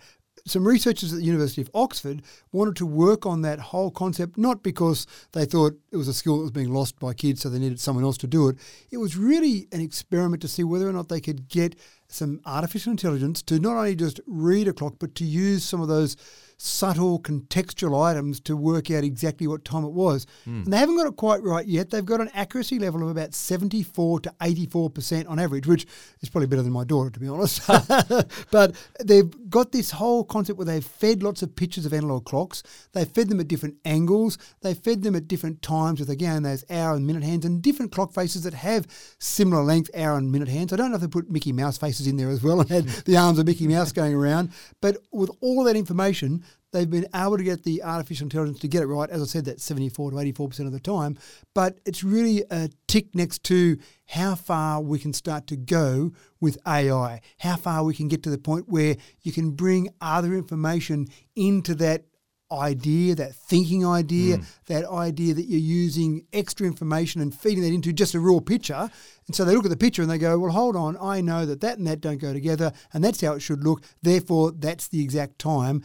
Some 0.50 0.68
researchers 0.68 1.14
at 1.14 1.20
the 1.20 1.26
University 1.26 1.62
of 1.62 1.70
Oxford 1.76 2.24
wanted 2.52 2.76
to 2.78 2.86
work 2.88 3.28
on 3.28 3.44
that 3.44 3.60
whole 3.60 3.92
concept, 3.92 4.36
not 4.36 4.64
because 4.64 5.06
they 5.34 5.46
thought 5.46 5.80
it 5.92 5.98
was 5.98 6.08
a 6.08 6.14
skill 6.14 6.38
that 6.38 6.42
was 6.42 6.52
being 6.52 6.74
lost 6.74 7.00
by 7.00 7.14
kids, 7.14 7.42
so 7.42 7.50
they 7.50 7.60
needed 7.60 7.80
someone 7.80 8.04
else 8.04 8.18
to 8.18 8.28
do 8.28 8.50
it. 8.50 8.58
It 8.90 8.98
was 8.98 9.16
really 9.16 9.68
an 9.72 9.80
experiment 9.80 10.42
to 10.42 10.48
see 10.48 10.64
whether 10.64 10.90
or 10.90 10.92
not 10.92 11.08
they 11.08 11.22
could 11.22 11.50
get 11.50 11.76
some 12.08 12.42
artificial 12.48 12.90
intelligence 12.90 13.44
to 13.44 13.60
not 13.60 13.78
only 13.78 13.96
just 13.96 14.20
read 14.26 14.68
a 14.68 14.74
clock, 14.74 14.96
but 14.98 15.14
to 15.16 15.24
use 15.24 15.64
some 15.64 15.82
of 15.82 15.88
those 15.88 16.18
subtle 16.62 17.20
contextual 17.22 18.06
items 18.06 18.42
to 18.42 18.56
work 18.56 18.92
out 18.92 19.04
exactly 19.04 19.48
what 19.48 19.64
time 19.64 19.86
it 19.86 19.94
was. 19.94 20.28
Hmm. 20.44 20.64
And 20.64 20.74
they 20.74 20.78
haven't 20.78 20.98
got 20.98 21.08
it 21.08 21.16
quite 21.16 21.42
right 21.42 21.66
yet. 21.66 21.90
They've 21.90 22.06
got 22.06 22.20
an 22.20 22.30
accuracy 22.34 22.78
level 22.80 23.02
of 23.02 23.10
about 23.10 23.34
74 23.34 24.20
to 24.22 24.34
84% 24.42 25.30
on 25.30 25.40
average, 25.40 25.68
which 25.68 25.88
is 26.20 26.28
probably 26.28 26.48
better 26.48 26.62
than 26.62 26.74
my 26.74 26.84
daughter, 26.84 27.10
to 27.10 27.20
be 27.20 27.30
honest. 27.30 27.66
but 28.52 28.76
they've 29.02 29.50
got 29.50 29.72
this 29.72 29.92
whole 29.92 30.26
concept 30.26 30.58
where 30.58 30.66
they've 30.66 30.84
fed 30.84 31.24
lots 31.24 31.42
of 31.42 31.56
pictures 31.56 31.86
of 31.86 31.94
analog 31.94 32.26
clocks. 32.26 32.62
They've 32.92 33.08
fed 33.08 33.30
them 33.30 33.40
at 33.40 33.48
different 33.48 33.78
angles. 33.86 34.38
They've 34.60 34.78
fed 34.78 35.04
them 35.04 35.16
at 35.16 35.30
different 35.30 35.62
times 35.62 36.02
with, 36.02 36.10
again, 36.10 36.44
those 36.44 36.66
hour 36.70 36.94
and 36.94 37.08
minute 37.08 37.24
hands 37.24 37.46
and 37.46 37.62
different 37.62 37.94
clock 37.94 38.14
faces 38.14 38.44
that 38.44 38.54
have 38.54 38.86
similar 39.18 39.64
length 39.64 39.90
hour 39.96 40.18
and 40.18 40.30
minute 40.30 40.50
hands. 40.50 40.74
I 40.74 40.76
don't 40.76 40.90
know 40.90 40.96
if 40.96 41.02
they 41.02 41.08
put 41.08 41.32
Mickey 41.32 41.54
Mouse 41.54 41.78
faces 41.78 42.06
in 42.06 42.18
there 42.18 42.30
as 42.30 42.44
well 42.44 42.60
and 42.60 42.70
had 42.70 42.86
the 43.06 43.16
arms 43.16 43.40
of 43.40 43.46
Mickey 43.46 43.68
Mouse 43.68 43.94
going 43.94 44.14
around. 44.14 44.52
But 44.82 44.98
with 45.14 45.32
all 45.40 45.64
that 45.64 45.78
information, 45.78 46.44
they've 46.72 46.90
been 46.90 47.08
able 47.16 47.38
to 47.38 47.44
get 47.44 47.64
the 47.64 47.84
artificial 47.84 48.26
intelligence 48.26 48.60
to 48.60 48.68
get 48.68 48.84
it 48.84 48.88
right. 48.88 49.10
As 49.10 49.22
I 49.22 49.26
said, 49.26 49.46
that's 49.46 49.64
74 49.64 50.12
to 50.12 50.18
84% 50.18 50.66
of 50.66 50.72
the 50.72 50.80
time. 50.80 51.18
But 51.54 51.80
it's 51.86 52.04
really 52.04 52.44
a 52.50 52.70
tick 52.88 53.16
next 53.16 53.44
to 53.46 53.78
how 54.08 54.36
far 54.36 54.82
we 54.82 55.00
can 55.00 55.14
start 55.14 55.48
to 55.48 55.58
go 55.58 56.12
with 56.40 56.58
AI, 56.68 57.22
how 57.40 57.56
far 57.56 57.84
we 57.84 57.94
can 57.94 58.08
get 58.08 58.24
to 58.24 58.30
the 58.30 58.38
point 58.38 58.70
where 58.70 58.98
you 59.22 59.32
can 59.32 59.52
bring 59.52 59.90
other 60.02 60.34
information 60.34 61.08
into 61.36 61.76
that 61.76 62.06
idea, 62.52 63.16
that 63.16 63.36
thinking 63.36 63.86
idea, 63.86 64.38
mm. 64.38 64.46
that 64.66 64.86
idea 64.90 65.34
that 65.34 65.46
you're 65.46 65.60
using 65.60 66.26
extra 66.34 66.66
information 66.66 67.22
and 67.22 67.34
feeding 67.34 67.64
that 67.64 67.74
into 67.74 67.94
just 67.94 68.16
a 68.16 68.20
raw 68.20 68.40
picture. 68.40 68.90
And 69.28 69.36
so 69.36 69.46
they 69.46 69.56
look 69.56 69.66
at 69.66 69.72
the 69.72 69.78
picture 69.78 70.02
and 70.02 70.10
they 70.10 70.18
go, 70.18 70.40
well, 70.40 70.52
hold 70.52 70.76
on, 70.76 70.98
I 71.00 71.22
know 71.22 71.46
that 71.46 71.62
that 71.62 71.78
and 71.78 71.86
that 71.88 72.02
don't 72.02 72.18
go 72.20 72.34
together, 72.34 72.72
and 72.94 73.04
that's 73.04 73.22
how 73.22 73.34
it 73.34 73.42
should 73.42 73.64
look. 73.64 73.84
Therefore, 74.02 74.52
that's 74.52 74.88
the 74.88 75.02
exact 75.04 75.38
time, 75.38 75.84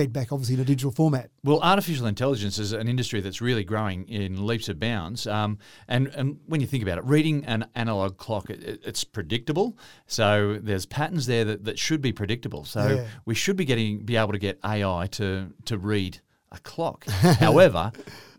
fed 0.00 0.12
back 0.14 0.32
obviously 0.32 0.54
in 0.54 0.60
a 0.60 0.64
digital 0.64 0.90
format. 0.90 1.30
Well, 1.44 1.60
artificial 1.60 2.06
intelligence 2.06 2.58
is 2.58 2.72
an 2.72 2.88
industry 2.88 3.20
that's 3.20 3.40
really 3.42 3.64
growing 3.64 4.08
in 4.08 4.46
leaps 4.46 4.68
and 4.70 4.80
bounds. 4.80 5.26
Um, 5.26 5.58
and, 5.88 6.06
and 6.08 6.38
when 6.46 6.62
you 6.62 6.66
think 6.66 6.82
about 6.82 6.96
it, 6.98 7.04
reading 7.04 7.44
an 7.44 7.66
analog 7.74 8.16
clock, 8.16 8.48
it, 8.48 8.62
it- 8.64 8.80
it's 8.84 9.04
predictable. 9.04 9.76
So 10.06 10.58
there's 10.62 10.86
patterns 10.86 11.26
there 11.26 11.44
that, 11.44 11.64
that 11.66 11.78
should 11.78 12.00
be 12.00 12.12
predictable. 12.12 12.64
So 12.64 12.86
Yeah. 12.86 13.06
we 13.26 13.34
should 13.34 13.56
be 13.56 13.64
getting 13.66 13.98
be 14.06 14.16
able 14.16 14.32
to 14.32 14.38
get 14.38 14.58
AI 14.64 15.06
to 15.12 15.52
to 15.66 15.76
read 15.76 16.20
a 16.52 16.58
clock. 16.60 17.06
However, 17.46 17.92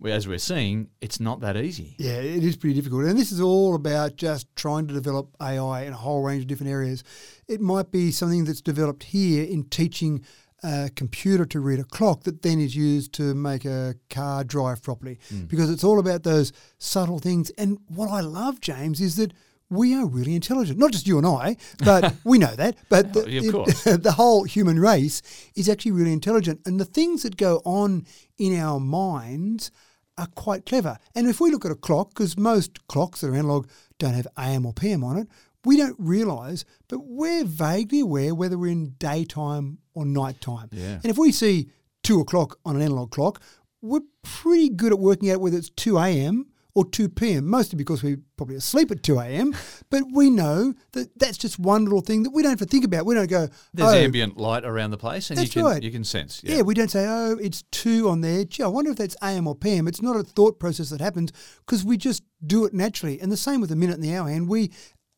as 0.03 0.27
we're 0.27 0.37
seeing, 0.39 0.89
it's 0.99 1.19
not 1.19 1.39
that 1.41 1.55
easy. 1.55 1.95
Yeah, 1.97 2.17
it 2.19 2.43
is 2.43 2.57
pretty 2.57 2.73
difficult. 2.75 3.05
And 3.05 3.17
this 3.17 3.31
is 3.31 3.39
all 3.39 3.75
about 3.75 4.15
just 4.17 4.47
trying 4.55 4.87
to 4.87 4.93
develop 4.93 5.29
AI 5.41 5.83
in 5.83 5.93
a 5.93 5.97
whole 5.97 6.21
range 6.21 6.41
of 6.41 6.47
different 6.47 6.71
areas. 6.71 7.03
It 7.47 7.61
might 7.61 7.91
be 7.91 8.11
something 8.11 8.43
that's 8.45 8.61
developed 8.61 9.03
here 9.03 9.43
in 9.45 9.63
teaching 9.65 10.25
a 10.63 10.89
computer 10.95 11.45
to 11.45 11.59
read 11.59 11.79
a 11.79 11.83
clock 11.83 12.23
that 12.23 12.41
then 12.41 12.59
is 12.59 12.75
used 12.75 13.13
to 13.13 13.33
make 13.33 13.65
a 13.65 13.95
car 14.09 14.43
drive 14.43 14.83
properly 14.83 15.19
hmm. 15.29 15.45
because 15.45 15.69
it's 15.69 15.83
all 15.83 15.99
about 15.99 16.23
those 16.23 16.53
subtle 16.77 17.19
things. 17.19 17.49
And 17.51 17.79
what 17.87 18.09
I 18.09 18.21
love, 18.21 18.61
James, 18.61 19.01
is 19.01 19.15
that 19.15 19.33
we 19.69 19.95
are 19.95 20.05
really 20.05 20.35
intelligent. 20.35 20.77
Not 20.77 20.91
just 20.91 21.07
you 21.07 21.17
and 21.17 21.25
I, 21.25 21.55
but 21.79 22.13
we 22.23 22.37
know 22.37 22.55
that. 22.55 22.75
But 22.89 23.13
the, 23.13 23.49
course. 23.51 23.83
the 23.85 24.11
whole 24.11 24.43
human 24.43 24.79
race 24.79 25.21
is 25.55 25.69
actually 25.69 25.93
really 25.93 26.13
intelligent. 26.13 26.61
And 26.65 26.79
the 26.79 26.85
things 26.85 27.23
that 27.23 27.37
go 27.37 27.61
on 27.63 28.05
in 28.37 28.59
our 28.59 28.79
minds 28.79 29.71
are 30.17 30.27
quite 30.27 30.65
clever. 30.65 30.97
And 31.15 31.27
if 31.27 31.39
we 31.39 31.49
look 31.49 31.65
at 31.65 31.71
a 31.71 31.75
clock, 31.75 32.09
because 32.09 32.37
most 32.37 32.85
clocks 32.87 33.21
that 33.21 33.29
are 33.29 33.35
analog 33.35 33.67
don't 33.97 34.13
have 34.13 34.27
AM 34.37 34.65
or 34.65 34.73
PM 34.73 35.03
on 35.03 35.17
it, 35.17 35.27
we 35.65 35.77
don't 35.77 35.95
realise, 35.99 36.65
but 36.87 36.99
we're 37.05 37.43
vaguely 37.45 37.99
aware 37.99 38.33
whether 38.33 38.57
we're 38.57 38.71
in 38.71 38.95
daytime 38.97 39.79
or 39.93 40.05
nighttime. 40.05 40.69
Yeah. 40.71 40.95
And 40.95 41.05
if 41.05 41.17
we 41.17 41.31
see 41.31 41.69
two 42.03 42.19
o'clock 42.19 42.57
on 42.65 42.75
an 42.75 42.81
analog 42.81 43.11
clock, 43.11 43.41
we're 43.81 44.01
pretty 44.23 44.69
good 44.69 44.91
at 44.91 44.99
working 44.99 45.29
out 45.29 45.41
whether 45.41 45.57
it's 45.57 45.69
2 45.69 45.97
a.m. 45.97 46.47
or 46.73 46.85
2 46.85 47.09
p.m., 47.09 47.47
mostly 47.47 47.77
because 47.77 48.03
we're 48.03 48.19
probably 48.37 48.55
asleep 48.55 48.91
at 48.91 49.03
2 49.03 49.19
a.m. 49.19 49.55
but 49.89 50.03
we 50.11 50.29
know 50.29 50.73
that 50.93 51.09
that's 51.19 51.37
just 51.37 51.59
one 51.59 51.83
little 51.83 52.01
thing 52.01 52.23
that 52.23 52.31
we 52.31 52.41
don't 52.43 52.51
have 52.51 52.59
to 52.59 52.65
think 52.65 52.85
about. 52.85 53.05
We 53.05 53.15
don't 53.15 53.29
go, 53.29 53.47
There's 53.73 53.89
oh, 53.89 53.97
ambient 53.97 54.37
light 54.37 54.65
around 54.65 54.91
the 54.91 54.97
place, 54.97 55.29
and 55.31 55.39
you 55.39 55.49
can 55.49 55.63
right. 55.63 55.81
you 55.83 55.91
can 55.91 56.03
sense. 56.03 56.41
yeah. 56.43 56.61
we 56.61 56.73
don't 56.73 56.91
say, 56.91 57.05
oh, 57.07 57.37
it's 57.41 57.63
2 57.71 58.09
on 58.09 58.21
there. 58.21 58.45
Gee, 58.45 58.63
I 58.63 58.67
wonder 58.67 58.91
if 58.91 58.97
that's 58.97 59.17
AM 59.21 59.47
or 59.47 59.55
PM. 59.55 59.87
It's 59.87 60.01
not 60.01 60.15
a 60.15 60.23
thought 60.23 60.59
process 60.59 60.89
that 60.89 61.01
happens 61.01 61.31
because 61.65 61.83
we 61.83 61.97
just 61.97 62.23
do 62.45 62.65
it 62.65 62.73
naturally. 62.73 63.19
And 63.19 63.31
the 63.31 63.37
same 63.37 63.61
with 63.61 63.69
the 63.69 63.75
minute 63.75 63.95
and 63.95 64.03
the 64.03 64.15
hour 64.15 64.29
hand. 64.29 64.47
We 64.47 64.71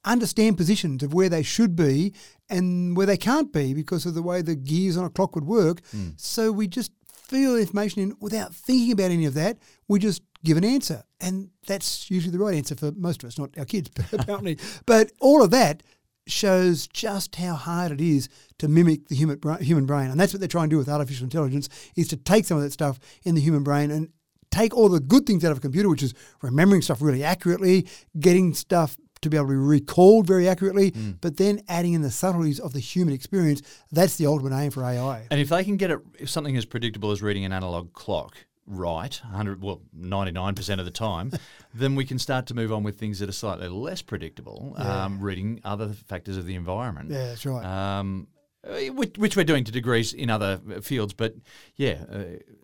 understand 0.05 0.57
positions 0.57 1.03
of 1.03 1.13
where 1.13 1.29
they 1.29 1.43
should 1.43 1.75
be 1.75 2.13
and 2.49 2.95
where 2.95 3.05
they 3.05 3.17
can't 3.17 3.51
be 3.53 3.73
because 3.73 4.05
of 4.05 4.13
the 4.13 4.21
way 4.21 4.41
the 4.41 4.55
gears 4.55 4.97
on 4.97 5.05
a 5.05 5.09
clock 5.09 5.35
would 5.35 5.45
work. 5.45 5.81
Hmm. 5.91 6.09
So 6.17 6.51
we 6.51 6.67
just 6.67 6.91
feel 7.11 7.55
information 7.55 8.01
in 8.01 8.15
without 8.19 8.53
thinking 8.53 8.91
about 8.91 9.11
any 9.11 9.25
of 9.25 9.33
that. 9.33 9.57
We 9.87 9.99
just 9.99 10.21
give 10.43 10.57
an 10.57 10.65
answer. 10.65 11.03
And 11.21 11.49
that's 11.67 12.11
usually 12.11 12.35
the 12.35 12.43
right 12.43 12.55
answer 12.55 12.75
for 12.75 12.91
most 12.91 13.23
of 13.23 13.27
us, 13.27 13.39
not 13.39 13.57
our 13.57 13.65
kids, 13.65 13.89
apparently. 14.13 14.59
But 14.85 15.11
all 15.19 15.43
of 15.43 15.51
that 15.51 15.83
shows 16.27 16.87
just 16.87 17.35
how 17.35 17.53
hard 17.53 17.91
it 17.91 18.01
is 18.01 18.29
to 18.59 18.67
mimic 18.67 19.07
the 19.07 19.15
human 19.15 19.39
human 19.59 19.85
brain, 19.85 20.09
and 20.09 20.19
that's 20.19 20.33
what 20.33 20.39
they're 20.39 20.47
trying 20.47 20.69
to 20.69 20.73
do 20.73 20.77
with 20.77 20.89
artificial 20.89 21.25
intelligence: 21.25 21.69
is 21.95 22.07
to 22.09 22.17
take 22.17 22.45
some 22.45 22.57
of 22.57 22.63
that 22.63 22.71
stuff 22.71 22.99
in 23.23 23.35
the 23.35 23.41
human 23.41 23.63
brain 23.63 23.91
and 23.91 24.09
take 24.51 24.75
all 24.75 24.87
the 24.87 24.99
good 24.99 25.25
things 25.25 25.43
out 25.43 25.51
of 25.51 25.57
a 25.57 25.61
computer, 25.61 25.89
which 25.89 26.03
is 26.03 26.13
remembering 26.41 26.81
stuff 26.81 27.01
really 27.01 27.23
accurately, 27.23 27.87
getting 28.19 28.53
stuff 28.53 28.97
to 29.23 29.29
be 29.29 29.37
able 29.37 29.47
to 29.47 29.51
be 29.53 29.57
recalled 29.57 30.27
very 30.27 30.47
accurately, 30.47 30.91
but 31.21 31.37
then 31.37 31.61
adding 31.67 31.93
in 31.93 32.01
the 32.01 32.11
subtleties 32.11 32.59
of 32.59 32.73
the 32.73 32.79
human 32.79 33.13
experience. 33.13 33.61
That's 33.91 34.15
the 34.17 34.27
ultimate 34.27 34.55
aim 34.57 34.71
for 34.71 34.83
AI. 34.83 35.27
And 35.31 35.39
if 35.39 35.49
they 35.49 35.63
can 35.63 35.77
get 35.77 35.91
it, 35.91 35.99
if 36.19 36.29
something 36.29 36.55
as 36.55 36.65
predictable 36.65 37.11
as 37.11 37.21
reading 37.21 37.45
an 37.45 37.51
analog 37.51 37.93
clock 37.93 38.35
right, 38.65 39.19
100, 39.23 39.61
well, 39.61 39.81
99% 39.97 40.79
of 40.79 40.85
the 40.85 40.91
time, 40.91 41.31
then 41.73 41.95
we 41.95 42.05
can 42.05 42.19
start 42.19 42.45
to 42.47 42.53
move 42.53 42.71
on 42.71 42.83
with 42.83 42.97
things 42.97 43.19
that 43.19 43.29
are 43.29 43.33
slightly 43.33 43.67
less 43.67 44.01
predictable, 44.01 44.73
um, 44.77 45.19
reading 45.19 45.59
other 45.63 45.89
factors 45.89 46.37
of 46.37 46.45
the 46.45 46.55
environment. 46.55 47.09
Yeah, 47.09 47.27
that's 47.27 47.45
right. 47.45 47.65
Um, 47.65 48.27
uh, 48.65 48.93
which, 48.93 49.17
which 49.17 49.35
we're 49.35 49.43
doing 49.43 49.65
to 49.65 49.71
degrees 49.71 50.13
in 50.13 50.29
other 50.29 50.61
uh, 50.73 50.79
fields, 50.79 51.13
but 51.13 51.35
yeah, 51.75 52.05
uh, 52.09 52.23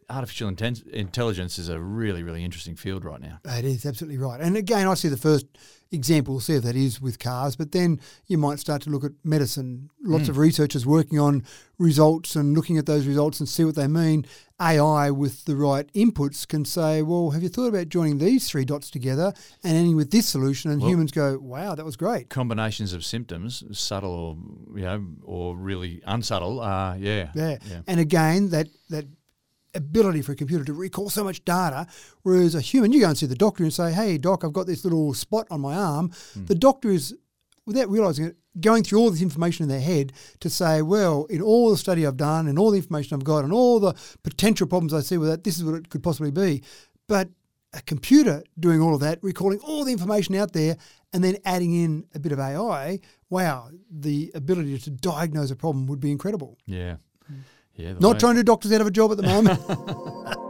artificial 0.10 0.50
inten- 0.52 0.88
intelligence 0.90 1.58
is 1.60 1.70
a 1.70 1.80
really, 1.80 2.24
really 2.24 2.44
interesting 2.44 2.76
field 2.76 3.06
right 3.06 3.22
now. 3.22 3.40
It 3.46 3.66
is 3.66 3.86
absolutely 3.86 4.18
right. 4.18 4.42
And 4.42 4.58
again, 4.58 4.88
I 4.88 4.94
see 4.96 5.08
the 5.08 5.18
first 5.18 5.46
example, 5.92 6.36
we'll 6.36 6.42
see 6.42 6.54
if 6.54 6.64
that 6.64 6.76
is 6.76 7.02
with 7.02 7.20
cars, 7.20 7.56
but 7.56 7.72
then 7.72 8.00
you 8.28 8.38
might 8.38 8.60
start 8.60 8.82
to 8.84 8.90
look 8.90 9.04
at 9.04 9.12
medicine. 9.24 9.90
Lots 10.04 10.30
of 10.30 10.38
researchers 10.38 10.86
working 10.86 11.20
on 11.20 11.44
results 11.78 12.36
and 12.36 12.56
looking 12.56 12.78
at 12.78 12.86
those 12.86 13.08
results 13.08 13.40
and 13.40 13.50
see 13.50 13.64
what 13.64 13.76
they 13.76 13.88
mean. 13.88 14.26
AI 14.62 15.10
with 15.10 15.46
the 15.46 15.56
right 15.56 15.92
inputs 15.94 16.48
can 16.48 16.66
say, 16.66 17.02
well, 17.02 17.32
have 17.32 17.42
you 17.42 17.50
thought 17.50 17.68
about 17.68 17.90
joining 17.90 18.18
these 18.18 18.50
three 18.50 18.66
dots 18.66 18.90
together 18.92 19.34
and 19.64 19.76
ending 19.76 19.96
with 19.96 20.12
this 20.12 20.28
solution? 20.28 20.70
And 20.70 20.82
humans 20.82 21.12
go, 21.12 21.40
wow, 21.40 21.76
that 21.76 21.86
was 21.86 21.96
great. 21.96 22.30
Combinations 22.30 22.94
of 22.94 23.04
symptoms, 23.06 23.64
subtle 23.72 24.12
or 24.12 24.78
you 24.78 24.86
know, 24.86 25.06
or 25.24 25.56
really 25.56 26.02
unsubtle. 26.06 26.60
Uh, 26.60 26.96
yeah, 26.96 27.30
Yeah. 27.34 27.58
And 27.88 28.00
again, 28.00 28.50
that 28.50 28.68
that 28.90 29.06
ability 29.74 30.22
for 30.22 30.32
a 30.32 30.36
computer 30.36 30.64
to 30.66 30.74
recall 30.74 31.10
so 31.10 31.24
much 31.24 31.44
data, 31.46 31.88
whereas 32.24 32.56
a 32.56 32.62
human, 32.62 32.92
you 32.92 33.02
go 33.02 33.08
and 33.10 33.18
see 33.18 33.26
the 33.26 33.36
doctor 33.36 33.64
and 33.64 33.74
say, 33.74 33.92
"Hey, 33.92 34.18
doc, 34.18 34.44
I've 34.44 34.54
got 34.54 34.68
this 34.68 34.84
little 34.84 35.14
spot 35.14 35.48
on 35.52 35.62
my 35.62 35.76
arm." 35.76 36.12
Hmm. 36.34 36.46
The 36.46 36.56
doctor 36.56 36.90
is, 36.90 37.16
without 37.66 37.90
realizing 37.90 38.26
it, 38.26 38.38
going 38.60 38.84
through 38.84 39.00
all 39.00 39.12
this 39.12 39.22
information 39.22 39.64
in 39.64 39.70
their 39.70 39.82
head 39.82 40.12
to 40.40 40.50
say, 40.50 40.82
"Well, 40.82 41.26
in 41.26 41.42
all 41.42 41.70
the 41.70 41.78
study 41.78 42.06
I've 42.06 42.18
done 42.18 42.48
and 42.48 42.58
all 42.58 42.72
the 42.72 42.78
information 42.78 43.16
I've 43.16 43.24
got 43.24 43.44
and 43.44 43.54
all 43.54 43.80
the 43.80 43.94
potential 44.24 44.68
problems 44.68 44.94
I 44.94 45.02
see 45.02 45.18
with 45.18 45.30
that, 45.30 45.44
this 45.44 45.58
is 45.58 45.64
what 45.64 45.76
it 45.76 45.90
could 45.90 46.04
possibly 46.04 46.32
be." 46.32 46.64
But 47.08 47.30
a 47.74 47.82
computer 47.84 48.44
doing 48.60 48.82
all 48.82 48.96
of 48.96 49.02
that, 49.02 49.20
recalling 49.22 49.60
all 49.60 49.84
the 49.84 49.92
information 49.92 50.36
out 50.36 50.54
there, 50.54 50.76
and 51.14 51.24
then 51.24 51.38
adding 51.46 51.74
in 51.74 52.06
a 52.16 52.20
bit 52.20 52.32
of 52.32 52.40
AI, 52.40 53.00
wow, 53.30 53.70
the 53.92 54.32
ability 54.34 54.78
to 54.80 54.90
diagnose 54.90 55.52
a 55.52 55.56
problem 55.56 55.86
would 55.86 56.00
be 56.00 56.12
incredible. 56.12 56.58
yeah, 56.66 56.96
yeah. 57.80 57.94
Not 58.00 58.14
way- 58.14 58.20
trying 58.20 58.36
to 58.36 58.42
do 58.42 58.46
doctors 58.46 58.72
out 58.72 58.82
of 58.82 58.88
a 58.88 58.92
job 58.92 59.12
at 59.12 59.18
the 59.18 59.24
moment. 59.24 59.60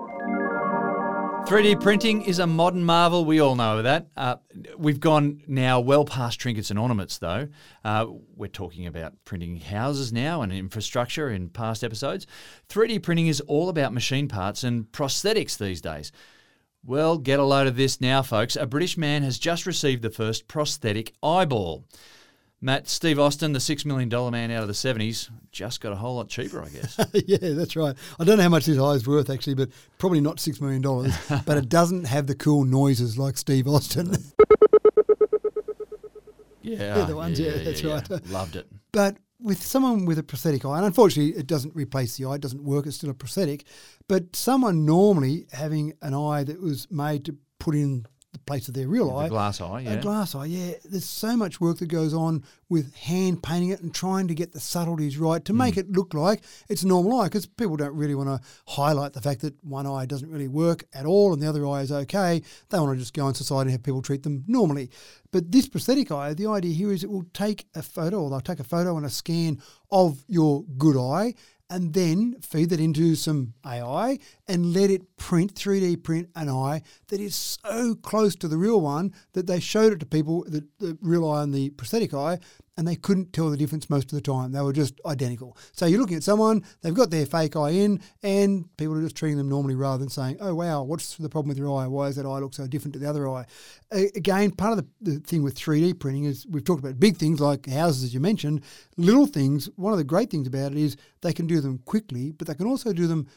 3D 1.50 1.82
printing 1.82 2.22
is 2.22 2.38
a 2.38 2.46
modern 2.46 2.84
marvel. 2.84 3.26
We 3.26 3.40
all 3.40 3.56
know 3.56 3.82
that. 3.82 4.08
Uh, 4.16 4.36
we've 4.78 5.00
gone 5.00 5.42
now 5.48 5.80
well 5.80 6.06
past 6.06 6.40
trinkets 6.40 6.70
and 6.70 6.78
ornaments, 6.78 7.18
though. 7.18 7.48
Uh, 7.84 8.06
we're 8.36 8.48
talking 8.48 8.86
about 8.86 9.14
printing 9.26 9.58
houses 9.58 10.14
now 10.14 10.44
and 10.44 10.54
infrastructure 10.54 11.32
in 11.32 11.50
past 11.50 11.84
episodes. 11.84 12.28
3D 12.70 13.02
printing 13.02 13.26
is 13.26 13.42
all 13.42 13.70
about 13.70 13.94
machine 13.94 14.28
parts 14.28 14.64
and 14.64 14.92
prosthetics 14.92 15.58
these 15.58 15.82
days. 15.82 16.12
Well, 16.86 17.18
get 17.18 17.40
a 17.40 17.44
load 17.44 17.66
of 17.66 17.76
this 17.76 18.00
now, 18.00 18.22
folks. 18.22 18.56
A 18.56 18.68
British 18.68 18.96
man 18.96 19.24
has 19.24 19.40
just 19.40 19.66
received 19.66 20.04
the 20.04 20.12
first 20.12 20.48
prosthetic 20.48 21.14
eyeball. 21.24 21.84
Matt, 22.62 22.90
Steve 22.90 23.20
Austin, 23.20 23.54
the 23.54 23.60
$6 23.60 23.86
million 23.86 24.10
man 24.32 24.52
out 24.52 24.64
of 24.64 24.68
the 24.68 24.74
70s, 24.74 25.30
just 25.52 25.80
got 25.80 25.94
a 25.94 25.96
whole 25.96 26.18
lot 26.18 26.28
cheaper, 26.28 26.62
I 26.62 26.68
guess. 26.70 27.00
yeah, 27.14 27.54
that's 27.54 27.76
right. 27.76 27.96
I 28.20 28.24
don't 28.26 28.38
know 28.38 28.44
how 28.44 28.50
much 28.50 28.66
his 28.66 28.78
eye 28.78 28.92
is 28.92 29.08
worth 29.08 29.30
actually, 29.30 29.54
but 29.54 29.70
probably 29.98 30.20
not 30.20 30.40
six 30.40 30.60
million 30.60 30.82
dollars. 30.82 31.14
but 31.46 31.58
it 31.58 31.70
doesn't 31.70 32.04
have 32.06 32.28
the 32.28 32.36
cool 32.36 32.66
noises 32.66 33.18
like 33.18 33.38
Steve 33.38 33.68
Austin. 33.68 34.16
Yeah, 36.62 37.06
the 37.06 37.16
ones, 37.16 37.40
yeah, 37.40 37.58
that's 37.64 37.84
right. 37.84 38.08
Loved 38.30 38.56
it. 38.56 38.68
but 38.92 39.18
with 39.42 39.64
someone 39.64 40.06
with 40.06 40.20
a 40.20 40.24
prosthetic 40.24 40.66
eye, 40.66 40.78
and 40.78 40.86
unfortunately 40.86 41.40
it 41.40 41.48
doesn't 41.48 41.74
replace 41.76 42.18
the 42.18 42.26
eye, 42.26 42.36
it 42.36 42.42
doesn't 42.42 42.64
work, 42.64 42.86
it's 42.86 42.98
still 42.98 43.10
a 43.10 43.14
prosthetic. 43.14 43.64
But 44.08 44.36
someone 44.36 44.86
normally 44.86 45.48
having 45.52 45.94
an 46.02 46.14
eye 46.14 46.44
that 46.44 46.62
was 46.62 46.92
made 46.92 47.26
to 47.26 47.38
put 47.60 47.76
in 47.76 48.06
the 48.32 48.40
place 48.40 48.68
of 48.68 48.76
their 48.76 48.88
real 48.88 49.08
The 49.08 49.16
eye. 49.16 49.30
glass 49.30 49.60
eye, 49.60 49.82
yeah. 49.82 49.94
A 49.94 50.02
glass 50.02 50.36
eye, 50.36 50.46
yeah. 50.46 50.74
There's 50.86 51.06
so 51.06 51.36
much 51.36 51.60
work 51.60 51.80
that 51.80 51.88
goes 51.88 52.14
on 52.14 52.44
with 52.70 52.94
hand 52.94 53.42
painting 53.42 53.70
it 53.70 53.82
and 53.82 53.94
trying 53.94 54.28
to 54.28 54.36
get 54.36 54.52
the 54.52 54.60
subtleties 54.60 55.18
right 55.18 55.44
to 55.46 55.54
make 55.54 55.76
mm. 55.76 55.80
it 55.80 55.92
look 55.92 56.14
like 56.14 56.44
it's 56.68 56.84
a 56.84 56.88
normal 56.88 57.20
eye 57.20 57.26
because 57.26 57.48
people 57.48 57.76
don't 57.76 57.96
really 57.96 58.14
want 58.14 58.30
to 58.30 58.48
highlight 58.68 59.14
the 59.14 59.22
fact 59.22 59.42
that 59.42 59.56
one 59.64 59.88
eye 59.88 60.06
doesn't 60.06 60.30
really 60.30 60.48
work 60.48 60.84
at 60.94 61.08
all 61.08 61.34
and 61.34 61.42
the 61.42 61.50
other 61.50 61.66
eye 61.66 61.82
is 61.82 61.92
okay. 61.92 62.44
They 62.70 62.80
want 62.80 62.94
to 62.94 63.00
just 63.00 63.16
go 63.16 63.28
in 63.28 63.34
society 63.34 63.70
and 63.70 63.72
have 63.72 63.84
people 63.84 64.04
treat 64.04 64.22
them 64.22 64.44
normally. 64.48 64.92
But 65.32 65.52
this 65.52 65.68
prosthetic 65.68 66.12
eye, 66.12 66.34
the 66.36 66.48
idea 66.48 66.74
here 66.74 66.92
is 66.92 67.04
it 67.04 67.10
will 67.10 67.26
take 67.34 67.68
a 67.74 67.82
photo 67.82 68.22
or 68.22 68.30
they'll 68.30 68.42
take 68.42 68.60
a 68.60 68.64
photo 68.64 68.96
and 68.98 69.06
a 69.06 69.10
scan 69.10 69.60
of 69.92 70.24
your 70.28 70.64
good 70.78 70.98
eye 70.98 71.34
and 71.70 71.94
then 71.94 72.36
feed 72.42 72.70
that 72.70 72.80
into 72.80 73.16
some 73.16 73.54
AI 73.66 74.18
and 74.48 74.74
let 74.74 74.90
it 74.90 75.16
print, 75.18 75.54
3D 75.54 76.04
print 76.04 76.30
an 76.36 76.50
eye 76.50 76.82
that 77.10 77.20
is 77.20 77.36
so 77.36 77.96
close 77.96 78.36
to 78.36 78.48
the 78.48 78.58
real 78.58 78.82
one 78.82 79.14
that 79.34 79.48
they 79.48 79.60
showed 79.60 79.94
it 79.94 80.00
to 80.00 80.06
people, 80.06 80.44
the, 80.48 80.66
the 80.80 80.98
real 81.02 81.30
eye 81.30 81.44
and 81.44 81.54
the 81.54 81.70
prosthetic 81.72 82.14
eye, 82.14 82.40
and 82.80 82.88
they 82.88 82.96
couldn't 82.96 83.34
tell 83.34 83.50
the 83.50 83.58
difference 83.58 83.90
most 83.90 84.06
of 84.06 84.16
the 84.16 84.22
time. 84.22 84.54
They 84.54 84.62
were 84.62 84.72
just 84.72 85.02
identical. 85.06 85.58
So 85.74 85.86
you're 85.86 86.00
looking 86.00 86.16
at 86.16 86.24
someone, 86.24 86.64
they've 86.80 86.94
got 86.94 87.10
their 87.10 87.26
fake 87.26 87.58
eye 87.58 87.72
in, 87.72 88.00
and 88.24 88.66
people 88.78 88.98
are 88.98 89.02
just 89.02 89.18
treating 89.18 89.38
them 89.38 89.50
normally 89.50 89.76
rather 89.76 89.98
than 89.98 90.08
saying, 90.08 90.38
oh, 90.40 90.56
wow, 90.56 90.84
what's 90.84 91.18
the 91.18 91.28
problem 91.28 91.50
with 91.50 91.58
your 91.58 91.78
eye? 91.78 91.88
Why 91.88 92.08
does 92.08 92.16
that 92.16 92.26
eye 92.26 92.40
look 92.40 92.54
so 92.54 92.68
different 92.68 92.94
to 92.94 93.00
the 93.00 93.10
other 93.10 93.28
eye? 93.28 93.46
Again, 93.92 94.52
part 94.52 94.80
of 94.80 94.86
the, 95.02 95.12
the 95.14 95.20
thing 95.20 95.44
with 95.44 95.56
3D 95.56 96.00
printing 96.00 96.24
is 96.24 96.48
we've 96.48 96.64
talked 96.64 96.80
about 96.80 97.02
big 97.02 97.18
things 97.18 97.42
like 97.42 97.68
houses, 97.68 98.06
as 98.06 98.14
you 98.14 98.22
mentioned. 98.22 98.64
Little 98.96 99.28
things, 99.28 99.70
one 99.76 99.92
of 99.92 99.98
the 99.98 100.06
great 100.06 100.30
things 100.30 100.48
about 100.48 100.72
it 100.72 100.78
is 100.78 100.96
they 101.20 101.34
can 101.34 101.48
do 101.48 101.60
them 101.60 101.80
quickly, 101.80 102.32
but 102.32 102.48
they 102.48 102.56
can 102.56 102.66
also 102.66 102.94
do 102.94 103.08
them 103.08 103.28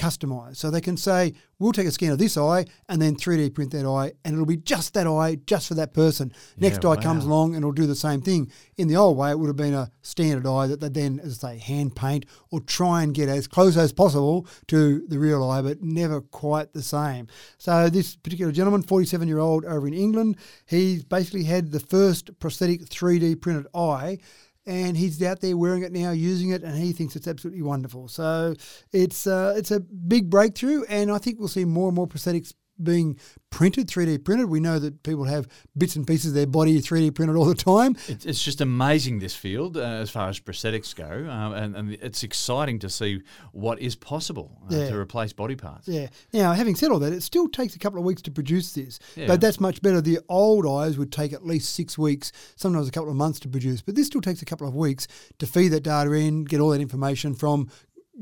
customized. 0.00 0.56
So 0.56 0.70
they 0.70 0.80
can 0.80 0.96
say, 0.96 1.34
we'll 1.58 1.72
take 1.72 1.86
a 1.86 1.90
scan 1.90 2.12
of 2.12 2.18
this 2.18 2.38
eye 2.38 2.64
and 2.88 3.02
then 3.02 3.14
3D 3.14 3.54
print 3.54 3.70
that 3.72 3.86
eye, 3.86 4.12
and 4.24 4.32
it'll 4.32 4.46
be 4.46 4.56
just 4.56 4.94
that 4.94 5.06
eye, 5.06 5.36
just 5.46 5.68
for 5.68 5.74
that 5.74 5.92
person. 5.92 6.32
Next 6.56 6.82
Yeah, 6.82 6.90
eye 6.90 6.96
comes 6.96 7.26
along 7.26 7.54
and 7.54 7.62
it'll 7.62 7.72
do 7.72 7.86
the 7.86 7.94
same 7.94 8.22
thing. 8.22 8.50
In 8.76 8.88
the 8.88 8.96
old 8.96 9.18
way, 9.18 9.30
it 9.30 9.38
would 9.38 9.48
have 9.48 9.56
been 9.56 9.74
a 9.74 9.90
standard 10.00 10.46
eye 10.46 10.66
that 10.68 10.80
they 10.80 10.88
then, 10.88 11.20
as 11.20 11.40
say, 11.40 11.58
hand 11.58 11.94
paint 11.94 12.24
or 12.50 12.60
try 12.60 13.02
and 13.02 13.14
get 13.14 13.28
as 13.28 13.46
close 13.46 13.76
as 13.76 13.92
possible 13.92 14.46
to 14.68 15.06
the 15.06 15.18
real 15.18 15.48
eye, 15.48 15.60
but 15.60 15.82
never 15.82 16.22
quite 16.22 16.72
the 16.72 16.82
same. 16.82 17.26
So 17.58 17.90
this 17.90 18.16
particular 18.16 18.52
gentleman, 18.52 18.82
47 18.82 19.28
year 19.28 19.38
old 19.38 19.66
over 19.66 19.86
in 19.86 19.94
England, 19.94 20.36
he 20.66 21.04
basically 21.08 21.44
had 21.44 21.72
the 21.72 21.80
first 21.80 22.38
prosthetic 22.40 22.86
3D 22.86 23.40
printed 23.40 23.66
eye 23.74 24.18
and 24.66 24.96
he's 24.96 25.22
out 25.22 25.40
there 25.40 25.56
wearing 25.56 25.82
it 25.82 25.92
now, 25.92 26.10
using 26.10 26.50
it, 26.50 26.62
and 26.62 26.76
he 26.76 26.92
thinks 26.92 27.16
it's 27.16 27.28
absolutely 27.28 27.62
wonderful. 27.62 28.08
So 28.08 28.54
it's 28.92 29.26
uh, 29.26 29.54
it's 29.56 29.70
a 29.70 29.80
big 29.80 30.30
breakthrough, 30.30 30.84
and 30.88 31.10
I 31.10 31.18
think 31.18 31.38
we'll 31.38 31.48
see 31.48 31.64
more 31.64 31.88
and 31.88 31.96
more 31.96 32.06
prosthetics 32.06 32.52
being 32.82 33.18
printed, 33.50 33.88
3D 33.88 34.24
printed. 34.24 34.48
We 34.48 34.60
know 34.60 34.78
that 34.78 35.02
people 35.02 35.24
have 35.24 35.48
bits 35.76 35.96
and 35.96 36.06
pieces 36.06 36.28
of 36.28 36.34
their 36.34 36.46
body 36.46 36.80
3D 36.80 37.14
printed 37.14 37.36
all 37.36 37.44
the 37.46 37.54
time. 37.54 37.96
It's, 38.08 38.24
it's 38.24 38.42
just 38.42 38.60
amazing 38.60 39.18
this 39.18 39.34
field 39.34 39.76
uh, 39.76 39.80
as 39.80 40.10
far 40.10 40.28
as 40.28 40.38
prosthetics 40.38 40.94
go, 40.94 41.28
um, 41.30 41.52
and, 41.54 41.76
and 41.76 41.92
it's 41.94 42.22
exciting 42.22 42.78
to 42.80 42.88
see 42.88 43.22
what 43.52 43.80
is 43.80 43.96
possible 43.96 44.56
uh, 44.70 44.76
Yeah. 44.76 44.90
to 44.90 44.96
replace 44.98 45.32
body 45.32 45.56
parts. 45.56 45.88
Yeah. 45.88 46.08
Now, 46.32 46.52
having 46.52 46.74
said 46.76 46.90
all 46.90 46.98
that, 47.00 47.12
it 47.12 47.22
still 47.22 47.48
takes 47.48 47.74
a 47.74 47.78
couple 47.78 47.98
of 47.98 48.04
weeks 48.04 48.22
to 48.22 48.30
produce 48.30 48.72
this, 48.72 48.98
Yeah. 49.16 49.26
but 49.26 49.40
that's 49.40 49.58
much 49.60 49.82
better. 49.82 50.00
The 50.00 50.20
old 50.28 50.66
eyes 50.66 50.96
would 50.98 51.10
take 51.12 51.32
at 51.32 51.44
least 51.44 51.74
six 51.74 51.98
weeks, 51.98 52.32
sometimes 52.56 52.88
a 52.88 52.92
couple 52.92 53.10
of 53.10 53.16
months 53.16 53.40
to 53.40 53.48
produce, 53.48 53.82
but 53.82 53.94
this 53.96 54.06
still 54.06 54.20
takes 54.20 54.42
a 54.42 54.44
couple 54.44 54.66
of 54.68 54.74
weeks 54.74 55.08
to 55.38 55.46
feed 55.46 55.68
that 55.68 55.82
data 55.82 56.12
in, 56.12 56.44
get 56.44 56.60
all 56.60 56.70
that 56.70 56.80
information 56.80 57.34
from 57.34 57.68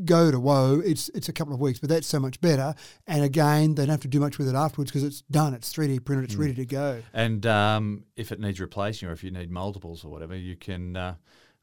go 0.04 0.30
to 0.30 0.38
woe, 0.38 0.80
it's 0.84 1.08
it's 1.10 1.28
a 1.28 1.32
couple 1.32 1.54
of 1.54 1.60
weeks, 1.60 1.78
but 1.78 1.88
that's 1.88 2.06
so 2.06 2.20
much 2.20 2.40
better. 2.40 2.74
And 3.06 3.22
again, 3.22 3.74
they 3.74 3.82
don't 3.82 3.90
have 3.90 4.02
to 4.02 4.08
do 4.08 4.20
much 4.20 4.38
with 4.38 4.48
it 4.48 4.54
afterwards 4.54 4.90
because 4.90 5.04
it's 5.04 5.22
done. 5.22 5.54
It's 5.54 5.72
3D 5.72 6.04
printed. 6.04 6.26
It's 6.26 6.36
ready 6.36 6.54
to 6.54 6.66
go. 6.66 7.02
And 7.12 7.44
um, 7.46 8.04
if 8.16 8.32
it 8.32 8.40
needs 8.40 8.60
replacing 8.60 9.08
or 9.08 9.12
if 9.12 9.24
you 9.24 9.30
need 9.30 9.50
multiples 9.50 10.04
or 10.04 10.10
whatever, 10.10 10.36
you 10.36 10.56
can, 10.56 10.96
uh, 10.96 11.14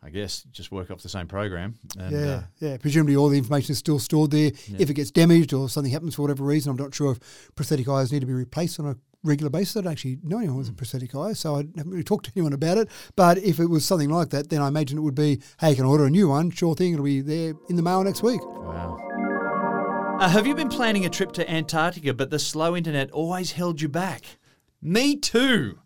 I 0.04 0.10
guess, 0.10 0.44
just 0.52 0.72
work 0.72 0.92
off 0.92 1.02
the 1.02 1.10
same 1.10 1.28
program. 1.28 1.76
And, 1.98 2.12
Yeah, 2.12 2.20
uh, 2.20 2.44
yeah. 2.60 2.78
Presumably, 2.78 3.16
all 3.16 3.30
the 3.30 3.38
information 3.38 3.72
is 3.72 3.78
still 3.78 4.00
stored 4.00 4.32
there. 4.32 4.52
If 4.78 4.90
it 4.90 4.94
gets 4.94 5.12
damaged 5.12 5.54
or 5.54 5.70
something 5.70 5.92
happens 5.92 6.16
for 6.16 6.24
whatever 6.24 6.44
reason, 6.44 6.72
I'm 6.72 6.78
not 6.78 6.94
sure 6.94 7.14
if 7.14 7.52
prosthetic 7.56 7.88
eyes 7.88 8.12
need 8.12 8.22
to 8.22 8.26
be 8.26 8.34
replaced 8.34 8.80
on 8.80 8.88
a 8.88 8.96
regular 9.26 9.50
basis. 9.50 9.78
I 9.78 9.82
don't 9.82 9.92
actually 9.92 10.20
know 10.24 10.38
anyone 10.38 10.58
with 10.58 10.70
a 10.70 10.74
prosthetic 10.74 11.16
eye, 11.16 11.34
so 11.34 11.56
I 11.56 11.58
haven't 11.76 11.92
really 11.92 12.04
talked 12.04 12.26
to 12.26 12.32
anyone 12.36 12.54
about 12.54 12.78
it. 12.78 12.90
But 13.16 13.38
if 13.40 13.60
it 13.60 13.66
was 13.66 13.84
something 13.84 14.10
like 14.10 14.30
that, 14.30 14.50
then 14.50 14.62
I 14.62 14.68
imagine 14.68 14.98
it 14.98 15.02
would 15.02 15.16
be, 15.16 15.42
hey, 15.60 15.72
you 15.72 15.76
can 15.76 15.86
order 15.86 16.06
a 16.06 16.10
new 16.10 16.30
one. 16.30 16.52
Sure 16.52 16.76
thing, 16.76 16.94
it'll 16.94 17.06
be 17.06 17.22
there 17.22 17.54
in 17.70 17.76
the 17.76 17.84
mail 17.84 18.04
next 18.04 18.24
week. 18.24 18.42
Wow. 18.46 18.98
Uh, 20.20 20.30
have 20.30 20.48
you 20.48 20.56
been 20.56 20.70
planning 20.70 21.06
a 21.06 21.10
trip 21.10 21.34
to 21.34 21.52
Antarctica, 21.52 22.14
but 22.14 22.30
the 22.30 22.40
slow 22.40 22.76
internet 22.76 23.12
always 23.12 23.52
held 23.52 23.82
you 23.82 23.90
back? 23.90 24.38
Me 24.82 25.18
too. 25.18 25.80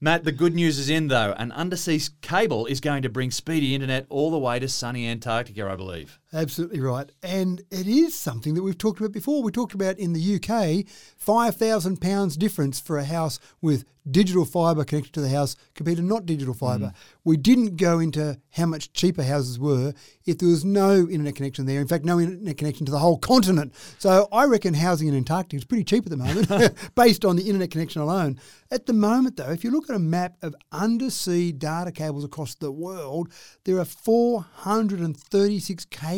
Matt, 0.00 0.22
the 0.22 0.30
good 0.30 0.54
news 0.54 0.78
is 0.78 0.88
in 0.88 1.08
though. 1.08 1.34
An 1.36 1.50
undersea 1.50 2.00
cable 2.20 2.66
is 2.66 2.80
going 2.80 3.02
to 3.02 3.08
bring 3.08 3.32
speedy 3.32 3.74
internet 3.74 4.06
all 4.08 4.30
the 4.30 4.38
way 4.38 4.60
to 4.60 4.68
sunny 4.68 5.08
Antarctica, 5.08 5.68
I 5.68 5.74
believe. 5.74 6.17
Absolutely 6.32 6.80
right. 6.80 7.10
And 7.22 7.62
it 7.70 7.86
is 7.86 8.14
something 8.14 8.54
that 8.54 8.62
we've 8.62 8.76
talked 8.76 9.00
about 9.00 9.12
before. 9.12 9.42
We 9.42 9.50
talked 9.50 9.72
about 9.72 9.98
in 9.98 10.12
the 10.12 10.34
UK, 10.34 10.84
£5,000 11.24 12.38
difference 12.38 12.80
for 12.80 12.98
a 12.98 13.04
house 13.04 13.38
with 13.62 13.84
digital 14.10 14.44
fibre 14.44 14.84
connected 14.84 15.12
to 15.12 15.20
the 15.20 15.28
house 15.28 15.56
compared 15.74 15.98
to 15.98 16.02
not 16.02 16.26
digital 16.26 16.54
hmm. 16.54 16.58
fibre. 16.58 16.92
We 17.24 17.36
didn't 17.36 17.76
go 17.76 17.98
into 17.98 18.38
how 18.50 18.66
much 18.66 18.92
cheaper 18.92 19.22
houses 19.22 19.58
were 19.58 19.94
if 20.26 20.38
there 20.38 20.48
was 20.48 20.64
no 20.64 21.08
internet 21.08 21.34
connection 21.34 21.66
there. 21.66 21.80
In 21.80 21.88
fact, 21.88 22.04
no 22.04 22.20
internet 22.20 22.58
connection 22.58 22.86
to 22.86 22.92
the 22.92 22.98
whole 22.98 23.18
continent. 23.18 23.74
So 23.98 24.28
I 24.30 24.44
reckon 24.44 24.74
housing 24.74 25.08
in 25.08 25.14
Antarctica 25.14 25.56
is 25.56 25.64
pretty 25.64 25.84
cheap 25.84 26.04
at 26.04 26.10
the 26.10 26.16
moment 26.16 26.74
based 26.94 27.24
on 27.24 27.36
the 27.36 27.44
internet 27.44 27.70
connection 27.70 28.02
alone. 28.02 28.38
At 28.70 28.84
the 28.84 28.92
moment, 28.92 29.36
though, 29.36 29.50
if 29.50 29.64
you 29.64 29.70
look 29.70 29.88
at 29.88 29.96
a 29.96 30.00
map 30.00 30.36
of 30.42 30.54
undersea 30.72 31.52
data 31.52 31.90
cables 31.90 32.24
across 32.24 32.54
the 32.54 32.70
world, 32.70 33.32
there 33.64 33.78
are 33.78 33.84
436 33.84 35.84
cables 35.86 36.17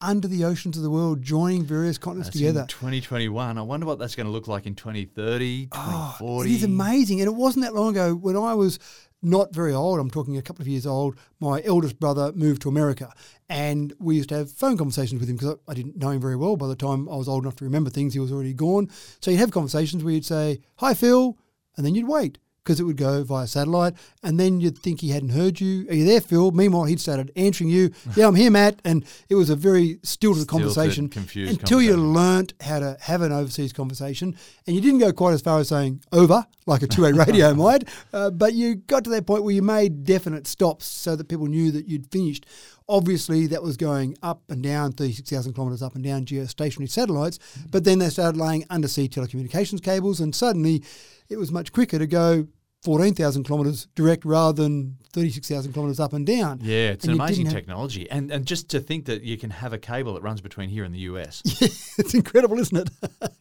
under 0.00 0.28
the 0.28 0.44
oceans 0.44 0.76
of 0.76 0.82
the 0.82 0.90
world 0.90 1.22
joining 1.22 1.64
various 1.64 1.98
continents 1.98 2.28
That's 2.28 2.38
together. 2.38 2.60
in 2.62 2.66
2021. 2.66 3.58
I 3.58 3.62
wonder 3.62 3.86
what 3.86 3.98
that's 3.98 4.14
going 4.14 4.26
to 4.26 4.32
look 4.32 4.48
like 4.48 4.66
in 4.66 4.74
2030, 4.74 5.66
2040. 5.66 6.50
It 6.50 6.54
is 6.54 6.64
amazing. 6.64 7.20
And 7.20 7.28
it 7.28 7.34
wasn't 7.34 7.64
that 7.64 7.74
long 7.74 7.90
ago 7.90 8.14
when 8.14 8.36
I 8.36 8.54
was 8.54 8.78
not 9.22 9.52
very 9.54 9.72
old, 9.72 9.98
I'm 9.98 10.10
talking 10.10 10.36
a 10.36 10.42
couple 10.42 10.62
of 10.62 10.68
years 10.68 10.86
old, 10.86 11.18
my 11.40 11.62
eldest 11.64 11.98
brother 11.98 12.32
moved 12.34 12.62
to 12.62 12.68
America. 12.68 13.12
And 13.48 13.92
we 13.98 14.16
used 14.16 14.28
to 14.28 14.36
have 14.36 14.50
phone 14.50 14.76
conversations 14.76 15.20
with 15.20 15.28
him 15.28 15.36
because 15.36 15.56
I 15.66 15.74
didn't 15.74 15.96
know 15.96 16.10
him 16.10 16.20
very 16.20 16.36
well. 16.36 16.56
By 16.56 16.68
the 16.68 16.76
time 16.76 17.08
I 17.08 17.16
was 17.16 17.28
old 17.28 17.44
enough 17.44 17.56
to 17.56 17.64
remember 17.64 17.90
things, 17.90 18.14
he 18.14 18.20
was 18.20 18.32
already 18.32 18.52
gone. 18.52 18.90
So 19.20 19.30
you'd 19.30 19.40
have 19.40 19.50
conversations 19.50 20.04
where 20.04 20.12
you'd 20.14 20.24
say, 20.24 20.60
Hi, 20.76 20.94
Phil. 20.94 21.36
And 21.76 21.84
then 21.84 21.94
you'd 21.94 22.08
wait 22.08 22.38
because 22.66 22.80
it 22.80 22.82
would 22.82 22.96
go 22.96 23.22
via 23.22 23.46
satellite. 23.46 23.94
And 24.24 24.40
then 24.40 24.60
you'd 24.60 24.76
think 24.76 25.00
he 25.00 25.10
hadn't 25.10 25.28
heard 25.28 25.60
you. 25.60 25.86
Are 25.88 25.94
you 25.94 26.04
there, 26.04 26.20
Phil? 26.20 26.50
Meanwhile, 26.50 26.84
he'd 26.84 27.00
started 27.00 27.30
answering 27.36 27.70
you. 27.70 27.90
Yeah, 28.16 28.28
I'm 28.28 28.34
here, 28.34 28.50
Matt. 28.50 28.80
And 28.82 29.04
it 29.28 29.34
was 29.34 29.50
a 29.50 29.56
very 29.56 29.98
stilted, 30.02 30.42
Stilted, 30.44 30.48
conversation 30.48 31.08
confused 31.08 31.52
until 31.52 31.82
you 31.82 31.90
conversation. 31.90 32.14
learnt 32.14 32.54
how 32.62 32.78
to 32.80 32.96
have 33.00 33.20
an 33.20 33.30
overseas 33.30 33.72
conversation, 33.74 34.34
and 34.66 34.74
you 34.74 34.80
didn't 34.80 35.00
go 35.00 35.12
quite 35.12 35.34
as 35.34 35.42
far 35.42 35.60
as 35.60 35.68
saying 35.68 36.02
over, 36.12 36.46
like 36.66 36.82
a 36.82 36.86
two-way 36.86 37.12
radio 37.12 37.52
might, 37.66 37.84
uh, 38.14 38.30
but 38.30 38.54
you 38.54 38.76
got 38.76 39.04
to 39.04 39.10
that 39.10 39.26
point 39.26 39.44
where 39.44 39.52
you 39.52 39.60
made 39.60 40.04
definite 40.04 40.46
stops 40.46 40.86
so 40.86 41.14
that 41.14 41.28
people 41.28 41.46
knew 41.46 41.70
that 41.70 41.86
you'd 41.86 42.10
finished. 42.10 42.46
Obviously, 42.88 43.46
that 43.48 43.62
was 43.62 43.76
going 43.76 44.16
up 44.22 44.40
and 44.48 44.62
down, 44.62 44.92
36,000 44.92 45.52
kilometres 45.52 45.82
up 45.82 45.94
and 45.94 46.02
down 46.04 46.24
geostationary 46.24 46.88
satellites, 46.88 47.38
but 47.70 47.84
then 47.84 47.98
they 47.98 48.08
started 48.08 48.40
laying 48.40 48.64
undersea 48.70 49.08
telecommunications 49.08 49.82
cables, 49.82 50.20
and 50.20 50.34
suddenly 50.34 50.82
it 51.28 51.36
was 51.36 51.52
much 51.52 51.72
quicker 51.72 51.98
to 51.98 52.06
go 52.06 52.46
14,000 52.86 53.42
kilometres 53.42 53.88
direct 53.96 54.24
rather 54.24 54.62
than 54.62 54.96
36,000 55.12 55.72
kilometres 55.72 55.98
up 55.98 56.12
and 56.12 56.24
down. 56.24 56.60
Yeah, 56.62 56.90
it's 56.90 57.04
And 57.04 57.14
an 57.14 57.20
amazing 57.20 57.46
didn't 57.46 57.54
have- 57.54 57.60
technology. 57.62 58.08
And 58.10 58.30
and 58.30 58.46
just 58.46 58.68
to 58.70 58.78
think 58.80 59.06
that 59.06 59.22
you 59.22 59.36
can 59.36 59.50
have 59.50 59.72
a 59.72 59.78
cable 59.78 60.14
that 60.14 60.22
runs 60.22 60.40
between 60.40 60.68
here 60.68 60.84
and 60.84 60.94
the 60.94 61.00
US. 61.10 61.42
Yeah, 61.60 61.68
it's 61.98 62.14
incredible, 62.14 62.58
isn't 62.60 62.76
it? 62.76 62.90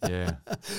yeah. 0.10 0.32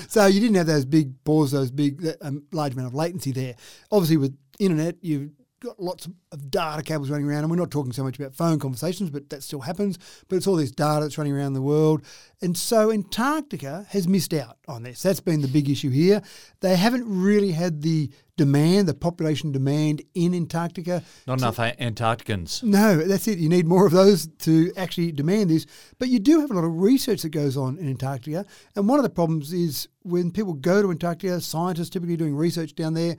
So 0.08 0.26
you 0.26 0.40
didn't 0.40 0.56
have 0.56 0.66
those 0.66 0.84
big 0.84 1.12
pause, 1.22 1.52
those 1.52 1.70
big 1.70 2.04
um, 2.22 2.42
large 2.50 2.72
amount 2.72 2.88
of 2.88 2.94
latency 2.94 3.30
there. 3.30 3.54
Obviously, 3.92 4.16
with 4.16 4.36
internet, 4.58 4.96
you've 5.00 5.30
got 5.60 5.80
lots 5.80 6.06
of 6.06 6.50
data 6.50 6.82
cables 6.82 7.10
running 7.10 7.26
around, 7.26 7.40
and 7.44 7.50
we're 7.50 7.56
not 7.56 7.70
talking 7.70 7.92
so 7.92 8.04
much 8.04 8.18
about 8.18 8.34
phone 8.34 8.58
conversations, 8.58 9.10
but 9.10 9.30
that 9.30 9.42
still 9.42 9.60
happens. 9.60 9.98
But 10.28 10.36
it's 10.36 10.46
all 10.46 10.56
this 10.56 10.70
data 10.70 11.02
that's 11.02 11.18
running 11.18 11.32
around 11.32 11.54
the 11.54 11.62
world, 11.62 12.02
and 12.42 12.56
so 12.56 12.90
Antarctica 12.90 13.86
has 13.90 14.06
missed 14.06 14.34
out 14.34 14.58
on 14.68 14.82
this. 14.82 15.02
That's 15.02 15.20
been 15.20 15.40
the 15.40 15.48
big 15.48 15.70
issue 15.70 15.90
here. 15.90 16.22
They 16.60 16.76
haven't 16.76 17.04
really 17.06 17.52
had 17.52 17.82
the 17.82 18.10
demand, 18.36 18.86
the 18.86 18.94
population 18.94 19.50
demand 19.50 20.02
in 20.14 20.34
Antarctica. 20.34 21.02
Not 21.26 21.38
enough 21.38 21.56
Antarcticans. 21.56 22.62
No, 22.62 22.96
that's 22.96 23.26
it. 23.28 23.38
You 23.38 23.48
need 23.48 23.66
more 23.66 23.86
of 23.86 23.92
those 23.92 24.26
to 24.40 24.72
actually 24.76 25.12
demand 25.12 25.50
this. 25.50 25.66
But 25.98 26.08
you 26.08 26.18
do 26.18 26.40
have 26.40 26.50
a 26.50 26.54
lot 26.54 26.64
of 26.64 26.78
research 26.78 27.22
that 27.22 27.30
goes 27.30 27.56
on 27.56 27.78
in 27.78 27.88
Antarctica. 27.88 28.44
And 28.74 28.88
one 28.88 28.98
of 28.98 29.04
the 29.04 29.10
problems 29.10 29.52
is 29.52 29.88
when 30.02 30.30
people 30.30 30.52
go 30.52 30.82
to 30.82 30.90
Antarctica, 30.90 31.40
scientists 31.40 31.90
typically 31.90 32.16
doing 32.16 32.36
research 32.36 32.74
down 32.74 32.94
there, 32.94 33.16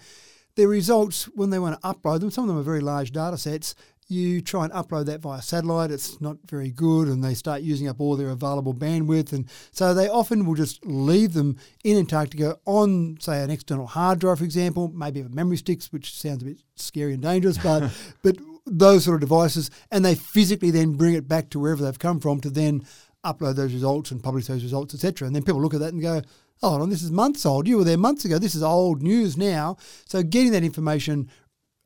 their 0.58 0.68
results, 0.68 1.26
when 1.36 1.51
they 1.51 1.60
want 1.60 1.80
to 1.80 1.88
upload 1.88 2.20
them, 2.20 2.32
some 2.32 2.43
of 2.43 2.47
them 2.49 2.58
are 2.58 2.64
very 2.64 2.82
large 2.82 3.12
data 3.12 3.38
sets. 3.38 3.76
You 4.10 4.41
try 4.41 4.64
and 4.64 4.74
upload 4.74 5.05
that 5.05 5.22
via 5.22 5.41
satellite, 5.41 5.91
it's 5.91 6.20
not 6.20 6.38
very 6.45 6.72
good, 6.72 7.08
and 7.08 7.24
they 7.24 7.34
start 7.34 7.62
using 7.62 7.88
up 7.88 7.99
all 7.99 8.16
their 8.16 8.30
available 8.30 8.74
bandwidth. 8.74 9.34
And 9.34 9.47
so 9.72 9.93
they 9.93 10.10
often 10.10 10.45
will 10.45 10.55
just 10.55 10.84
leave 10.86 11.34
them 11.34 11.58
in 11.84 11.97
Antarctica 11.97 12.58
on, 12.66 13.18
say, 13.20 13.43
an 13.43 13.51
external 13.51 13.86
hard 13.86 14.20
drive, 14.20 14.39
for 14.39 14.45
example, 14.45 14.89
maybe 14.89 15.22
have 15.22 15.34
memory 15.34 15.58
sticks, 15.58 15.91
which 15.93 16.16
sounds 16.16 16.41
a 16.41 16.45
bit 16.45 16.62
scary 16.76 17.14
and 17.14 17.22
dangerous, 17.22 17.58
but 17.58 17.91
but 18.24 18.38
those 18.66 19.03
sort 19.03 19.16
of 19.16 19.22
devices, 19.22 19.70
and 19.91 20.03
they 20.03 20.16
physically 20.16 20.72
then 20.72 20.93
bring 20.93 21.14
it 21.14 21.28
back 21.28 21.49
to 21.51 21.60
wherever 21.60 21.84
they've 21.84 21.99
come 21.99 22.20
from 22.20 22.39
to 22.41 22.49
then 22.49 22.86
upload 23.24 23.55
those 23.55 23.74
results 23.74 24.10
and 24.10 24.24
publish 24.24 24.47
those 24.47 24.64
results, 24.64 24.93
etc. 24.93 25.28
And 25.28 25.36
then 25.36 25.43
people 25.43 25.62
look 25.62 25.74
at 25.74 25.82
that 25.82 25.93
and 25.93 26.01
go, 26.01 26.22
"Oh, 26.62 26.70
hold 26.70 26.82
on, 26.82 26.89
this 26.89 27.03
is 27.03 27.12
months 27.12 27.45
old. 27.45 27.68
You 27.68 27.78
were 27.78 27.84
there 27.84 27.97
months 27.97 28.26
ago. 28.26 28.38
This 28.39 28.55
is 28.55 28.64
old 28.64 29.01
news 29.01 29.38
now." 29.38 29.78
So 30.05 30.24
getting 30.24 30.51
that 30.51 30.64
information 30.64 31.30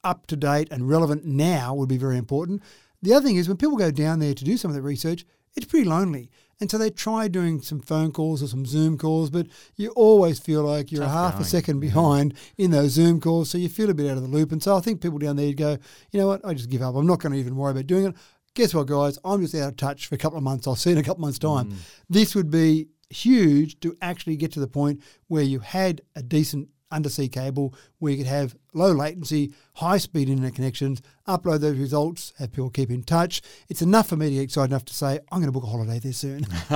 up 0.04 0.28
to 0.28 0.36
date 0.36 0.68
and 0.72 0.90
relevant 0.90 1.26
now 1.26 1.74
would 1.76 1.90
be 1.90 1.98
very 1.98 2.18
important. 2.18 2.62
The 3.02 3.14
other 3.14 3.26
thing 3.26 3.36
is 3.36 3.48
when 3.48 3.58
people 3.58 3.78
go 3.78 3.92
down 3.92 4.20
there 4.20 4.34
to 4.34 4.44
do 4.44 4.58
some 4.58 4.70
of 4.70 4.76
the 4.76 4.82
research, 4.82 5.26
it's 5.56 5.66
pretty 5.66 5.88
lonely. 5.88 6.30
And 6.60 6.70
so 6.70 6.78
they 6.78 6.92
try 6.92 7.28
doing 7.28 7.62
some 7.62 7.80
phone 7.80 8.12
calls 8.12 8.44
or 8.44 8.48
some 8.48 8.68
Zoom 8.68 8.98
calls, 8.98 9.32
but 9.32 9.48
you 9.76 9.90
always 9.90 10.40
feel 10.40 10.64
like 10.64 10.92
you're 10.92 11.04
Tough 11.04 11.34
half 11.34 11.42
a 11.42 11.44
second 11.44 11.80
behind 11.80 12.36
in 12.58 12.70
those 12.70 12.92
Zoom 12.92 13.20
calls. 13.20 13.50
So 13.50 13.58
you 13.58 13.68
feel 13.68 13.90
a 13.90 13.96
bit 13.96 14.10
out 14.12 14.18
of 14.18 14.24
the 14.24 14.30
loop. 14.30 14.52
And 14.52 14.62
so 14.62 14.78
I 14.78 14.80
think 14.80 15.02
people 15.02 15.18
down 15.18 15.38
there 15.38 15.52
go, 15.54 15.78
you 16.12 16.20
know 16.20 16.28
what, 16.28 16.46
I 16.46 16.54
just 16.54 16.70
give 16.70 16.84
up. 16.84 16.94
I'm 16.94 17.08
not 17.08 17.20
going 17.20 17.34
to 17.34 17.40
even 17.40 17.56
worry 17.56 17.72
about 17.72 17.88
doing 17.88 18.06
it. 18.06 18.16
Guess 18.54 18.76
what, 18.76 18.86
guys? 18.86 19.18
I'm 19.26 19.42
just 19.42 19.56
out 19.56 19.70
of 19.70 19.78
touch 19.78 20.06
for 20.06 20.14
a 20.14 20.20
couple 20.20 20.38
of 20.38 20.44
months. 20.44 20.68
I'll 20.68 20.76
see 20.76 20.92
you 20.92 20.98
in 20.98 21.02
a 21.02 21.04
couple 21.04 21.24
of 21.24 21.28
months' 21.28 21.40
time. 21.40 21.72
Mm. 21.72 21.76
This 22.10 22.36
would 22.36 22.52
be 22.52 22.90
huge 23.12 23.80
to 23.82 23.96
actually 24.02 24.38
get 24.38 24.52
to 24.54 24.60
the 24.60 24.68
point 24.68 25.02
where 25.28 25.44
you 25.44 25.60
had 25.60 26.02
a 26.16 26.22
decent 26.22 26.70
undersea 26.92 27.30
cable 27.30 27.74
where 28.00 28.12
you 28.12 28.18
could 28.18 28.28
have 28.28 28.56
low 28.74 28.92
latency, 28.92 29.54
high 29.76 29.98
speed 29.98 30.30
internet 30.30 30.54
connections, 30.54 31.02
upload 31.28 31.60
those 31.60 31.78
results, 31.78 32.34
have 32.38 32.52
people 32.52 32.70
keep 32.70 32.90
in 32.90 33.04
touch. 33.04 33.42
It's 33.70 33.82
enough 33.82 34.10
for 34.10 34.18
me 34.18 34.30
to 34.30 34.36
get 34.36 34.42
excited 34.42 34.72
enough 34.72 34.86
to 34.86 34.94
say, 34.94 35.20
I'm 35.32 35.40
going 35.40 35.46
to 35.46 35.52
book 35.52 35.64
a 35.64 35.68
holiday 35.68 36.00
there 36.00 36.14
soon. 36.14 36.44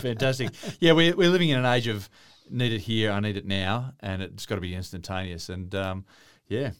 Fantastic. 0.00 0.50
Yeah, 0.80 0.92
we're, 0.92 1.14
we're 1.14 1.30
living 1.30 1.50
in 1.50 1.58
an 1.58 1.66
age 1.66 1.86
of 1.86 2.08
need 2.48 2.72
it 2.72 2.80
here, 2.80 3.12
I 3.12 3.20
need 3.20 3.36
it 3.36 3.46
now, 3.46 3.92
and 4.00 4.22
it's 4.22 4.46
got 4.46 4.56
to 4.56 4.60
be 4.60 4.74
instantaneous. 4.74 5.48
And 5.48 5.74
um, 5.74 6.04
yeah, 6.48 6.70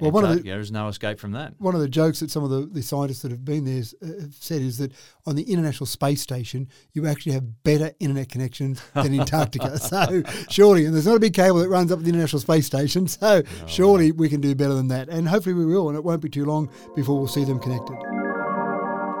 Well, 0.00 0.10
one 0.10 0.24
of 0.24 0.36
the- 0.36 0.42
there's 0.42 0.72
no 0.72 0.88
escape 0.88 1.18
from 1.18 1.32
that. 1.32 1.54
One 1.58 1.74
of 1.74 1.80
the 1.80 1.88
jokes 1.88 2.20
that 2.20 2.30
some 2.30 2.42
of 2.44 2.50
the, 2.50 2.66
the 2.66 2.82
scientists 2.82 3.22
that 3.22 3.30
have 3.30 3.44
been 3.44 3.64
there 3.64 3.82
uh, 4.02 4.20
have 4.22 4.34
said 4.34 4.60
is 4.62 4.78
that 4.78 4.92
on 5.26 5.36
the 5.36 5.42
International 5.44 5.86
Space 5.86 6.20
Station, 6.20 6.68
you 6.92 7.06
actually 7.06 7.32
have 7.32 7.62
better 7.62 7.92
internet 8.00 8.28
connections 8.28 8.82
than 8.94 9.14
Antarctica. 9.20 9.78
so 9.78 10.22
surely, 10.50 10.84
and 10.84 10.94
there's 10.94 11.06
not 11.06 11.16
a 11.16 11.20
big 11.20 11.34
cable 11.34 11.58
that 11.60 11.68
runs 11.68 11.92
up 11.92 12.00
the 12.00 12.08
International 12.08 12.40
Space 12.40 12.66
Station, 12.66 13.06
so 13.08 13.42
surely 13.66 14.10
we 14.12 14.28
can 14.28 14.40
do 14.40 14.54
better 14.54 14.74
than 14.74 14.88
that. 14.88 15.08
And 15.08 15.28
hopefully 15.28 15.54
we 15.54 15.66
will, 15.66 15.88
and 15.88 15.96
it 15.96 16.04
won't 16.04 16.22
be 16.22 16.28
too 16.30 16.44
long 16.44 16.70
before 16.96 17.16
we'll 17.18 17.28
see 17.28 17.44
them 17.44 17.58
connected. 17.60 18.13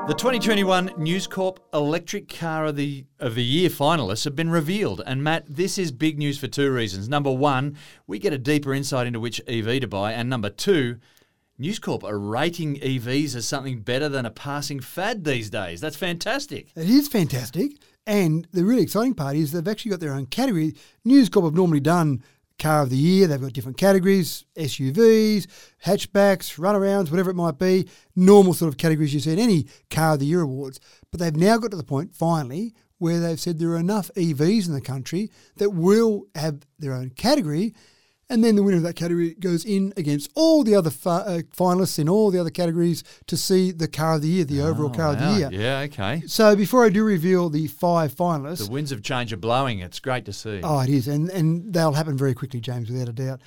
The 0.06 0.12
2021 0.12 0.92
News 0.98 1.26
Corp 1.26 1.60
Electric 1.72 2.28
Car 2.28 2.66
of 2.66 2.76
the 2.76 3.06
of 3.20 3.34
the 3.34 3.42
Year 3.42 3.70
finalists 3.70 4.24
have 4.24 4.36
been 4.36 4.50
revealed, 4.50 5.00
and 5.06 5.24
Matt, 5.24 5.46
this 5.48 5.78
is 5.78 5.92
big 5.92 6.18
news 6.18 6.38
for 6.38 6.46
two 6.46 6.70
reasons. 6.70 7.08
Number 7.08 7.32
one, 7.32 7.78
we 8.06 8.18
get 8.18 8.34
a 8.34 8.38
deeper 8.38 8.74
insight 8.74 9.06
into 9.06 9.18
which 9.18 9.40
EV 9.48 9.80
to 9.80 9.86
buy, 9.88 10.12
and 10.12 10.28
number 10.28 10.50
two, 10.50 10.98
News 11.56 11.78
Corp 11.78 12.04
are 12.04 12.18
rating 12.18 12.76
EVs 12.80 13.34
as 13.34 13.48
something 13.48 13.80
better 13.80 14.10
than 14.10 14.26
a 14.26 14.30
passing 14.30 14.78
fad 14.78 15.24
these 15.24 15.48
days. 15.48 15.80
That's 15.80 15.96
fantastic. 15.96 16.68
It 16.76 16.90
is 16.90 17.08
fantastic. 17.08 17.72
And 18.06 18.46
the 18.52 18.64
really 18.64 18.82
exciting 18.82 19.14
part 19.14 19.36
is 19.36 19.52
they've 19.52 19.66
actually 19.66 19.92
got 19.92 20.00
their 20.00 20.12
own 20.12 20.26
category. 20.26 20.74
News 21.04 21.30
Corp 21.30 21.46
have 21.46 21.54
normally 21.54 21.80
done 21.80 22.22
car 22.64 22.82
of 22.82 22.88
the 22.88 22.96
year. 22.96 23.26
They've 23.26 23.40
got 23.40 23.52
different 23.52 23.76
categories 23.76 24.46
SUVs, 24.56 25.46
hatchbacks, 25.84 26.56
runarounds, 26.56 27.10
whatever 27.10 27.28
it 27.30 27.36
might 27.36 27.58
be, 27.58 27.86
normal 28.16 28.54
sort 28.54 28.70
of 28.70 28.78
categories 28.78 29.12
you 29.12 29.20
see 29.20 29.34
in 29.34 29.38
any 29.38 29.66
car 29.90 30.14
of 30.14 30.20
the 30.20 30.26
year 30.26 30.40
awards. 30.40 30.80
But 31.10 31.20
they've 31.20 31.36
now 31.36 31.58
got 31.58 31.72
to 31.72 31.76
the 31.76 31.84
point, 31.84 32.14
finally, 32.14 32.72
where 32.96 33.20
they've 33.20 33.38
said 33.38 33.58
there 33.58 33.72
are 33.72 33.76
enough 33.76 34.10
EVs 34.16 34.66
in 34.66 34.72
the 34.72 34.80
country 34.80 35.30
that 35.56 35.70
will 35.70 36.24
have 36.34 36.60
their 36.78 36.94
own 36.94 37.10
category. 37.10 37.74
And 38.30 38.42
then 38.42 38.56
the 38.56 38.62
winner 38.62 38.78
of 38.78 38.82
that 38.84 38.96
category 38.96 39.34
goes 39.34 39.64
in 39.66 39.92
against 39.98 40.30
all 40.34 40.64
the 40.64 40.74
other 40.74 40.90
fi- 40.90 41.20
uh, 41.20 41.38
finalists 41.56 41.98
in 41.98 42.08
all 42.08 42.30
the 42.30 42.38
other 42.40 42.50
categories 42.50 43.04
to 43.26 43.36
see 43.36 43.70
the 43.70 43.86
car 43.86 44.14
of 44.14 44.22
the 44.22 44.28
year, 44.28 44.44
the 44.44 44.62
overall 44.62 44.88
Oh, 44.90 44.94
car 44.94 45.12
of 45.12 45.18
the 45.18 45.38
year. 45.38 45.50
Yeah, 45.52 45.80
okay. 45.80 46.22
So 46.26 46.56
before 46.56 46.84
I 46.86 46.88
do 46.88 47.04
reveal 47.04 47.50
the 47.50 47.66
five 47.66 48.14
finalists, 48.14 48.64
The 48.66 48.72
winds 48.72 48.92
of 48.92 49.02
change 49.02 49.32
are 49.32 49.36
blowing. 49.36 49.80
It's 49.80 50.00
great 50.00 50.24
to 50.24 50.32
see. 50.32 50.60
Oh, 50.64 50.80
it 50.80 50.88
is, 50.88 51.06
and 51.06 51.28
and 51.30 51.72
they'll 51.72 51.92
happen 51.92 52.16
very 52.16 52.32
quickly, 52.34 52.60
James, 52.60 52.88
without 52.90 53.08
a 53.08 53.12
doubt. 53.12 53.40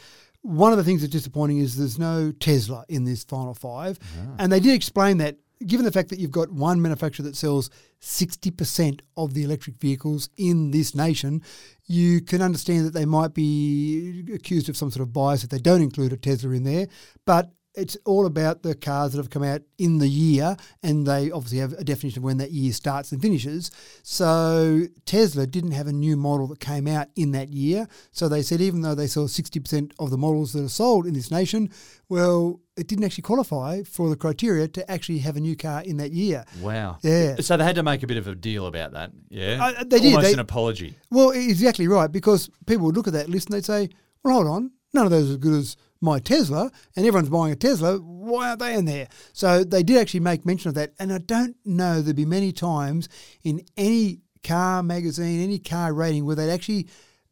One 0.44 0.72
of 0.72 0.78
the 0.78 0.84
things 0.84 1.02
that's 1.02 1.12
disappointing 1.12 1.58
is 1.58 1.76
there's 1.76 1.98
no 2.00 2.32
Tesla 2.32 2.86
in 2.88 3.04
this 3.04 3.24
final 3.24 3.54
five, 3.56 3.98
and 4.38 4.52
they 4.52 4.60
did 4.60 4.74
explain 4.76 5.18
that. 5.18 5.38
Given 5.66 5.86
the 5.86 5.92
fact 5.92 6.10
that 6.10 6.20
you've 6.20 6.32
got 6.32 6.52
one 6.52 6.82
manufacturer 6.82 7.24
that 7.26 7.36
sells 7.36 7.72
60% 8.02 9.02
of 9.16 9.34
the 9.34 9.44
electric 9.44 9.78
vehicles 9.78 10.30
in 10.38 10.70
this 10.72 10.94
nation, 10.94 11.42
you 11.88 12.22
can 12.22 12.42
understand 12.44 12.86
that 12.86 12.94
they 12.94 13.06
might 13.06 13.34
be 13.34 14.24
accused 14.34 14.70
of 14.70 14.78
some 14.78 14.92
sort 14.92 15.02
of 15.02 15.14
bias 15.14 15.44
if 15.44 15.50
they 15.50 15.58
don't 15.58 15.82
include 15.82 16.14
a 16.14 16.18
Tesla 16.18 16.52
in 16.52 16.64
there. 16.64 16.88
But 17.26 17.52
it's 17.78 17.96
all 18.06 18.26
about 18.26 18.64
the 18.64 18.76
cars 18.76 19.12
that 19.14 19.20
have 19.20 19.30
come 19.30 19.44
out 19.44 19.62
in 19.78 20.00
the 20.00 20.08
year, 20.08 20.58
and 20.84 21.06
they 21.06 21.32
obviously 21.32 21.60
have 21.60 21.74
a 21.74 21.84
definition 21.84 22.20
of 22.20 22.24
when 22.24 22.38
that 22.38 22.52
year 22.52 22.74
starts 22.74 23.12
and 23.12 23.22
finishes. 23.22 23.72
So 24.04 24.84
Tesla 25.06 25.46
didn't 25.46 25.72
have 25.72 25.88
a 25.88 25.94
new 25.94 26.18
model 26.18 26.48
that 26.48 26.60
came 26.60 26.88
out 26.88 27.08
in 27.16 27.32
that 27.34 27.50
year. 27.50 27.88
So 28.12 28.28
they 28.28 28.42
said 28.42 28.62
even 28.62 28.82
though 28.82 28.96
they 28.96 29.08
sell 29.08 29.26
60% 29.28 29.92
of 30.00 30.10
the 30.10 30.18
models 30.18 30.54
that 30.54 30.64
are 30.64 30.70
sold 30.70 31.06
in 31.06 31.14
this 31.14 31.30
nation, 31.30 31.70
well, 32.10 32.60
it 32.76 32.88
didn't 32.88 33.06
actually 33.06 33.22
qualify 33.24 33.84
for 33.84 34.10
the 34.10 34.16
criteria 34.16 34.68
to 34.70 34.90
actually 34.92 35.20
have 35.20 35.38
a 35.38 35.40
new 35.40 35.56
car 35.56 35.82
in 35.84 35.98
that 35.98 36.12
year. 36.12 36.46
Wow. 36.62 36.98
Yeah. 37.04 37.36
So 37.42 37.58
they 37.58 37.64
had 37.64 37.76
to 37.76 37.84
make 37.84 38.02
a 38.04 38.08
bit 38.08 38.18
of 38.18 38.28
a 38.28 38.36
deal 38.36 38.66
about 38.66 38.94
that. 38.94 39.12
Yeah. 39.30 39.58
Uh, 39.78 39.84
they 39.84 40.00
did. 40.00 40.08
Almost 40.14 40.26
They- 40.28 40.34
an 40.34 40.40
apology. 40.40 40.96
Well, 41.12 41.30
exactly 41.32 41.88
right, 41.88 42.12
because 42.12 42.50
people 42.66 42.86
would 42.88 42.96
look 42.96 43.08
at 43.08 43.14
that 43.14 43.30
list 43.30 43.50
and 43.50 43.56
they'd 43.58 43.66
say, 43.66 43.90
well, 44.24 44.36
hold 44.36 44.48
on, 44.48 44.72
none 44.94 45.06
of 45.06 45.12
those 45.12 45.30
are 45.30 45.34
as 45.34 45.38
good 45.38 45.54
as 45.54 45.78
my 46.02 46.20
Tesla, 46.20 46.72
and 46.96 47.06
everyone's 47.06 47.30
buying 47.30 47.54
a 47.54 47.56
Tesla. 47.56 47.98
Why 47.98 48.50
aren't 48.50 48.60
they 48.60 48.76
in 48.76 48.86
there? 48.86 49.08
So 49.34 49.64
they 49.64 49.84
did 49.84 49.98
actually 49.98 50.20
make 50.22 50.46
mention 50.46 50.70
of 50.70 50.76
that. 50.76 50.94
And 51.00 51.12
I 51.12 51.18
don't 51.20 51.56
know 51.66 52.02
there'd 52.02 52.16
be 52.16 52.26
many 52.26 52.52
times 52.52 53.10
in 53.44 53.62
any 53.76 54.20
car 54.44 54.84
magazine, 54.84 55.44
any 55.44 55.60
car 55.60 55.94
rating, 55.94 56.26
where 56.26 56.36
they'd 56.36 56.52
actually 56.52 56.88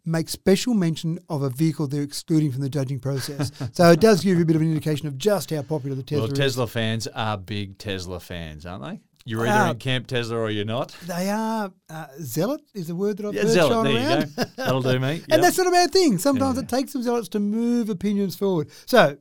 make 0.05 0.29
special 0.29 0.73
mention 0.73 1.19
of 1.29 1.41
a 1.41 1.49
vehicle 1.49 1.87
they're 1.87 2.03
excluding 2.03 2.51
from 2.51 2.61
the 2.61 2.69
judging 2.69 2.99
process. 2.99 3.51
so 3.73 3.91
it 3.91 3.99
does 3.99 4.23
give 4.23 4.37
you 4.37 4.43
a 4.43 4.45
bit 4.45 4.55
of 4.55 4.61
an 4.61 4.67
indication 4.67 5.07
of 5.07 5.17
just 5.17 5.49
how 5.49 5.61
popular 5.63 5.95
the 5.95 6.03
Tesla 6.03 6.23
Well, 6.23 6.31
is. 6.31 6.37
Tesla 6.37 6.67
fans 6.67 7.07
are 7.07 7.37
big 7.37 7.77
Tesla 7.77 8.19
fans, 8.19 8.65
aren't 8.65 8.83
they? 8.83 9.01
You're 9.27 9.47
either 9.47 9.51
Ah. 9.67 9.71
in 9.71 9.77
Camp 9.79 10.05
Tesla 10.07 10.37
or 10.37 10.51
you're 10.51 10.65
not. 10.65 10.95
They 11.07 11.29
are 11.31 11.71
uh, 11.89 12.05
zealot 12.21 12.61
is 12.75 12.87
the 12.87 12.95
word 12.95 13.17
that 13.17 13.25
I've 13.25 13.33
Yeah, 13.33 13.41
heard 13.41 13.49
zealot. 13.51 13.83
There 13.85 13.95
around. 13.95 14.21
you 14.21 14.35
go. 14.35 14.43
That'll 14.55 14.81
do 14.83 14.99
me. 14.99 15.23
And 15.29 15.43
that's 15.43 15.57
not 15.57 15.65
a 15.67 15.71
bad 15.71 15.91
thing. 15.91 16.19
Sometimes 16.19 16.57
Yeah. 16.57 16.63
it 16.63 16.69
takes 16.69 16.91
some 16.93 17.01
zealots 17.01 17.27
to 17.29 17.39
move 17.39 17.89
opinions 17.89 18.35
forward. 18.35 18.69
So 18.85 19.17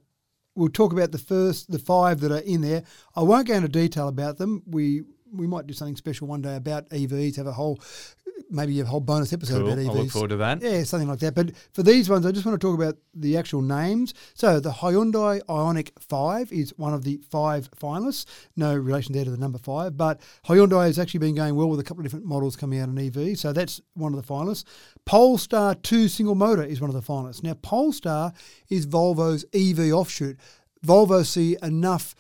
we'll 0.55 0.69
talk 0.69 0.93
about 0.93 1.13
the 1.13 1.19
first, 1.19 1.71
the 1.71 1.79
five 1.79 2.21
that 2.21 2.31
are 2.31 2.39
in 2.39 2.61
there. 2.61 2.85
I 3.17 3.23
won't 3.23 3.49
go 3.49 3.55
into 3.55 3.69
detail 3.69 4.09
about 4.09 4.37
them. 4.37 4.63
We 4.67 5.05
we 5.37 5.47
might 5.47 5.67
do 5.67 5.75
something 5.75 5.97
special 5.97 6.27
one 6.27 6.43
day 6.43 6.57
about 6.57 6.89
EVs. 6.91 7.37
Have 7.37 7.47
a 7.47 7.53
whole, 7.53 7.81
maybe 8.51 8.79
a 8.81 8.85
whole 8.85 9.01
bonus 9.01 9.33
episode 9.33 9.59
Cool. 9.63 9.73
about 9.73 9.79
EVs. 9.79 9.91
I 9.91 9.93
look 9.95 10.11
forward 10.11 10.29
to 10.31 10.37
that. 10.37 10.63
Yeah, 10.63 10.83
something 10.85 11.09
like 11.09 11.19
that. 11.21 11.35
But 11.35 11.53
for 11.73 11.83
these 11.83 12.09
ones, 12.09 12.25
I 12.27 12.31
just 12.33 12.47
want 12.47 12.61
to 12.61 12.65
talk 12.67 12.75
about 12.79 12.97
the 13.15 13.37
actual 13.37 13.63
names. 13.63 14.15
So 14.35 14.61
the 14.61 14.71
Hyundai 14.71 15.41
Ioniq 15.49 15.91
5 16.01 16.53
is 16.53 16.73
one 16.77 16.95
of 16.95 17.05
the 17.05 17.21
five 17.31 17.71
finalists. 17.73 18.27
No 18.57 18.75
relation 18.77 19.13
there 19.13 19.25
to 19.25 19.31
the 19.31 19.37
number 19.39 19.59
five, 19.59 19.97
but 19.97 20.21
Hyundai 20.47 20.87
has 20.87 20.99
actually 20.99 21.21
been 21.21 21.35
going 21.35 21.55
well 21.57 21.69
with 21.69 21.81
a 21.81 21.85
couple 21.85 22.01
of 22.01 22.05
different 22.05 22.27
models 22.27 22.57
coming 22.57 22.81
out 22.81 22.89
in 22.89 22.99
EV. 22.99 23.39
So 23.39 23.53
that's 23.53 23.81
one 23.95 24.15
of 24.15 24.25
the 24.25 24.27
finalists. 24.33 24.65
Polestar 25.05 25.75
2 25.75 26.09
single 26.09 26.35
motor 26.35 26.63
is 26.63 26.81
one 26.81 26.91
of 26.91 26.95
the 26.95 27.03
finalists. 27.13 27.43
Now, 27.43 27.55
Polestar 27.55 28.33
is 28.69 28.87
Volvo's 28.87 29.45
EV 29.53 29.93
offshoot. 29.93 30.39
Volvo 30.87 31.25
see 31.25 31.57
enough, 31.63 32.15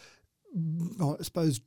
I 1.01 1.17
suppose, 1.23 1.61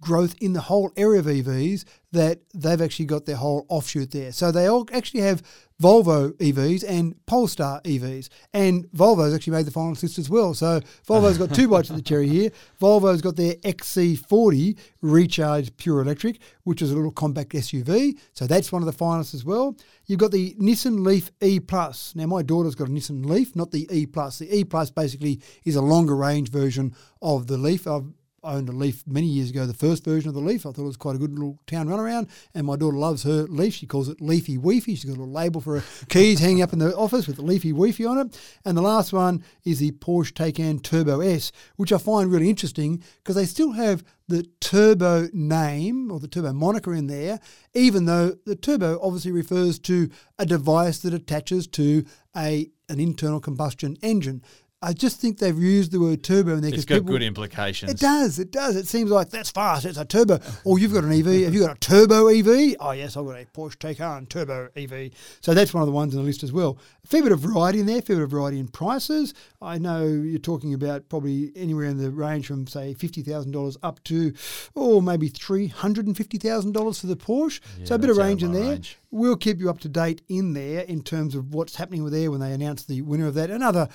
growth 0.00 0.34
in 0.40 0.52
the 0.52 0.60
whole 0.60 0.92
area 0.96 1.20
of 1.20 1.26
EVs 1.26 1.84
that 2.12 2.40
they've 2.54 2.80
actually 2.80 3.04
got 3.04 3.26
their 3.26 3.36
whole 3.36 3.66
offshoot 3.68 4.10
there. 4.10 4.32
So 4.32 4.50
they 4.50 4.66
all 4.66 4.88
actually 4.92 5.20
have 5.20 5.42
Volvo 5.80 6.32
EVs 6.32 6.84
and 6.86 7.14
Polestar 7.26 7.80
EVs. 7.82 8.28
And 8.52 8.86
Volvo's 8.90 9.32
actually 9.32 9.52
made 9.52 9.66
the 9.66 9.70
finalist 9.70 10.02
list 10.02 10.18
as 10.18 10.28
well. 10.28 10.52
So 10.52 10.80
Volvo's 11.08 11.38
got 11.38 11.54
two 11.54 11.68
bites 11.68 11.88
of 11.88 11.96
the 11.96 12.02
cherry 12.02 12.28
here. 12.28 12.50
Volvo's 12.80 13.22
got 13.22 13.36
their 13.36 13.54
XC40 13.56 14.76
recharged 15.02 15.76
pure 15.76 16.00
electric, 16.00 16.40
which 16.64 16.82
is 16.82 16.90
a 16.90 16.96
little 16.96 17.12
compact 17.12 17.52
SUV. 17.52 18.18
So 18.32 18.46
that's 18.46 18.72
one 18.72 18.82
of 18.82 18.86
the 18.86 19.04
finalists 19.04 19.34
as 19.34 19.44
well. 19.44 19.76
You've 20.06 20.20
got 20.20 20.32
the 20.32 20.54
Nissan 20.54 21.06
Leaf 21.06 21.30
E 21.40 21.60
Plus. 21.60 22.14
Now 22.16 22.26
my 22.26 22.42
daughter's 22.42 22.74
got 22.74 22.88
a 22.88 22.90
Nissan 22.90 23.24
Leaf, 23.24 23.54
not 23.54 23.70
the 23.70 23.86
E 23.90 24.06
Plus. 24.06 24.40
The 24.40 24.54
E 24.54 24.64
Plus 24.64 24.90
basically 24.90 25.40
is 25.64 25.76
a 25.76 25.82
longer 25.82 26.16
range 26.16 26.50
version 26.50 26.94
of 27.22 27.46
the 27.46 27.56
Leaf. 27.56 27.86
I've 27.86 28.12
owned 28.42 28.68
a 28.68 28.72
Leaf 28.72 29.04
many 29.06 29.26
years 29.26 29.50
ago, 29.50 29.66
the 29.66 29.74
first 29.74 30.04
version 30.04 30.28
of 30.28 30.34
the 30.34 30.40
Leaf. 30.40 30.64
I 30.64 30.72
thought 30.72 30.82
it 30.82 30.86
was 30.86 30.96
quite 30.96 31.16
a 31.16 31.18
good 31.18 31.32
little 31.32 31.58
town 31.66 31.88
runaround. 31.88 32.28
And 32.54 32.66
my 32.66 32.76
daughter 32.76 32.96
loves 32.96 33.22
her 33.24 33.42
Leaf. 33.44 33.74
She 33.74 33.86
calls 33.86 34.08
it 34.08 34.20
Leafy 34.20 34.58
Weefy. 34.58 34.86
She's 34.86 35.04
got 35.04 35.12
a 35.12 35.20
little 35.20 35.32
label 35.32 35.60
for 35.60 35.80
her 35.80 35.86
keys 36.08 36.40
hanging 36.40 36.62
up 36.62 36.72
in 36.72 36.78
the 36.78 36.96
office 36.96 37.26
with 37.26 37.36
the 37.36 37.42
Leafy 37.42 37.72
Weefy 37.72 38.08
on 38.08 38.18
it. 38.18 38.40
And 38.64 38.76
the 38.76 38.82
last 38.82 39.12
one 39.12 39.44
is 39.64 39.78
the 39.78 39.92
Porsche 39.92 40.32
Taycan 40.32 40.82
Turbo 40.82 41.20
S, 41.20 41.52
which 41.76 41.92
I 41.92 41.98
find 41.98 42.30
really 42.30 42.48
interesting 42.48 43.02
because 43.18 43.36
they 43.36 43.46
still 43.46 43.72
have 43.72 44.04
the 44.28 44.44
Turbo 44.60 45.28
name 45.32 46.10
or 46.10 46.20
the 46.20 46.28
Turbo 46.28 46.52
moniker 46.52 46.94
in 46.94 47.08
there, 47.08 47.40
even 47.74 48.04
though 48.04 48.36
the 48.46 48.54
Turbo 48.54 48.98
obviously 49.02 49.32
refers 49.32 49.78
to 49.80 50.08
a 50.38 50.46
device 50.46 50.98
that 51.00 51.12
attaches 51.12 51.66
to 51.68 52.04
a 52.36 52.70
an 52.88 53.00
internal 53.00 53.40
combustion 53.40 53.96
engine. 54.02 54.42
I 54.82 54.94
just 54.94 55.20
think 55.20 55.38
they've 55.38 55.58
used 55.58 55.92
the 55.92 56.00
word 56.00 56.22
turbo 56.24 56.54
in 56.54 56.62
there 56.62 56.72
It's 56.72 56.86
got 56.86 56.96
people, 57.00 57.12
good 57.12 57.22
implications. 57.22 57.90
it 57.92 57.98
does. 57.98 58.38
It 58.38 58.50
does. 58.50 58.76
It 58.76 58.88
seems 58.88 59.10
like 59.10 59.28
that's 59.28 59.50
fast. 59.50 59.84
It's 59.84 59.98
a 59.98 60.06
turbo. 60.06 60.38
Or 60.64 60.78
you've 60.78 60.94
got 60.94 61.04
an 61.04 61.12
EV. 61.12 61.44
Have 61.44 61.52
you 61.54 61.60
got 61.66 61.76
a 61.76 61.80
turbo 61.80 62.28
EV? 62.28 62.76
Oh 62.80 62.92
yes, 62.92 63.14
I've 63.14 63.26
got 63.26 63.36
a 63.38 63.44
Porsche 63.44 63.76
Taycan 63.76 64.26
turbo 64.30 64.70
EV. 64.74 65.10
So 65.42 65.52
that's 65.52 65.74
one 65.74 65.82
of 65.82 65.86
the 65.86 65.92
ones 65.92 66.14
on 66.14 66.22
the 66.22 66.26
list 66.26 66.42
as 66.42 66.50
well. 66.50 66.78
A 67.04 67.06
fair 67.06 67.22
bit 67.22 67.30
of 67.32 67.40
variety 67.40 67.80
in 67.80 67.86
there. 67.86 67.98
A 67.98 68.02
fair 68.02 68.16
bit 68.16 68.22
of 68.22 68.30
variety 68.30 68.58
in 68.58 68.68
prices. 68.68 69.34
I 69.60 69.76
know 69.76 70.06
you're 70.06 70.38
talking 70.38 70.72
about 70.72 71.10
probably 71.10 71.52
anywhere 71.54 71.84
in 71.84 71.98
the 71.98 72.10
range 72.10 72.46
from 72.46 72.66
say 72.66 72.94
fifty 72.94 73.20
thousand 73.20 73.52
dollars 73.52 73.76
up 73.82 74.02
to, 74.04 74.32
or 74.74 75.02
maybe 75.02 75.28
three 75.28 75.66
hundred 75.66 76.06
and 76.06 76.16
fifty 76.16 76.38
thousand 76.38 76.72
dollars 76.72 76.98
for 77.00 77.06
the 77.06 77.16
Porsche. 77.16 77.60
Yeah, 77.80 77.84
so 77.84 77.94
a 77.96 77.98
bit 77.98 78.08
of 78.08 78.16
range 78.16 78.42
in 78.42 78.52
there. 78.52 78.70
range. 78.70 78.96
We'll 79.10 79.36
keep 79.36 79.58
you 79.58 79.68
up 79.68 79.80
to 79.80 79.88
date 79.90 80.22
in 80.30 80.54
there 80.54 80.80
in 80.82 81.02
terms 81.02 81.34
of 81.34 81.52
what's 81.52 81.76
happening 81.76 82.02
with 82.02 82.14
there 82.14 82.30
when 82.30 82.40
they 82.40 82.52
announce 82.52 82.84
the 82.84 83.02
winner 83.02 83.26
of 83.26 83.34
that. 83.34 83.50
Another 83.50 83.88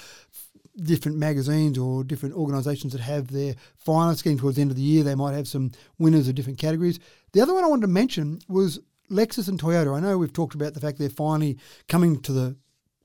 different 0.77 1.17
magazines 1.17 1.77
or 1.77 2.03
different 2.03 2.35
organisations 2.35 2.93
that 2.93 3.01
have 3.01 3.27
their 3.27 3.55
finalists 3.85 4.23
getting 4.23 4.37
towards 4.37 4.57
the 4.57 4.61
end 4.61 4.71
of 4.71 4.77
the 4.77 4.83
year. 4.83 5.03
They 5.03 5.15
might 5.15 5.33
have 5.33 5.47
some 5.47 5.71
winners 5.97 6.27
of 6.27 6.35
different 6.35 6.59
categories. 6.59 6.99
The 7.33 7.41
other 7.41 7.53
one 7.53 7.63
I 7.63 7.67
wanted 7.67 7.83
to 7.83 7.87
mention 7.87 8.39
was 8.47 8.79
Lexus 9.09 9.47
and 9.47 9.59
Toyota. 9.59 9.95
I 9.95 9.99
know 9.99 10.17
we've 10.17 10.33
talked 10.33 10.55
about 10.55 10.73
the 10.73 10.79
fact 10.79 10.97
they're 10.97 11.09
finally 11.09 11.57
coming 11.87 12.19
to 12.21 12.31
the 12.31 12.57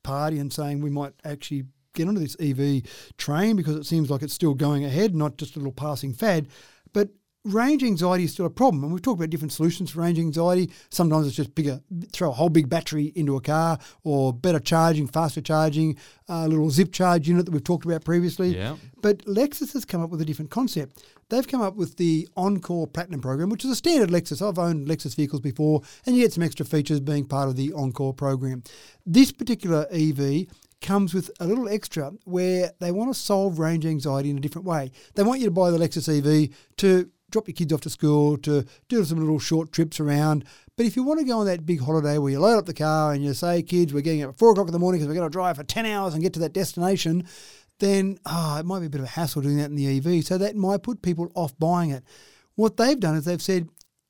party 0.03 0.39
and 0.39 0.53
saying 0.53 0.81
we 0.81 0.91
might 0.91 1.13
actually 1.25 1.65
get 1.95 2.09
onto 2.09 2.21
this 2.21 2.37
EV 2.41 2.83
train 3.19 3.57
because 3.57 3.77
it 3.77 3.87
seems 3.87 4.11
like 4.11 4.23
it's 4.23 4.35
still 4.35 4.55
going 4.55 4.85
ahead, 4.85 5.15
not 5.15 5.37
just 5.37 5.57
a 5.57 5.59
little 5.59 5.73
passing 5.73 6.13
fad. 6.13 6.49
But 6.93 7.11
range 7.45 7.83
anxiety 7.83 8.25
is 8.25 8.33
still 8.33 8.47
a 8.47 8.51
problem. 8.51 8.85
And 8.85 8.93
we've 8.93 9.03
talked 9.03 9.19
about 9.19 9.31
different 9.31 9.53
solutions 9.53 9.91
for 9.91 10.01
range 10.01 10.19
anxiety. 10.19 10.71
Sometimes 10.91 11.27
it's 11.27 11.37
just 11.37 11.55
bigger, 11.55 11.81
throw 12.13 12.31
a 12.31 12.33
whole 12.33 12.49
big 12.49 12.69
battery 12.69 13.13
into 13.15 13.37
a 13.37 13.41
car 13.41 13.79
or 14.05 14.33
better 14.33 14.59
charging, 14.61 15.07
faster 15.07 15.41
charging, 15.41 15.97
a 16.29 16.47
little 16.47 16.71
zip 16.71 16.93
charge 16.93 17.29
unit 17.29 17.47
that 17.47 17.53
we've 17.53 17.65
talked 17.65 17.85
about 17.87 18.05
previously. 18.05 18.57
Yeah. 18.57 18.77
But 19.03 19.25
Lexus 19.25 19.73
has 19.73 19.85
come 19.85 20.03
up 20.03 20.11
with 20.11 20.21
a 20.21 20.25
different 20.25 20.51
concept. 20.51 21.03
They've 21.31 21.47
come 21.47 21.63
up 21.63 21.77
with 21.77 21.97
the 21.97 22.29
Encore 22.37 22.87
Platinum 22.89 23.21
program, 23.21 23.51
which 23.51 23.65
is 23.65 23.71
a 23.71 23.77
standard 23.77 24.11
Lexus. 24.11 24.47
I've 24.47 24.59
owned 24.59 24.89
Lexus 24.89 25.15
vehicles 25.15 25.41
before, 25.41 25.83
and 26.05 26.17
you 26.17 26.23
get 26.23 26.33
some 26.33 26.43
extra 26.43 26.67
features 26.67 27.01
being 27.01 27.25
part 27.25 27.49
of 27.49 27.57
the 27.57 27.73
Encore 27.73 28.13
program. 28.13 28.63
This 29.07 29.33
particular 29.33 29.87
EV 29.93 30.47
comes 30.81 31.15
with 31.15 31.31
a 31.41 31.47
little 31.47 31.69
extra 31.69 32.11
where 32.25 32.73
they 32.81 32.91
want 32.91 33.13
to 33.13 33.19
solve 33.19 33.59
range 33.59 33.87
anxiety 33.87 34.31
in 34.31 34.39
a 34.39 34.41
different 34.41 34.67
way. 34.67 34.91
They 35.15 35.23
want 35.23 35.41
you 35.41 35.47
to 35.47 35.53
buy 35.53 35.71
the 35.71 35.79
Lexus 35.79 36.09
EV 36.09 36.51
to 36.79 37.11
drop 37.31 37.49
your 37.49 37.55
kids 37.55 37.73
off 37.73 37.81
to 37.83 37.91
school, 37.91 38.37
to 38.39 38.65
do 38.89 39.05
some 39.05 39.19
little 39.19 39.39
short 39.39 39.73
trips 39.73 40.01
around. 40.01 40.45
But 40.77 40.87
if 40.87 40.97
you 40.97 41.03
want 41.03 41.21
to 41.21 41.27
go 41.27 41.39
on 41.39 41.47
that 41.47 41.67
big 41.67 41.81
holiday 41.81 42.19
where 42.19 42.33
you 42.33 42.41
load 42.41 42.59
up 42.59 42.67
the 42.67 42.75
car 42.75 43.13
and 43.13 43.23
you 43.23 43.35
say, 43.35 43.63
kids, 43.63 43.93
we're 43.93 44.01
getting 44.01 44.23
up 44.23 44.31
at 44.31 44.39
four 44.39 44.53
o'clock 44.53 44.69
in 44.69 44.73
the 44.73 44.79
morning 44.79 45.01
because 45.01 45.09
we're 45.09 45.19
going 45.19 45.31
to 45.31 45.33
drive 45.33 45.57
for 45.57 45.65
10 45.65 45.87
hours 45.87 46.15
and 46.15 46.23
get 46.23 46.33
to 46.35 46.41
that 46.41 46.53
destination, 46.53 47.27
then 47.79 48.19
oh, 48.27 48.59
it 48.59 48.67
might 48.67 48.81
be 48.81 48.87
a 48.87 48.91
bit 48.91 49.01
of 49.01 49.07
a 49.07 49.11
hassle 49.11 49.43
doing 49.43 49.57
that 49.59 49.71
in 49.71 49.77
the 49.77 49.99
EV. 49.99 50.25
So 50.25 50.39
that 50.39 50.57
might 50.57 50.83
put 50.83 51.03
people 51.03 51.31
off 51.35 51.59
buying 51.59 51.91
it. 51.91 52.05
What 52.55 52.77
they've 52.77 52.99
done 52.99 53.17
is 53.17 53.25
they've 53.25 53.41
said, 53.41 53.69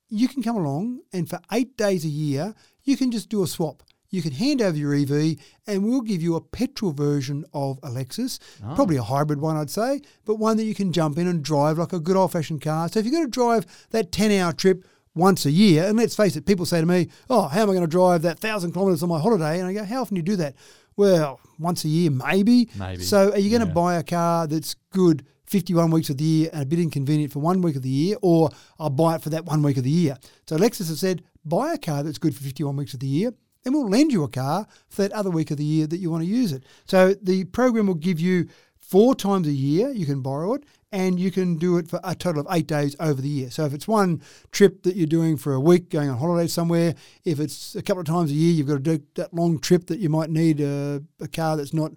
you 0.09 0.27
can 0.27 0.43
come 0.43 0.57
along 0.57 1.01
and 1.13 1.29
for 1.29 1.39
eight 1.51 1.77
days 1.77 2.03
a 2.05 2.09
year, 2.09 2.53
you 2.83 2.97
can 2.97 3.11
just 3.11 3.29
do 3.29 3.43
a 3.43 3.47
swap. 3.47 3.83
You 4.11 4.21
can 4.21 4.33
hand 4.33 4.61
over 4.61 4.77
your 4.77 4.93
EV 4.93 5.37
and 5.65 5.83
we'll 5.83 6.01
give 6.01 6.21
you 6.21 6.35
a 6.35 6.41
petrol 6.41 6.91
version 6.91 7.45
of 7.53 7.79
a 7.81 7.87
Lexus, 7.89 8.39
ah. 8.63 8.75
probably 8.75 8.97
a 8.97 9.03
hybrid 9.03 9.41
one, 9.41 9.57
I'd 9.57 9.69
say, 9.69 10.01
but 10.25 10.35
one 10.35 10.57
that 10.57 10.65
you 10.65 10.75
can 10.75 10.91
jump 10.91 11.17
in 11.17 11.27
and 11.27 11.43
drive 11.43 11.77
like 11.77 11.93
a 11.93 11.99
good 11.99 12.15
old 12.17 12.31
fashioned 12.33 12.61
car. 12.61 12.89
So 12.89 12.99
if 12.99 13.05
you're 13.05 13.13
going 13.13 13.25
to 13.25 13.31
drive 13.31 13.65
that 13.91 14.11
10 14.11 14.31
hour 14.31 14.51
trip 14.51 14.85
once 15.15 15.45
a 15.45 15.51
year, 15.51 15.85
and 15.85 15.97
let's 15.97 16.15
face 16.15 16.35
it, 16.35 16.45
people 16.45 16.65
say 16.65 16.79
to 16.81 16.85
me, 16.85 17.09
Oh, 17.29 17.47
how 17.47 17.61
am 17.61 17.69
I 17.69 17.73
going 17.73 17.81
to 17.81 17.87
drive 17.87 18.21
that 18.23 18.39
thousand 18.39 18.73
kilometres 18.73 19.01
on 19.01 19.09
my 19.09 19.19
holiday? 19.19 19.59
And 19.59 19.67
I 19.67 19.73
go, 19.73 19.83
How 19.83 20.01
often 20.01 20.15
do 20.15 20.19
you 20.19 20.23
do 20.23 20.35
that? 20.37 20.55
Well, 20.97 21.39
once 21.57 21.85
a 21.85 21.89
year, 21.89 22.11
maybe. 22.11 22.69
Maybe, 22.77 23.03
So 23.03 23.31
are 23.31 23.39
you 23.39 23.49
going 23.49 23.61
to 23.61 23.67
yeah. 23.67 23.73
buy 23.73 23.95
a 23.95 24.03
car 24.03 24.45
that's 24.47 24.75
good 24.91 25.25
51 25.45 25.91
weeks 25.91 26.09
of 26.09 26.17
the 26.17 26.23
year 26.23 26.49
and 26.53 26.63
a 26.63 26.65
bit 26.65 26.79
inconvenient 26.79 27.33
for 27.33 27.39
one 27.39 27.61
week 27.61 27.75
of 27.75 27.81
the 27.81 27.89
year, 27.89 28.17
or 28.21 28.49
I'll 28.79 28.89
buy 28.89 29.15
it 29.15 29.21
for 29.21 29.29
that 29.31 29.45
one 29.45 29.61
week 29.61 29.77
of 29.77 29.83
the 29.83 29.89
year? 29.89 30.17
So 30.47 30.57
Lexus 30.57 30.87
has 30.89 30.99
said, 30.99 31.23
buy 31.43 31.73
a 31.73 31.77
car 31.77 32.03
that's 32.03 32.17
good 32.17 32.35
for 32.35 32.43
51 32.43 32.75
weeks 32.75 32.93
of 32.93 32.99
the 32.99 33.07
year, 33.07 33.31
and 33.65 33.73
we'll 33.73 33.89
lend 33.89 34.11
you 34.11 34.23
a 34.23 34.29
car 34.29 34.67
for 34.89 35.03
that 35.03 35.11
other 35.11 35.29
week 35.29 35.51
of 35.51 35.57
the 35.57 35.63
year 35.63 35.87
that 35.87 35.97
you 35.97 36.09
want 36.09 36.23
to 36.23 36.29
use 36.29 36.51
it. 36.51 36.63
So 36.85 37.13
the 37.13 37.45
program 37.45 37.87
will 37.87 37.95
give 37.95 38.19
you 38.19 38.47
four 38.79 39.15
times 39.15 39.47
a 39.47 39.51
year 39.51 39.89
you 39.91 40.05
can 40.05 40.21
borrow 40.21 40.53
it 40.53 40.65
and 40.91 41.17
you 41.19 41.31
can 41.31 41.55
do 41.55 41.77
it 41.77 41.87
for 41.87 41.99
a 42.03 42.13
total 42.13 42.41
of 42.41 42.47
eight 42.51 42.67
days 42.67 42.95
over 42.99 43.21
the 43.21 43.29
year. 43.29 43.49
So 43.49 43.65
if 43.65 43.73
it's 43.73 43.87
one 43.87 44.21
trip 44.51 44.83
that 44.83 44.95
you're 44.95 45.07
doing 45.07 45.37
for 45.37 45.53
a 45.53 45.59
week 45.59 45.89
going 45.89 46.09
on 46.09 46.17
holiday 46.17 46.47
somewhere, 46.47 46.95
if 47.23 47.39
it's 47.39 47.75
a 47.75 47.81
couple 47.81 48.01
of 48.01 48.07
times 48.07 48.31
a 48.31 48.33
year 48.33 48.51
you've 48.51 48.67
got 48.67 48.83
to 48.83 48.97
do 48.97 49.03
that 49.15 49.33
long 49.33 49.59
trip 49.59 49.87
that 49.87 49.99
you 49.99 50.09
might 50.09 50.29
need 50.29 50.59
a, 50.59 51.01
a 51.21 51.27
car 51.27 51.55
that's 51.55 51.73
not 51.73 51.93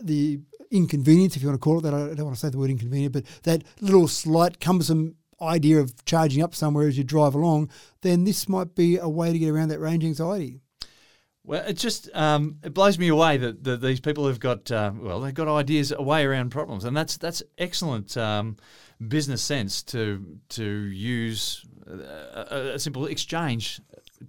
the 0.00 0.38
inconvenience, 0.70 1.34
if 1.34 1.42
you 1.42 1.48
want 1.48 1.60
to 1.60 1.64
call 1.64 1.78
it 1.78 1.82
that. 1.82 1.94
I 1.94 2.14
don't 2.14 2.26
want 2.26 2.36
to 2.36 2.40
say 2.40 2.50
the 2.50 2.58
word 2.58 2.70
inconvenient, 2.70 3.12
but 3.12 3.24
that 3.42 3.64
little 3.80 4.06
slight 4.06 4.60
cumbersome 4.60 5.16
idea 5.40 5.80
of 5.80 6.04
charging 6.04 6.42
up 6.42 6.54
somewhere 6.54 6.88
as 6.88 6.98
you 6.98 7.04
drive 7.04 7.34
along, 7.34 7.70
then 8.02 8.24
this 8.24 8.48
might 8.48 8.74
be 8.74 8.96
a 8.96 9.08
way 9.08 9.32
to 9.32 9.38
get 9.38 9.50
around 9.50 9.68
that 9.68 9.80
range 9.80 10.04
anxiety. 10.04 10.60
Well, 11.48 11.64
it 11.66 11.78
just 11.78 12.14
um, 12.14 12.56
it 12.62 12.74
blows 12.74 12.98
me 12.98 13.08
away 13.08 13.38
that, 13.38 13.64
that 13.64 13.80
these 13.80 14.00
people 14.00 14.26
have 14.26 14.38
got 14.38 14.70
uh, 14.70 14.92
well, 14.94 15.18
they've 15.20 15.32
got 15.32 15.48
ideas 15.48 15.90
away 15.92 16.24
around 16.26 16.50
problems, 16.50 16.84
and 16.84 16.94
that's 16.96 17.16
that's 17.16 17.42
excellent 17.56 18.16
um, 18.18 18.56
business 19.08 19.40
sense 19.42 19.82
to 19.84 20.24
to 20.50 20.64
use 20.64 21.64
a, 21.86 22.46
a- 22.50 22.74
a 22.74 22.78
simple 22.78 23.06
exchange 23.06 23.80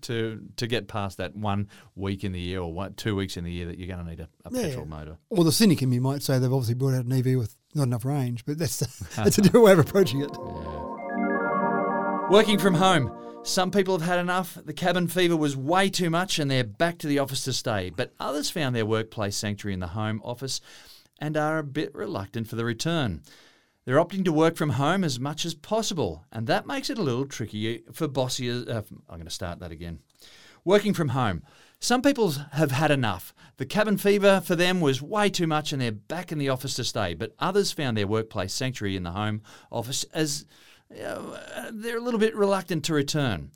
to 0.01 0.39
to 0.55 0.65
get 0.65 0.87
past 0.87 1.17
that 1.17 1.35
one 1.35 1.67
week 1.95 2.23
in 2.23 2.31
the 2.31 2.39
year 2.39 2.61
or 2.61 2.71
one, 2.71 2.93
two 2.93 3.17
weeks 3.17 3.35
in 3.35 3.43
the 3.43 3.51
year 3.51 3.65
that 3.65 3.77
you're 3.77 3.87
going 3.93 3.99
to 4.05 4.09
need 4.09 4.21
a, 4.21 4.29
a 4.45 4.51
Yeah. 4.53 4.67
petrol 4.69 4.85
motor. 4.85 5.17
Or 5.29 5.43
the 5.43 5.51
cynic 5.51 5.81
in 5.81 5.89
me 5.89 5.99
might 5.99 6.21
say 6.23 6.39
they've 6.39 6.53
obviously 6.53 6.75
brought 6.75 6.93
out 6.93 7.03
an 7.05 7.11
EV 7.11 7.35
with 7.37 7.53
not 7.75 7.83
enough 7.83 8.05
range, 8.05 8.45
but 8.45 8.57
that's 8.57 8.77
that's 9.17 9.37
a 9.37 9.41
different 9.41 9.65
way 9.65 9.73
of 9.73 9.79
approaching 9.79 10.21
it. 10.21 10.31
Working 12.31 12.59
from 12.59 12.75
home. 12.75 13.11
Some 13.43 13.71
people 13.71 13.97
have 13.97 14.07
had 14.07 14.19
enough. 14.19 14.57
The 14.63 14.73
cabin 14.73 15.07
fever 15.07 15.35
was 15.35 15.57
way 15.57 15.89
too 15.89 16.09
much 16.09 16.37
and 16.37 16.51
they're 16.51 16.63
back 16.63 16.97
to 16.99 17.07
the 17.07 17.19
office 17.19 17.43
to 17.45 17.53
stay. 17.53 17.89
But 17.89 18.13
others 18.19 18.49
found 18.49 18.75
their 18.75 18.85
workplace 18.85 19.35
sanctuary 19.35 19.73
in 19.73 19.79
the 19.79 19.87
home 19.87 20.21
office 20.23 20.61
and 21.19 21.35
are 21.35 21.57
a 21.57 21.63
bit 21.63 21.93
reluctant 21.95 22.47
for 22.47 22.55
the 22.55 22.65
return. 22.65 23.21
They're 23.85 23.97
opting 23.97 24.23
to 24.25 24.31
work 24.31 24.55
from 24.55 24.71
home 24.71 25.03
as 25.03 25.19
much 25.19 25.45
as 25.45 25.55
possible, 25.55 26.25
and 26.31 26.45
that 26.45 26.67
makes 26.67 26.91
it 26.91 26.99
a 26.99 27.01
little 27.01 27.25
tricky 27.25 27.81
for 27.91 28.07
bossy. 28.07 28.49
Uh, 28.49 28.83
I'm 29.09 29.15
going 29.15 29.23
to 29.23 29.31
start 29.31 29.59
that 29.59 29.71
again. 29.71 29.99
Working 30.63 30.93
from 30.93 31.09
home. 31.09 31.41
Some 31.79 32.01
people 32.01 32.31
have 32.51 32.71
had 32.71 32.91
enough. 32.91 33.33
The 33.57 33.65
cabin 33.65 33.97
fever 33.97 34.41
for 34.41 34.55
them 34.55 34.81
was 34.81 35.01
way 35.01 35.29
too 35.29 35.47
much 35.47 35.71
and 35.71 35.81
they're 35.81 35.91
back 35.91 36.31
in 36.31 36.37
the 36.37 36.49
office 36.49 36.75
to 36.75 36.83
stay. 36.83 37.13
But 37.13 37.33
others 37.39 37.71
found 37.71 37.97
their 37.97 38.05
workplace 38.05 38.53
sanctuary 38.53 38.97
in 38.97 39.03
the 39.03 39.11
home 39.11 39.41
office 39.71 40.03
as 40.13 40.45
uh, 40.95 41.71
they're 41.71 41.97
a 41.97 42.01
little 42.01 42.19
bit 42.19 42.35
reluctant 42.35 42.83
to 42.85 42.93
return. 42.93 43.51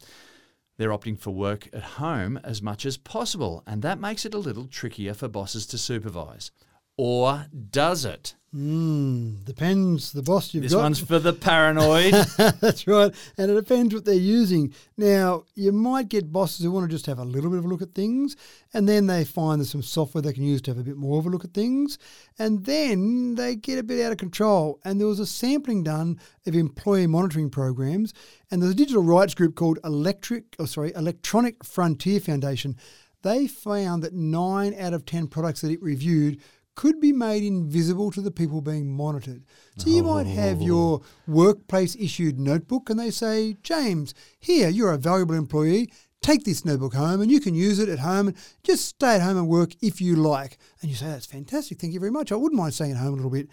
They're 0.78 0.90
opting 0.90 1.20
for 1.20 1.32
work 1.32 1.68
at 1.74 1.84
home 1.84 2.40
as 2.44 2.62
much 2.62 2.86
as 2.86 2.98
possible, 2.98 3.64
and 3.68 3.82
that 3.82 4.00
makes 4.00 4.26
it 4.26 4.34
a 4.34 4.40
little 4.40 4.66
trickier 4.66 5.14
for 5.14 5.28
bosses 5.28 5.66
to 5.68 5.78
supervise. 5.78 6.52
Or 6.98 7.48
does 7.72 8.06
it? 8.06 8.36
Mm, 8.56 9.44
depends 9.46 10.12
the 10.12 10.22
boss 10.22 10.54
you've 10.54 10.62
This 10.62 10.74
got. 10.74 10.78
This 10.78 10.84
one's 10.84 11.00
for 11.00 11.18
the 11.18 11.34
paranoid. 11.34 12.14
That's 12.62 12.86
right. 12.86 13.12
And 13.36 13.50
it 13.50 13.56
depends 13.56 13.96
what 13.96 14.06
they're 14.06 14.14
using. 14.14 14.76
Now, 14.96 15.46
you 15.56 15.72
might 15.72 16.08
get 16.08 16.32
bosses 16.32 16.64
who 16.64 16.72
want 16.72 16.88
to 16.88 16.96
just 16.96 17.08
have 17.08 17.18
a 17.18 17.26
little 17.26 17.50
bit 17.50 17.58
of 17.58 17.66
a 17.66 17.68
look 17.68 17.82
at 17.82 17.96
things, 17.96 18.36
and 18.72 18.88
then 18.88 19.08
they 19.08 19.24
find 19.26 19.60
there's 19.60 19.72
some 19.72 19.82
software 19.82 20.22
they 20.22 20.34
can 20.34 20.44
use 20.44 20.62
to 20.64 20.72
have 20.72 20.78
a 20.78 20.84
bit 20.84 20.98
more 20.98 21.18
of 21.18 21.26
a 21.26 21.30
look 21.30 21.44
at 21.44 21.56
things, 21.56 21.98
and 22.38 22.64
then 22.66 23.34
they 23.34 23.56
get 23.56 23.80
a 23.80 23.84
bit 23.84 24.06
out 24.06 24.12
of 24.12 24.20
control. 24.20 24.80
And 24.86 25.00
there 25.00 25.08
was 25.08 25.20
a 25.20 25.26
sampling 25.26 25.82
done 25.82 26.20
of 26.46 26.54
employee 26.54 27.08
monitoring 27.08 27.50
programs, 27.50 28.14
and 28.52 28.62
there's 28.62 28.74
a 28.74 28.76
digital 28.76 29.02
rights 29.02 29.34
group 29.34 29.56
called 29.56 29.80
Electric, 29.84 30.56
oh 30.60 30.66
sorry, 30.66 30.94
Electronic 30.96 31.64
Frontier 31.64 32.20
Foundation. 32.20 32.78
They 33.24 33.48
found 33.48 34.04
that 34.04 34.14
nine 34.14 34.76
out 34.78 34.94
of 34.94 35.08
ten 35.08 35.28
products 35.28 35.62
that 35.62 35.72
it 35.72 35.82
reviewed 35.82 36.40
could 36.76 37.00
be 37.00 37.12
made 37.12 37.44
invisible 37.44 38.12
to 38.12 38.22
the 38.22 38.32
people 38.32 38.62
being 38.62 38.96
monitored. 38.96 39.44
So 39.78 39.90
you 39.90 40.04
might 40.04 40.28
have 40.28 40.62
oh. 40.62 40.66
your 40.66 41.02
workplace 41.28 41.96
issued 41.96 42.40
notebook 42.40 42.90
and 42.90 43.00
they 43.00 43.12
say, 43.12 43.58
James, 43.64 44.14
here, 44.40 44.70
you're 44.70 44.92
a 44.92 44.98
valuable 44.98 45.36
employee. 45.36 45.92
Take 46.22 46.46
this 46.46 46.64
notebook 46.64 46.94
home 46.94 47.22
and 47.22 47.30
you 47.30 47.42
can 47.42 47.54
use 47.54 47.80
it 47.80 47.90
at 47.90 48.00
home 48.00 48.30
and 48.30 48.38
just 48.64 48.86
stay 48.86 49.16
at 49.16 49.22
home 49.22 49.38
and 49.38 49.48
work 49.48 49.72
if 49.82 50.00
you 50.00 50.16
like. 50.16 50.58
And 50.82 50.90
you 50.90 50.96
say, 50.96 51.08
That's 51.08 51.26
fantastic. 51.26 51.80
Thank 51.80 51.94
you 51.94 52.00
very 52.00 52.12
much. 52.12 52.32
I 52.32 52.36
wouldn't 52.36 52.60
mind 52.60 52.74
staying 52.74 52.92
at 52.92 52.98
home 52.98 53.14
a 53.14 53.16
little 53.18 53.30
bit. 53.30 53.50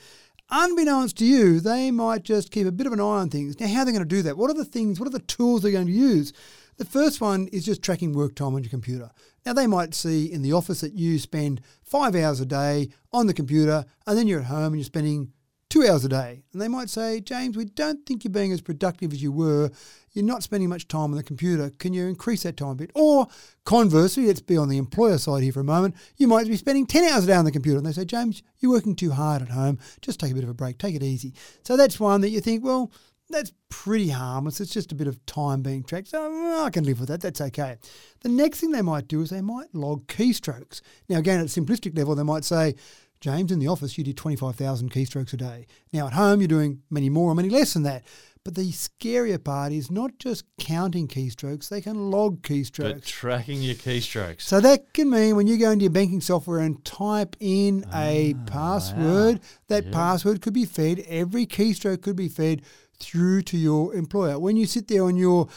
Unbeknownst 0.52 1.16
to 1.18 1.24
you, 1.24 1.60
they 1.60 1.90
might 1.92 2.24
just 2.24 2.50
keep 2.50 2.66
a 2.66 2.72
bit 2.72 2.86
of 2.86 2.92
an 2.92 3.00
eye 3.00 3.04
on 3.04 3.30
things. 3.30 3.58
Now, 3.60 3.68
how 3.68 3.80
are 3.80 3.84
they 3.84 3.92
going 3.92 4.02
to 4.02 4.08
do 4.08 4.22
that? 4.22 4.36
What 4.36 4.50
are 4.50 4.54
the 4.54 4.64
things, 4.64 4.98
what 4.98 5.06
are 5.06 5.12
the 5.12 5.20
tools 5.20 5.62
they're 5.62 5.70
going 5.70 5.86
to 5.86 5.92
use? 5.92 6.32
The 6.76 6.84
first 6.84 7.20
one 7.20 7.46
is 7.48 7.64
just 7.64 7.82
tracking 7.82 8.14
work 8.14 8.34
time 8.34 8.54
on 8.54 8.64
your 8.64 8.70
computer. 8.70 9.10
Now, 9.44 9.52
they 9.52 9.66
might 9.66 9.94
see 9.94 10.30
in 10.30 10.42
the 10.42 10.52
office 10.52 10.80
that 10.80 10.94
you 10.94 11.18
spend 11.18 11.60
five 11.82 12.14
hours 12.14 12.40
a 12.40 12.46
day 12.46 12.90
on 13.12 13.26
the 13.26 13.34
computer, 13.34 13.84
and 14.06 14.18
then 14.18 14.26
you're 14.26 14.40
at 14.40 14.46
home 14.46 14.72
and 14.72 14.76
you're 14.76 14.84
spending 14.84 15.32
two 15.70 15.86
hours 15.86 16.04
a 16.04 16.08
day. 16.08 16.42
And 16.52 16.60
they 16.60 16.68
might 16.68 16.90
say, 16.90 17.20
James, 17.20 17.56
we 17.56 17.64
don't 17.64 18.04
think 18.04 18.24
you're 18.24 18.32
being 18.32 18.52
as 18.52 18.60
productive 18.60 19.12
as 19.12 19.22
you 19.22 19.32
were. 19.32 19.70
You're 20.12 20.24
not 20.24 20.42
spending 20.42 20.68
much 20.68 20.88
time 20.88 21.12
on 21.12 21.16
the 21.16 21.22
computer. 21.22 21.70
Can 21.78 21.94
you 21.94 22.06
increase 22.08 22.42
that 22.42 22.56
time 22.56 22.70
a 22.70 22.74
bit? 22.74 22.90
Or 22.94 23.28
conversely, 23.64 24.26
let's 24.26 24.40
be 24.40 24.56
on 24.56 24.68
the 24.68 24.78
employer 24.78 25.16
side 25.16 25.44
here 25.44 25.52
for 25.52 25.60
a 25.60 25.64
moment. 25.64 25.94
You 26.16 26.26
might 26.26 26.48
be 26.48 26.56
spending 26.56 26.86
10 26.86 27.04
hours 27.04 27.24
a 27.24 27.28
day 27.28 27.34
on 27.34 27.44
the 27.44 27.52
computer. 27.52 27.78
And 27.78 27.86
they 27.86 27.92
say, 27.92 28.04
James, 28.04 28.42
you're 28.58 28.72
working 28.72 28.96
too 28.96 29.12
hard 29.12 29.42
at 29.42 29.50
home. 29.50 29.78
Just 30.02 30.18
take 30.18 30.32
a 30.32 30.34
bit 30.34 30.44
of 30.44 30.50
a 30.50 30.54
break. 30.54 30.78
Take 30.78 30.96
it 30.96 31.04
easy. 31.04 31.34
So 31.62 31.76
that's 31.76 32.00
one 32.00 32.20
that 32.22 32.30
you 32.30 32.40
think, 32.40 32.64
well, 32.64 32.90
that's 33.30 33.52
pretty 33.68 34.08
harmless. 34.10 34.60
It's 34.60 34.72
just 34.72 34.92
a 34.92 34.94
bit 34.94 35.06
of 35.06 35.24
time 35.26 35.62
being 35.62 35.82
tracked. 35.82 36.08
So 36.08 36.62
I 36.62 36.70
can 36.70 36.84
live 36.84 37.00
with 37.00 37.08
that. 37.08 37.20
That's 37.20 37.40
okay. 37.40 37.76
The 38.20 38.28
next 38.28 38.60
thing 38.60 38.72
they 38.72 38.82
might 38.82 39.08
do 39.08 39.22
is 39.22 39.30
they 39.30 39.40
might 39.40 39.74
log 39.74 40.06
keystrokes. 40.06 40.80
Now, 41.08 41.18
again, 41.18 41.40
at 41.40 41.46
a 41.46 41.60
simplistic 41.60 41.96
level, 41.96 42.14
they 42.14 42.22
might 42.22 42.44
say, 42.44 42.74
James, 43.20 43.52
in 43.52 43.58
the 43.58 43.68
office, 43.68 43.98
you 43.98 44.04
did 44.04 44.16
25,000 44.16 44.90
keystrokes 44.90 45.32
a 45.34 45.36
day. 45.36 45.66
Now, 45.92 46.06
at 46.06 46.14
home, 46.14 46.40
you're 46.40 46.48
doing 46.48 46.80
many 46.88 47.10
more 47.10 47.30
or 47.30 47.34
many 47.34 47.50
less 47.50 47.74
than 47.74 47.82
that. 47.82 48.02
But 48.42 48.54
the 48.54 48.70
scarier 48.70 49.42
part 49.42 49.72
is 49.72 49.90
not 49.90 50.18
just 50.18 50.44
counting 50.58 51.06
keystrokes, 51.06 51.68
they 51.68 51.82
can 51.82 52.10
log 52.10 52.40
keystrokes. 52.40 52.94
but 52.94 53.04
tracking 53.04 53.60
your 53.60 53.74
keystrokes. 53.74 54.40
So 54.40 54.60
that 54.60 54.94
can 54.94 55.10
mean 55.10 55.36
when 55.36 55.46
you 55.46 55.58
go 55.58 55.70
into 55.70 55.82
your 55.84 55.92
banking 55.92 56.22
software 56.22 56.60
and 56.60 56.82
type 56.82 57.36
in 57.38 57.84
a 57.92 58.34
Ah, 58.34 58.44
password, 58.46 59.40
that 59.68 59.92
password 59.92 60.40
could 60.40 60.54
be 60.54 60.64
fed, 60.64 61.04
every 61.06 61.44
keystroke 61.44 62.00
could 62.00 62.16
be 62.16 62.28
fed 62.28 62.62
through 63.00 63.42
to 63.42 63.58
your 63.58 63.94
employer. 63.94 64.38
When 64.38 64.56
you 64.56 64.66
sit 64.66 64.88
there 64.88 65.04
on 65.04 65.16
your 65.16 65.48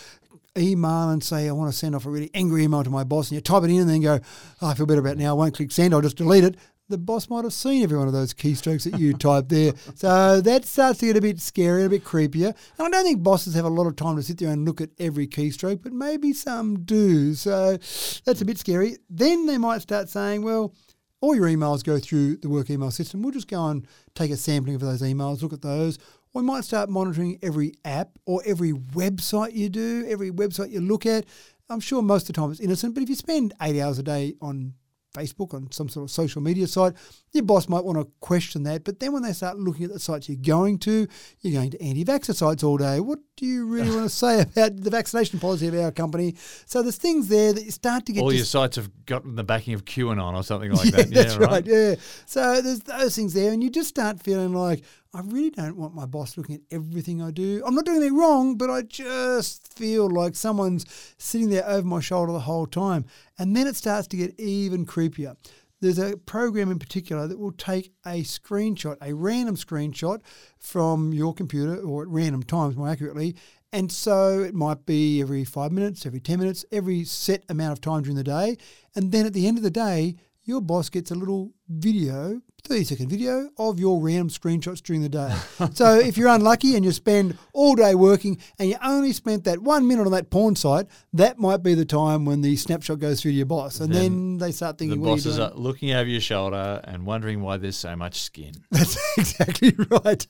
email 0.58 1.10
and 1.10 1.24
say, 1.24 1.48
I 1.48 1.52
want 1.52 1.72
to 1.72 1.78
send 1.78 1.96
off 1.96 2.06
a 2.06 2.10
really 2.10 2.32
angry 2.34 2.64
email 2.64 2.84
to 2.84 2.90
my 2.90 3.04
boss, 3.04 3.30
and 3.30 3.36
you 3.36 3.42
type 3.42 3.64
it 3.64 3.70
in 3.70 3.82
and 3.82 3.90
then 3.90 4.02
go, 4.02 4.20
oh, 4.62 4.68
I 4.68 4.74
feel 4.74 4.86
better 4.86 5.00
about 5.02 5.14
it 5.14 5.20
now, 5.20 5.32
I 5.32 5.34
won't 5.34 5.56
click 5.56 5.72
send, 5.72 5.94
I'll 5.94 6.02
just 6.02 6.18
delete 6.18 6.44
it. 6.44 6.58
The 6.90 6.98
boss 6.98 7.30
might 7.30 7.46
have 7.46 7.54
seen 7.54 7.82
every 7.82 7.98
one 7.98 8.08
of 8.08 8.14
those 8.14 8.34
keystrokes 8.34 8.84
that 8.84 9.00
you 9.00 9.14
typed 9.18 9.50
there. 9.50 9.74
So 9.96 10.42
that 10.42 10.66
starts 10.66 11.00
to 11.00 11.08
get 11.08 11.18
a 11.18 11.22
bit 11.22 11.40
scary, 11.40 11.86
a 11.86 11.90
bit 11.90 12.04
creepier. 12.04 12.56
And 12.78 12.88
I 12.88 12.90
don't 12.90 13.06
think 13.06 13.24
bosses 13.24 13.56
have 13.56 13.66
a 13.66 13.70
lot 13.70 13.88
of 13.88 13.96
time 13.96 14.18
to 14.18 14.24
sit 14.24 14.38
there 14.38 14.50
and 14.50 14.66
look 14.66 14.82
at 14.82 14.90
every 15.00 15.26
keystroke, 15.26 15.82
but 15.82 15.94
maybe 15.94 16.34
some 16.34 16.84
do. 16.84 17.34
So 17.36 17.78
that's 18.26 18.42
a 18.42 18.46
bit 18.46 18.60
scary. 18.60 18.98
Then 19.10 19.46
they 19.46 19.58
might 19.58 19.82
start 19.82 20.10
saying, 20.10 20.44
well, 20.44 20.76
all 21.22 21.34
your 21.34 21.48
emails 21.48 21.86
go 21.86 22.00
through 22.00 22.36
the 22.38 22.50
work 22.50 22.70
email 22.70 22.92
system. 22.92 23.22
We'll 23.22 23.32
just 23.32 23.48
go 23.48 23.66
and 23.68 23.88
take 24.14 24.30
a 24.30 24.36
sampling 24.38 24.76
of 24.76 24.82
those 24.82 25.02
emails, 25.02 25.42
look 25.42 25.54
at 25.54 25.62
those. 25.62 25.98
We 26.34 26.42
might 26.42 26.64
start 26.64 26.90
monitoring 26.90 27.38
every 27.44 27.74
app 27.86 28.18
or 28.26 28.42
every 28.46 28.72
website 28.74 29.54
you 29.54 29.70
do, 29.70 30.06
every 30.08 30.32
website 30.32 30.72
you 30.72 30.82
look 30.82 31.06
at. 31.06 31.26
I'm 31.70 31.80
sure 31.80 32.02
most 32.02 32.24
of 32.24 32.28
the 32.28 32.34
time 32.34 32.52
it's 32.52 32.60
innocent, 32.60 32.94
but 32.94 33.04
if 33.04 33.10
you 33.10 33.16
spend 33.16 33.54
eight 33.62 33.80
hours 33.80 34.00
a 34.00 34.04
day 34.04 34.34
on 34.42 34.74
Facebook, 35.14 35.54
on 35.54 35.72
some 35.72 35.88
sort 35.90 36.06
of 36.06 36.12
social 36.12 36.42
media 36.42 36.66
site, 36.68 36.94
your 37.32 37.44
boss 37.44 37.70
might 37.70 37.84
want 37.84 38.00
to 38.00 38.12
question 38.20 38.64
that. 38.64 38.84
But 38.84 39.00
then 39.00 39.14
when 39.14 39.22
they 39.22 39.32
start 39.34 39.58
looking 39.58 39.86
at 39.86 39.94
the 39.94 40.00
sites 40.00 40.28
you're 40.28 40.38
going 40.38 40.80
to, 40.80 41.08
you're 41.42 41.54
going 41.54 41.72
to 41.72 41.82
anti 41.82 42.04
vaxxer 42.04 42.34
sites 42.34 42.64
all 42.64 42.78
day. 42.78 43.00
What 43.00 43.20
do 43.38 43.46
you 43.46 43.68
really 43.68 43.92
want 43.92 44.04
to 44.04 44.10
say 44.16 44.42
about 44.42 44.78
the 44.78 44.90
vaccination 44.90 45.40
policy 45.40 45.68
of 45.68 45.76
our 45.76 45.92
company? 45.92 46.36
So 46.66 46.82
there's 46.82 46.98
things 46.98 47.28
there 47.28 47.54
that 47.54 47.64
you 47.64 47.72
start 47.72 48.06
to 48.08 48.12
get 48.14 48.24
All 48.24 48.30
dis- 48.30 48.40
your 48.40 48.46
sites 48.46 48.76
have 48.76 48.90
got 49.06 49.24
the 49.24 49.44
backing 49.44 49.76
of 49.76 49.86
QAnon 49.86 50.34
or 50.34 50.44
something 50.44 50.72
like 50.74 50.92
that. 50.92 51.12
that's 51.12 51.38
yeah, 51.38 51.46
right. 51.46 51.66
Yeah. 51.66 51.96
So 52.26 52.62
there's 52.62 52.80
those 52.82 53.16
things 53.16 53.34
there, 53.34 53.52
and 53.54 53.64
you 53.64 53.70
just 53.70 53.90
start 53.90 54.20
feeling 54.20 54.54
like 54.54 54.84
I 55.16 55.22
really 55.22 55.52
don't 55.52 55.78
want 55.78 55.94
my 55.94 56.08
boss 56.08 56.38
looking 56.38 56.56
at 56.56 56.62
everything 56.72 57.22
I 57.22 57.30
do. 57.30 57.62
I'm 57.64 57.76
not 57.76 57.86
doing 57.86 57.98
anything 57.98 58.18
wrong, 58.18 58.58
but 58.58 58.72
I 58.72 58.82
just 58.82 59.72
feel 59.72 60.10
like 60.10 60.36
someone's 60.36 60.86
sitting 61.20 61.50
there 61.50 61.68
over 61.68 61.88
my 61.88 62.00
shoulder 62.00 62.34
the 62.34 62.40
whole 62.40 62.66
time. 62.66 63.06
And 63.38 63.56
then 63.56 63.68
it 63.68 63.76
starts 63.76 64.08
to 64.08 64.18
get 64.18 64.40
even 64.40 64.88
creepier. 64.88 65.36
There's 65.82 66.00
a 66.00 66.18
program 66.18 66.72
in 66.72 66.80
particular 66.80 67.28
that 67.28 67.38
will 67.38 67.52
take 67.52 67.92
a 68.08 68.24
screenshot, 68.24 68.98
a 69.02 69.14
random 69.14 69.56
screenshot 69.56 70.20
from 70.58 71.14
your 71.14 71.36
computer, 71.36 71.76
or 71.76 72.02
at 72.04 72.08
random 72.08 72.42
times 72.42 72.76
more 72.76 72.90
accurately. 72.90 73.36
And 73.72 73.92
so 73.92 74.40
it 74.40 74.56
might 74.56 74.88
be 74.88 75.22
every 75.22 75.44
five 75.44 75.72
minutes, 75.72 76.08
every 76.08 76.22
10 76.22 76.40
minutes, 76.40 76.66
every 76.72 77.04
set 77.04 77.44
amount 77.50 77.74
of 77.74 77.82
time 77.82 78.02
during 78.02 78.18
the 78.18 78.24
day. 78.24 78.58
And 78.96 79.12
then 79.12 79.28
at 79.28 79.34
the 79.34 79.46
end 79.46 79.58
of 79.58 79.64
the 79.64 79.70
day, 79.70 80.16
your 80.44 80.62
boss 80.62 80.90
gets 80.90 81.12
a 81.12 81.16
little 81.16 81.52
video 81.68 82.42
30 82.66 82.84
second 82.86 83.10
video 83.10 83.50
of 83.58 83.78
your 83.78 84.00
random 84.00 84.30
screenshots 84.30 84.82
during 84.82 85.02
the 85.02 85.10
day. 85.10 85.36
so 85.74 86.00
if 86.00 86.18
you're 86.18 86.30
unlucky 86.30 86.76
and 86.78 86.86
you 86.86 86.94
spend 86.94 87.38
all 87.52 87.76
day 87.76 87.94
working 87.94 88.38
and 88.58 88.70
you 88.70 88.78
only 88.82 89.12
spent 89.12 89.44
that 89.44 89.60
one 89.60 89.86
minute 89.86 90.06
on 90.06 90.14
that 90.14 90.30
porn 90.30 90.56
site, 90.56 90.88
that 91.12 91.38
might 91.38 91.62
be 91.62 91.74
the 91.74 91.84
time 91.84 92.24
when 92.24 92.40
the 92.40 92.56
snapshot 92.56 93.00
goes 93.00 93.22
through 93.22 93.32
to 93.32 93.36
your 93.36 93.46
boss. 93.46 93.82
And 93.82 93.94
then, 93.94 94.02
then 94.02 94.38
they 94.38 94.52
start 94.54 94.78
thinking, 94.78 95.02
the 95.02 95.10
bosses 95.10 95.40
are, 95.40 95.52
looking 95.56 95.92
over 95.92 96.10
your 96.10 96.22
shoulder 96.22 96.80
and 96.86 97.06
wondering 97.06 97.42
why 97.42 97.58
there's 97.58 97.76
so 97.76 97.98
much 97.98 98.22
skin. 98.22 98.54
That's 98.72 98.98
exactly 99.18 99.76
right. 99.90 100.26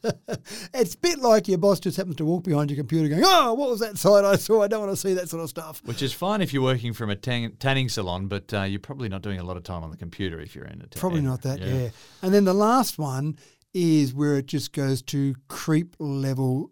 it's 0.73 0.95
a 0.95 0.97
bit 0.97 1.19
like 1.19 1.47
your 1.47 1.59
boss 1.59 1.79
just 1.79 1.97
happens 1.97 2.15
to 2.15 2.25
walk 2.25 2.45
behind 2.45 2.71
your 2.71 2.77
computer 2.77 3.09
going, 3.09 3.23
oh, 3.23 3.53
what 3.53 3.69
was 3.69 3.79
that 3.81 3.99
site 3.99 4.25
I 4.25 4.37
saw? 4.37 4.63
I 4.63 4.67
don't 4.67 4.81
want 4.81 4.91
to 4.91 4.97
see 4.97 5.13
that 5.13 5.29
sort 5.29 5.43
of 5.43 5.49
stuff. 5.49 5.83
Which 5.85 6.01
is 6.01 6.13
fine 6.13 6.41
if 6.41 6.51
you're 6.51 6.63
working 6.63 6.93
from 6.93 7.11
a 7.11 7.15
tan- 7.15 7.57
tanning 7.59 7.89
salon, 7.89 8.25
but 8.25 8.51
uh, 8.55 8.63
you're 8.63 8.79
probably 8.79 9.07
not 9.07 9.21
doing 9.21 9.39
a 9.39 9.43
lot 9.43 9.55
of 9.55 9.63
time 9.63 9.83
on 9.83 9.91
the 9.91 9.97
computer 9.97 10.39
if 10.39 10.55
you're 10.55 10.65
in 10.65 10.81
a 10.81 10.87
Probably 10.97 11.21
not 11.23 11.41
that, 11.43 11.59
yeah. 11.59 11.73
yeah. 11.73 11.89
And 12.21 12.33
then 12.33 12.45
the 12.45 12.53
last 12.53 12.97
one 12.99 13.37
is 13.73 14.13
where 14.13 14.37
it 14.37 14.45
just 14.45 14.71
goes 14.73 15.01
to 15.03 15.35
creep 15.47 15.95
level 15.99 16.71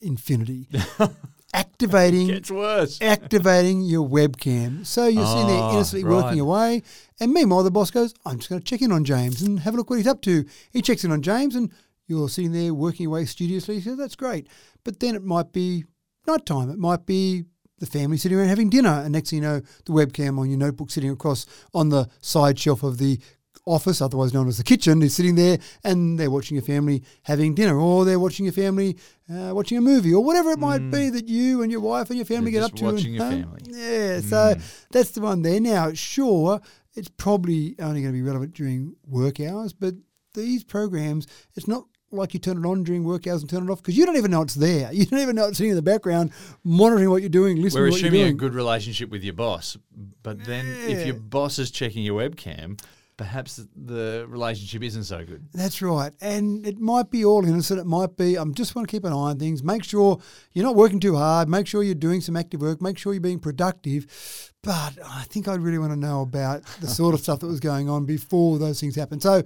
infinity. 0.00 0.66
activating 1.54 2.28
gets 2.28 2.50
worse. 2.50 2.98
activating 3.02 3.82
your 3.82 4.08
webcam. 4.08 4.86
So 4.86 5.06
you're 5.06 5.26
sitting 5.26 5.46
there 5.48 5.62
Oh, 5.62 5.72
innocently 5.74 6.04
right. 6.04 6.24
working 6.24 6.40
away, 6.40 6.82
and 7.18 7.32
meanwhile 7.32 7.62
the 7.62 7.70
boss 7.70 7.90
goes, 7.90 8.14
"I'm 8.24 8.38
just 8.38 8.48
going 8.48 8.60
to 8.60 8.64
check 8.64 8.82
in 8.82 8.92
on 8.92 9.04
James 9.04 9.42
and 9.42 9.60
have 9.60 9.74
a 9.74 9.76
look 9.76 9.90
what 9.90 9.96
he's 9.96 10.06
up 10.06 10.22
to." 10.22 10.44
He 10.70 10.82
checks 10.82 11.04
in 11.04 11.12
on 11.12 11.22
James, 11.22 11.54
and 11.54 11.70
you're 12.06 12.28
sitting 12.28 12.52
there 12.52 12.74
working 12.74 13.06
away 13.06 13.24
studiously. 13.24 13.80
So 13.80 13.96
that's 13.96 14.16
great. 14.16 14.48
But 14.84 15.00
then 15.00 15.14
it 15.14 15.22
might 15.24 15.52
be 15.52 15.84
night 16.26 16.46
time. 16.46 16.70
It 16.70 16.78
might 16.78 17.06
be 17.06 17.44
the 17.78 17.86
family 17.86 18.16
sitting 18.18 18.38
around 18.38 18.48
having 18.48 18.70
dinner, 18.70 19.00
and 19.04 19.12
next 19.12 19.30
thing 19.30 19.38
you 19.42 19.48
know, 19.48 19.60
the 19.86 19.92
webcam 19.92 20.38
on 20.38 20.50
your 20.50 20.58
notebook 20.58 20.90
sitting 20.90 21.10
across 21.10 21.46
on 21.74 21.88
the 21.88 22.08
side 22.20 22.58
shelf 22.58 22.82
of 22.82 22.98
the 22.98 23.18
office, 23.66 24.00
otherwise 24.00 24.34
known 24.34 24.48
as 24.48 24.58
the 24.58 24.64
kitchen, 24.64 25.02
is 25.02 25.14
sitting 25.14 25.34
there, 25.34 25.58
and 25.84 26.18
they're 26.18 26.30
watching 26.30 26.56
your 26.56 26.64
family 26.64 27.02
having 27.22 27.54
dinner, 27.54 27.78
or 27.78 28.04
they're 28.04 28.18
watching 28.18 28.46
your 28.46 28.52
family 28.52 28.96
uh, 29.32 29.52
watching 29.54 29.78
a 29.78 29.80
movie, 29.80 30.12
or 30.12 30.24
whatever 30.24 30.50
it 30.50 30.58
might 30.58 30.90
be 30.90 31.10
that 31.10 31.28
you 31.28 31.62
and 31.62 31.70
your 31.70 31.80
wife 31.80 32.10
and 32.10 32.16
your 32.16 32.26
family 32.26 32.50
They're 32.50 32.62
get 32.62 32.70
up 32.72 32.76
to. 32.76 32.84
watching 32.84 33.16
at 33.16 33.32
your 33.32 33.42
family. 33.42 33.60
Yeah, 33.66 34.20
so 34.20 34.54
that's 34.90 35.10
the 35.12 35.20
one 35.20 35.42
there. 35.42 35.60
Now, 35.60 35.92
sure, 35.92 36.60
it's 36.94 37.08
probably 37.08 37.76
only 37.78 38.02
going 38.02 38.12
to 38.12 38.18
be 38.18 38.22
relevant 38.22 38.54
during 38.54 38.96
work 39.06 39.40
hours, 39.40 39.72
but 39.72 39.94
these 40.34 40.64
programs, 40.64 41.26
it's 41.54 41.68
not 41.68 41.84
like 42.12 42.34
you 42.34 42.40
turn 42.40 42.64
it 42.64 42.66
on 42.66 42.82
during 42.82 43.04
work 43.04 43.26
hours 43.26 43.42
and 43.42 43.50
turn 43.50 43.68
it 43.68 43.70
off 43.70 43.80
because 43.82 43.96
you 43.96 44.04
don't 44.04 44.16
even 44.16 44.30
know 44.32 44.42
it's 44.42 44.54
there. 44.54 44.92
You 45.00 45.06
don't 45.06 45.20
even 45.20 45.36
know 45.36 45.46
it's 45.46 45.58
sitting 45.58 45.70
in 45.70 45.76
the 45.76 45.82
background, 45.82 46.32
monitoring 46.64 47.10
what 47.10 47.22
you're 47.22 47.28
doing, 47.28 47.62
listening 47.62 47.82
We're 47.82 47.88
to 47.90 47.92
what 47.92 48.00
you're 48.00 48.10
assuming 48.10 48.32
a 48.32 48.34
good 48.34 48.54
relationship 48.54 49.10
with 49.10 49.22
your 49.22 49.34
boss, 49.34 49.76
but 50.22 50.44
then 50.44 50.66
if 50.88 51.06
your 51.06 51.14
boss 51.14 51.58
is 51.58 51.70
checking 51.70 52.02
your 52.02 52.20
webcam, 52.20 52.80
perhaps 53.20 53.60
the 53.76 54.24
relationship 54.30 54.82
isn't 54.82 55.04
so 55.04 55.22
good. 55.22 55.46
That's 55.52 55.82
right. 55.82 56.10
And 56.22 56.66
it 56.66 56.78
might 56.78 57.10
be 57.10 57.22
all 57.22 57.44
innocent. 57.44 57.78
It 57.78 57.84
might 57.84 58.16
be, 58.16 58.38
I 58.38 58.40
am 58.40 58.54
just 58.54 58.74
want 58.74 58.88
to 58.88 58.90
keep 58.90 59.04
an 59.04 59.12
eye 59.12 59.14
on 59.14 59.38
things. 59.38 59.62
Make 59.62 59.84
sure 59.84 60.18
you're 60.54 60.64
not 60.64 60.74
working 60.74 61.00
too 61.00 61.16
hard. 61.16 61.46
Make 61.46 61.66
sure 61.66 61.82
you're 61.82 61.94
doing 61.94 62.22
some 62.22 62.34
active 62.34 62.62
work. 62.62 62.80
Make 62.80 62.96
sure 62.96 63.12
you're 63.12 63.20
being 63.20 63.38
productive. 63.38 64.54
But 64.62 64.98
I 65.04 65.24
think 65.24 65.48
I'd 65.48 65.60
really 65.60 65.76
want 65.76 65.92
to 65.92 65.98
know 65.98 66.22
about 66.22 66.64
the 66.80 66.86
sort 67.00 67.12
of 67.12 67.20
stuff 67.20 67.40
that 67.40 67.46
was 67.46 67.60
going 67.60 67.90
on 67.90 68.06
before 68.06 68.58
those 68.58 68.80
things 68.80 68.96
happened. 68.96 69.22
So 69.22 69.42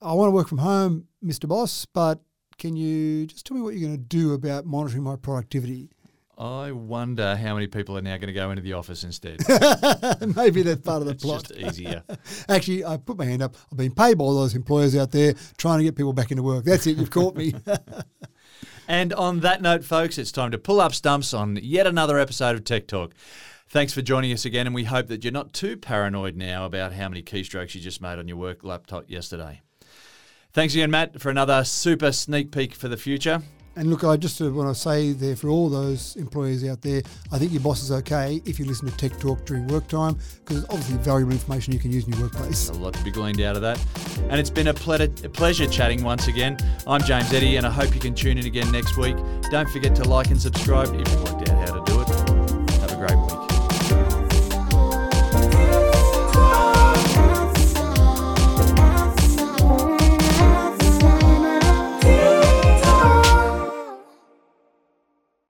I 0.00 0.14
want 0.14 0.28
to 0.28 0.34
work 0.34 0.48
from 0.48 0.58
home, 0.58 1.06
Mr. 1.22 1.46
Boss, 1.46 1.84
but 1.84 2.20
can 2.56 2.74
you 2.74 3.26
just 3.26 3.44
tell 3.44 3.54
me 3.54 3.62
what 3.62 3.74
you're 3.74 3.86
going 3.86 4.00
to 4.00 4.02
do 4.02 4.32
about 4.32 4.64
monitoring 4.64 5.02
my 5.02 5.16
productivity? 5.16 5.90
I 6.36 6.72
wonder 6.72 7.36
how 7.36 7.54
many 7.54 7.66
people 7.68 7.96
are 7.96 8.02
now 8.02 8.16
going 8.16 8.26
to 8.26 8.32
go 8.32 8.50
into 8.50 8.62
the 8.62 8.72
office 8.72 9.04
instead. 9.04 9.40
Maybe 10.36 10.62
that's 10.62 10.80
part 10.80 11.02
of 11.02 11.06
the 11.06 11.14
plot. 11.14 11.50
it's 11.50 11.60
just 11.60 11.78
easier. 11.78 12.02
Actually, 12.48 12.84
I 12.84 12.96
put 12.96 13.16
my 13.16 13.24
hand 13.24 13.42
up. 13.42 13.56
I've 13.70 13.78
been 13.78 13.94
paid 13.94 14.18
by 14.18 14.24
all 14.24 14.34
those 14.34 14.54
employers 14.54 14.96
out 14.96 15.12
there 15.12 15.34
trying 15.58 15.78
to 15.78 15.84
get 15.84 15.96
people 15.96 16.12
back 16.12 16.30
into 16.30 16.42
work. 16.42 16.64
That's 16.64 16.86
it. 16.86 16.96
You've 16.96 17.10
caught 17.10 17.36
me. 17.36 17.54
And 18.86 19.14
on 19.14 19.40
that 19.40 19.62
note, 19.62 19.82
folks, 19.82 20.18
it's 20.18 20.30
time 20.30 20.50
to 20.50 20.58
pull 20.58 20.78
up 20.78 20.92
stumps 20.92 21.32
on 21.32 21.56
yet 21.62 21.86
another 21.86 22.18
episode 22.18 22.54
of 22.54 22.64
Tech 22.64 22.86
Talk. 22.86 23.14
Thanks 23.66 23.94
for 23.94 24.02
joining 24.02 24.30
us 24.32 24.44
again, 24.44 24.66
and 24.66 24.74
we 24.74 24.84
hope 24.84 25.06
that 25.06 25.24
you're 25.24 25.32
not 25.32 25.54
too 25.54 25.78
paranoid 25.78 26.36
now 26.36 26.66
about 26.66 26.92
how 26.92 27.08
many 27.08 27.22
keystrokes 27.22 27.74
you 27.74 27.80
just 27.80 28.02
made 28.02 28.18
on 28.18 28.28
your 28.28 28.36
work 28.36 28.62
laptop 28.62 29.08
yesterday. 29.08 29.62
Thanks 30.52 30.74
again, 30.74 30.90
Matt, 30.90 31.18
for 31.18 31.30
another 31.30 31.64
super 31.64 32.12
sneak 32.12 32.52
peek 32.52 32.74
for 32.74 32.88
the 32.88 32.98
future. 32.98 33.42
And 33.76 33.90
look, 33.90 34.04
I 34.04 34.16
just 34.16 34.40
want 34.40 34.74
to 34.74 34.80
say 34.80 35.12
there 35.12 35.34
for 35.34 35.48
all 35.48 35.68
those 35.68 36.14
employees 36.16 36.64
out 36.64 36.80
there, 36.82 37.02
I 37.32 37.38
think 37.38 37.52
your 37.52 37.60
boss 37.60 37.82
is 37.82 37.90
okay 37.90 38.40
if 38.44 38.58
you 38.58 38.66
listen 38.66 38.88
to 38.88 38.96
Tech 38.96 39.18
Talk 39.18 39.44
during 39.46 39.66
work 39.66 39.88
time 39.88 40.16
because 40.44 40.62
it's 40.62 40.72
obviously 40.72 40.96
valuable 40.98 41.32
information 41.32 41.72
you 41.72 41.80
can 41.80 41.90
use 41.90 42.06
in 42.06 42.12
your 42.12 42.22
workplace. 42.22 42.68
A 42.68 42.74
lot 42.74 42.94
to 42.94 43.02
be 43.02 43.10
gleaned 43.10 43.40
out 43.40 43.56
of 43.56 43.62
that. 43.62 43.84
And 44.30 44.38
it's 44.38 44.50
been 44.50 44.68
a, 44.68 44.74
ple- 44.74 45.02
a 45.02 45.08
pleasure 45.08 45.66
chatting 45.66 46.04
once 46.04 46.28
again. 46.28 46.56
I'm 46.86 47.02
James 47.02 47.32
Eddy, 47.32 47.56
and 47.56 47.66
I 47.66 47.70
hope 47.70 47.94
you 47.94 48.00
can 48.00 48.14
tune 48.14 48.38
in 48.38 48.46
again 48.46 48.70
next 48.70 48.96
week. 48.96 49.16
Don't 49.50 49.68
forget 49.68 49.94
to 49.96 50.04
like 50.04 50.28
and 50.28 50.40
subscribe 50.40 50.94
if 50.94 51.10
you 51.10 51.24